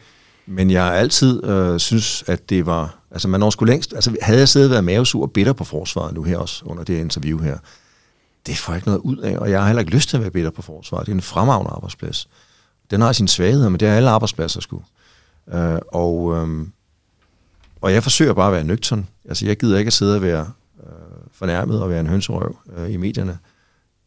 Men 0.47 0.71
jeg 0.71 0.85
har 0.85 0.93
altid 0.93 1.45
øh, 1.45 1.81
synes, 1.81 2.25
at 2.27 2.51
det 2.51 2.67
var... 2.67 2.95
Altså, 3.11 3.29
man 3.29 3.41
når 3.41 3.51
skulle 3.51 3.73
længst... 3.73 3.93
Altså, 3.95 4.17
havde 4.23 4.39
jeg 4.39 4.49
siddet 4.49 4.69
og 4.69 4.71
været 4.71 4.85
mavesur 4.85 5.23
og 5.23 5.31
bitter 5.31 5.53
på 5.53 5.65
forsvaret 5.65 6.15
nu 6.15 6.23
her 6.23 6.39
også, 6.39 6.63
under 6.65 6.85
det 6.85 7.01
interview 7.01 7.39
her, 7.39 7.59
det 8.47 8.59
får 8.59 8.73
jeg 8.73 8.79
ikke 8.79 8.89
noget 8.89 9.01
ud 9.01 9.17
af, 9.17 9.39
og 9.39 9.51
jeg 9.51 9.61
har 9.61 9.67
heller 9.67 9.81
ikke 9.81 9.93
lyst 9.93 10.09
til 10.09 10.17
at 10.17 10.23
være 10.23 10.31
bitter 10.31 10.51
på 10.51 10.63
forsvaret. 10.63 11.07
Det 11.07 11.13
er 11.13 11.17
en 11.17 11.23
fremragende 11.23 11.71
arbejdsplads. 11.71 12.29
Den 12.91 13.01
har 13.01 13.13
sine 13.13 13.29
svagheder, 13.29 13.69
men 13.69 13.81
det 13.81 13.89
er 13.89 13.95
alle 13.95 14.11
arbejdspladser 14.11 14.61
sgu. 14.61 14.83
Øh, 15.53 15.79
og, 15.93 16.37
øh, 16.37 16.67
og 17.81 17.93
jeg 17.93 18.03
forsøger 18.03 18.35
bare 18.35 18.47
at 18.47 18.53
være 18.53 18.65
nøgtern. 18.65 19.07
Altså, 19.29 19.47
jeg 19.47 19.57
gider 19.57 19.79
ikke 19.79 19.89
at 19.89 19.93
sidde 19.93 20.17
og 20.17 20.23
være 20.23 20.51
øh, 20.81 20.93
fornærmet 21.33 21.83
og 21.83 21.91
være 21.91 22.01
en 22.01 22.07
hønserøv 22.07 22.57
øh, 22.77 22.93
i 22.93 22.97
medierne. 22.97 23.39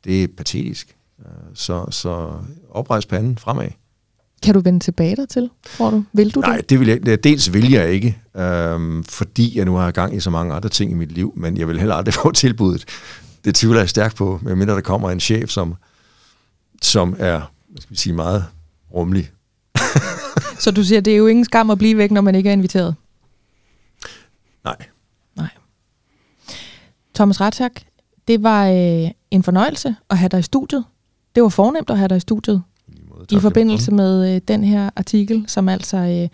Det 0.04 0.24
er 0.24 0.28
patetisk. 0.38 0.96
Øh, 1.20 1.26
så, 1.54 1.86
så 1.90 2.32
oprejs 2.70 3.06
panden 3.06 3.38
fremad. 3.38 3.68
Kan 4.44 4.54
du 4.54 4.60
vende 4.60 4.80
tilbage 4.80 5.16
der 5.16 5.26
til, 5.26 5.50
tror 5.78 5.90
du? 5.90 6.04
Vil 6.14 6.36
du 6.36 6.40
Nej, 6.40 6.58
det? 6.58 6.70
det 6.70 6.80
vil 6.80 6.88
jeg, 6.88 7.24
dels 7.24 7.54
vil 7.54 7.72
jeg 7.72 7.92
ikke, 7.92 8.18
øhm, 8.36 9.04
fordi 9.04 9.58
jeg 9.58 9.66
nu 9.66 9.76
har 9.76 9.92
gang 9.92 10.16
i 10.16 10.20
så 10.20 10.30
mange 10.30 10.54
andre 10.54 10.70
ting 10.70 10.92
i 10.92 10.94
mit 10.94 11.12
liv, 11.12 11.34
men 11.38 11.58
jeg 11.58 11.68
vil 11.68 11.80
heller 11.80 11.96
aldrig 11.96 12.14
få 12.24 12.32
tilbuddet. 12.32 12.86
Det 13.46 13.56
tvivler 13.56 13.80
jeg 13.80 13.90
stærkt 13.90 14.16
på, 14.16 14.40
medmindre 14.44 14.76
der 14.76 14.82
kommer 14.82 15.12
en 15.12 15.20
chef, 15.20 15.50
som, 15.50 15.76
som 16.82 17.16
er 17.20 17.42
hvad 17.70 17.82
skal 17.82 17.92
vi 17.92 17.98
sige, 17.98 18.14
meget 18.14 18.46
rummelig. 18.94 19.32
så 20.60 20.72
du 20.72 20.84
siger, 20.84 21.02
det 21.02 21.14
er 21.14 21.18
jo 21.18 21.28
ingen 21.28 21.46
skam 21.46 21.70
at 21.70 21.78
blive 21.78 21.98
væk, 21.98 22.12
når 22.12 22.22
man 22.22 22.36
ikke 22.36 22.50
er 22.50 22.54
inviteret? 22.54 22.96
Nej. 24.64 24.76
Nej. 25.36 25.50
Thomas 27.16 27.42
Ratzak, 27.42 27.72
det 28.28 28.44
var 28.44 28.68
øh, 28.68 29.12
en 29.32 29.44
fornøjelse 29.44 29.96
at 30.10 30.18
have 30.18 30.30
dig 30.30 30.40
i 30.40 30.44
studiet. 30.44 30.86
Det 31.36 31.44
var 31.44 31.50
fornemt 31.50 31.90
at 31.90 31.98
have 31.98 32.08
dig 32.08 32.18
i 32.18 32.20
studiet. 32.20 32.64
I 33.32 33.40
forbindelse 33.40 33.92
med 33.92 34.36
øh, 34.36 34.42
den 34.48 34.64
her 34.64 34.90
artikel, 34.96 35.44
som 35.48 35.70
altså 35.70 35.98
øh, 35.98 36.30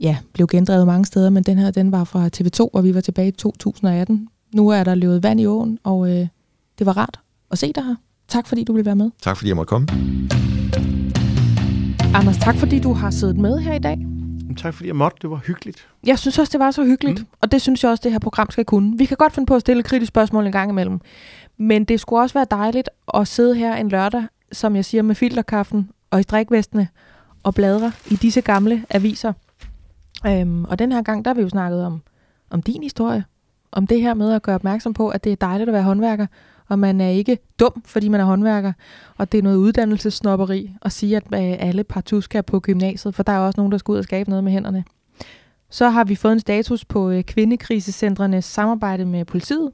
ja, 0.00 0.18
blev 0.32 0.46
gendrevet 0.46 0.86
mange 0.86 1.04
steder, 1.04 1.30
men 1.30 1.42
den 1.42 1.58
her 1.58 1.70
den 1.70 1.92
var 1.92 2.04
fra 2.04 2.30
TV2, 2.36 2.68
og 2.72 2.84
vi 2.84 2.94
var 2.94 3.00
tilbage 3.00 3.28
i 3.28 3.32
2018. 3.32 4.28
Nu 4.54 4.68
er 4.68 4.84
der 4.84 4.94
løbet 4.94 5.22
vand 5.22 5.40
i 5.40 5.46
åen, 5.46 5.78
og 5.84 6.10
øh, 6.10 6.26
det 6.78 6.86
var 6.86 6.96
rart 6.96 7.20
at 7.50 7.58
se 7.58 7.72
dig 7.72 7.84
her. 7.84 7.94
Tak 8.28 8.46
fordi 8.46 8.64
du 8.64 8.72
ville 8.72 8.86
være 8.86 8.96
med. 8.96 9.10
Tak 9.22 9.36
fordi 9.36 9.48
jeg 9.48 9.56
måtte 9.56 9.68
komme. 9.68 9.86
Anders, 12.14 12.36
tak 12.36 12.56
fordi 12.56 12.78
du 12.78 12.92
har 12.92 13.10
siddet 13.10 13.36
med 13.36 13.58
her 13.58 13.74
i 13.74 13.78
dag. 13.78 13.98
Tak 14.56 14.74
fordi 14.74 14.86
jeg 14.86 14.96
måtte. 14.96 15.16
Det 15.22 15.30
var 15.30 15.36
hyggeligt. 15.36 15.88
Jeg 16.06 16.18
synes 16.18 16.38
også, 16.38 16.50
det 16.52 16.60
var 16.60 16.70
så 16.70 16.84
hyggeligt. 16.84 17.18
Mm. 17.20 17.26
Og 17.40 17.52
det 17.52 17.62
synes 17.62 17.82
jeg 17.82 17.90
også, 17.90 18.00
det 18.04 18.12
her 18.12 18.18
program 18.18 18.50
skal 18.50 18.64
kunne. 18.64 18.98
Vi 18.98 19.04
kan 19.04 19.16
godt 19.16 19.32
finde 19.32 19.46
på 19.46 19.54
at 19.54 19.60
stille 19.60 19.82
kritiske 19.82 20.08
spørgsmål 20.08 20.46
en 20.46 20.52
gang 20.52 20.70
imellem. 20.70 21.00
Men 21.56 21.84
det 21.84 22.00
skulle 22.00 22.22
også 22.22 22.34
være 22.34 22.46
dejligt 22.50 22.88
at 23.14 23.28
sidde 23.28 23.54
her 23.54 23.74
en 23.76 23.88
lørdag, 23.88 24.24
som 24.52 24.76
jeg 24.76 24.84
siger, 24.84 25.02
med 25.02 25.14
filterkaffen 25.14 25.90
og 26.10 26.20
i 26.20 26.22
strikvestene 26.22 26.88
og 27.42 27.54
bladre 27.54 27.92
i 28.10 28.14
disse 28.16 28.40
gamle 28.40 28.84
aviser. 28.90 29.32
Øhm, 30.26 30.64
og 30.64 30.78
den 30.78 30.92
her 30.92 31.02
gang, 31.02 31.24
der 31.24 31.28
har 31.28 31.34
vi 31.34 31.42
jo 31.42 31.48
snakket 31.48 31.84
om, 31.84 32.02
om 32.50 32.62
din 32.62 32.82
historie. 32.82 33.24
Om 33.72 33.86
det 33.86 34.00
her 34.00 34.14
med 34.14 34.32
at 34.32 34.42
gøre 34.42 34.54
opmærksom 34.54 34.94
på, 34.94 35.08
at 35.08 35.24
det 35.24 35.32
er 35.32 35.36
dejligt 35.36 35.68
at 35.68 35.72
være 35.72 35.82
håndværker, 35.82 36.26
og 36.72 36.78
man 36.78 37.00
er 37.00 37.08
ikke 37.08 37.38
dum, 37.60 37.82
fordi 37.86 38.08
man 38.08 38.20
er 38.20 38.24
håndværker. 38.24 38.72
Og 39.18 39.32
det 39.32 39.38
er 39.38 39.42
noget 39.42 39.56
uddannelsesnopperi 39.56 40.70
at 40.82 40.92
sige, 40.92 41.16
at 41.16 41.24
øh, 41.32 41.66
alle 41.68 41.84
partout 41.84 42.24
skal 42.24 42.42
på 42.42 42.60
gymnasiet, 42.60 43.14
for 43.14 43.22
der 43.22 43.32
er 43.32 43.38
også 43.38 43.60
nogen, 43.60 43.72
der 43.72 43.78
skal 43.78 43.92
ud 43.92 43.98
og 43.98 44.04
skabe 44.04 44.30
noget 44.30 44.44
med 44.44 44.52
hænderne. 44.52 44.84
Så 45.70 45.88
har 45.88 46.04
vi 46.04 46.14
fået 46.14 46.32
en 46.32 46.40
status 46.40 46.84
på 46.84 47.10
øh, 47.10 47.22
kvindekrisecentrenes 47.22 48.44
samarbejde 48.44 49.04
med 49.04 49.24
politiet. 49.24 49.70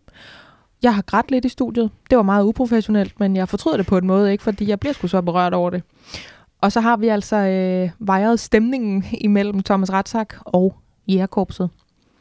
Jeg 0.82 0.94
har 0.94 1.03
grædt 1.03 1.30
lidt 1.30 1.44
i 1.44 1.49
studiet. 1.49 1.90
Det 2.11 2.16
var 2.16 2.22
meget 2.22 2.44
uprofessionelt, 2.44 3.20
men 3.20 3.36
jeg 3.36 3.49
fortryder 3.49 3.76
det 3.76 3.86
på 3.86 3.99
en 3.99 4.07
måde, 4.07 4.32
ikke 4.32 4.44
fordi 4.44 4.68
jeg 4.68 4.80
bliver 4.80 4.92
sgu 4.92 5.07
så 5.07 5.22
berørt 5.22 5.55
over 5.55 5.70
det. 5.70 5.82
Og 6.61 6.72
så 6.72 6.80
har 6.80 6.96
vi 6.96 7.09
altså 7.09 7.36
øh, 7.36 7.90
vejret 7.99 8.40
stemningen 8.40 9.05
imellem 9.20 9.62
Thomas 9.62 9.92
Ratzak 9.92 10.34
og 10.40 10.76
Jægerkorpset. 11.09 11.70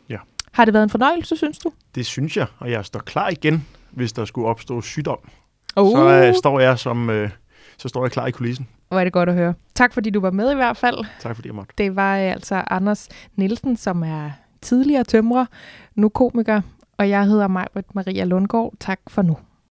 Ja. 0.09 0.17
Har 0.51 0.65
det 0.65 0.73
været 0.73 0.83
en 0.83 0.89
fornøjelse, 0.89 1.35
synes 1.35 1.59
du? 1.59 1.71
Det 1.95 2.05
synes 2.05 2.37
jeg, 2.37 2.47
og 2.59 2.71
jeg 2.71 2.85
står 2.85 2.99
klar 2.99 3.29
igen, 3.29 3.65
hvis 3.97 4.13
der 4.13 4.25
skulle 4.25 4.47
opstå 4.47 4.81
sygdom. 4.81 5.17
Uh. 5.77 5.97
Så 5.97 6.09
øh, 6.09 6.35
står 6.35 6.59
jeg 6.59 6.79
som... 6.79 7.09
Øh, 7.09 7.29
så 7.77 7.87
står 7.87 8.03
jeg 8.03 8.11
klar 8.11 8.27
i 8.27 8.31
kulissen. 8.31 8.67
Hvor 8.89 8.99
er 8.99 9.03
det 9.03 9.13
godt 9.13 9.29
at 9.29 9.35
høre. 9.35 9.53
Tak 9.75 9.93
fordi 9.93 10.09
du 10.09 10.19
var 10.19 10.31
med 10.31 10.51
i 10.51 10.55
hvert 10.55 10.77
fald. 10.77 10.97
Tak 11.19 11.35
fordi 11.35 11.47
jeg 11.47 11.55
måtte. 11.55 11.73
Det 11.77 11.95
var 11.95 12.17
øh, 12.17 12.31
altså 12.31 12.63
Anders 12.67 13.09
Nielsen, 13.35 13.77
som 13.77 14.03
er 14.03 14.31
tidligere 14.61 15.03
tømrer, 15.03 15.45
nu 15.95 16.09
komiker, 16.09 16.61
og 16.97 17.09
jeg 17.09 17.25
hedder 17.25 17.47
Majbert 17.47 17.95
Maria 17.95 18.23
Lundgaard. 18.23 18.73
Tak 18.79 18.99
for 19.07 19.21
nu. 19.21 19.37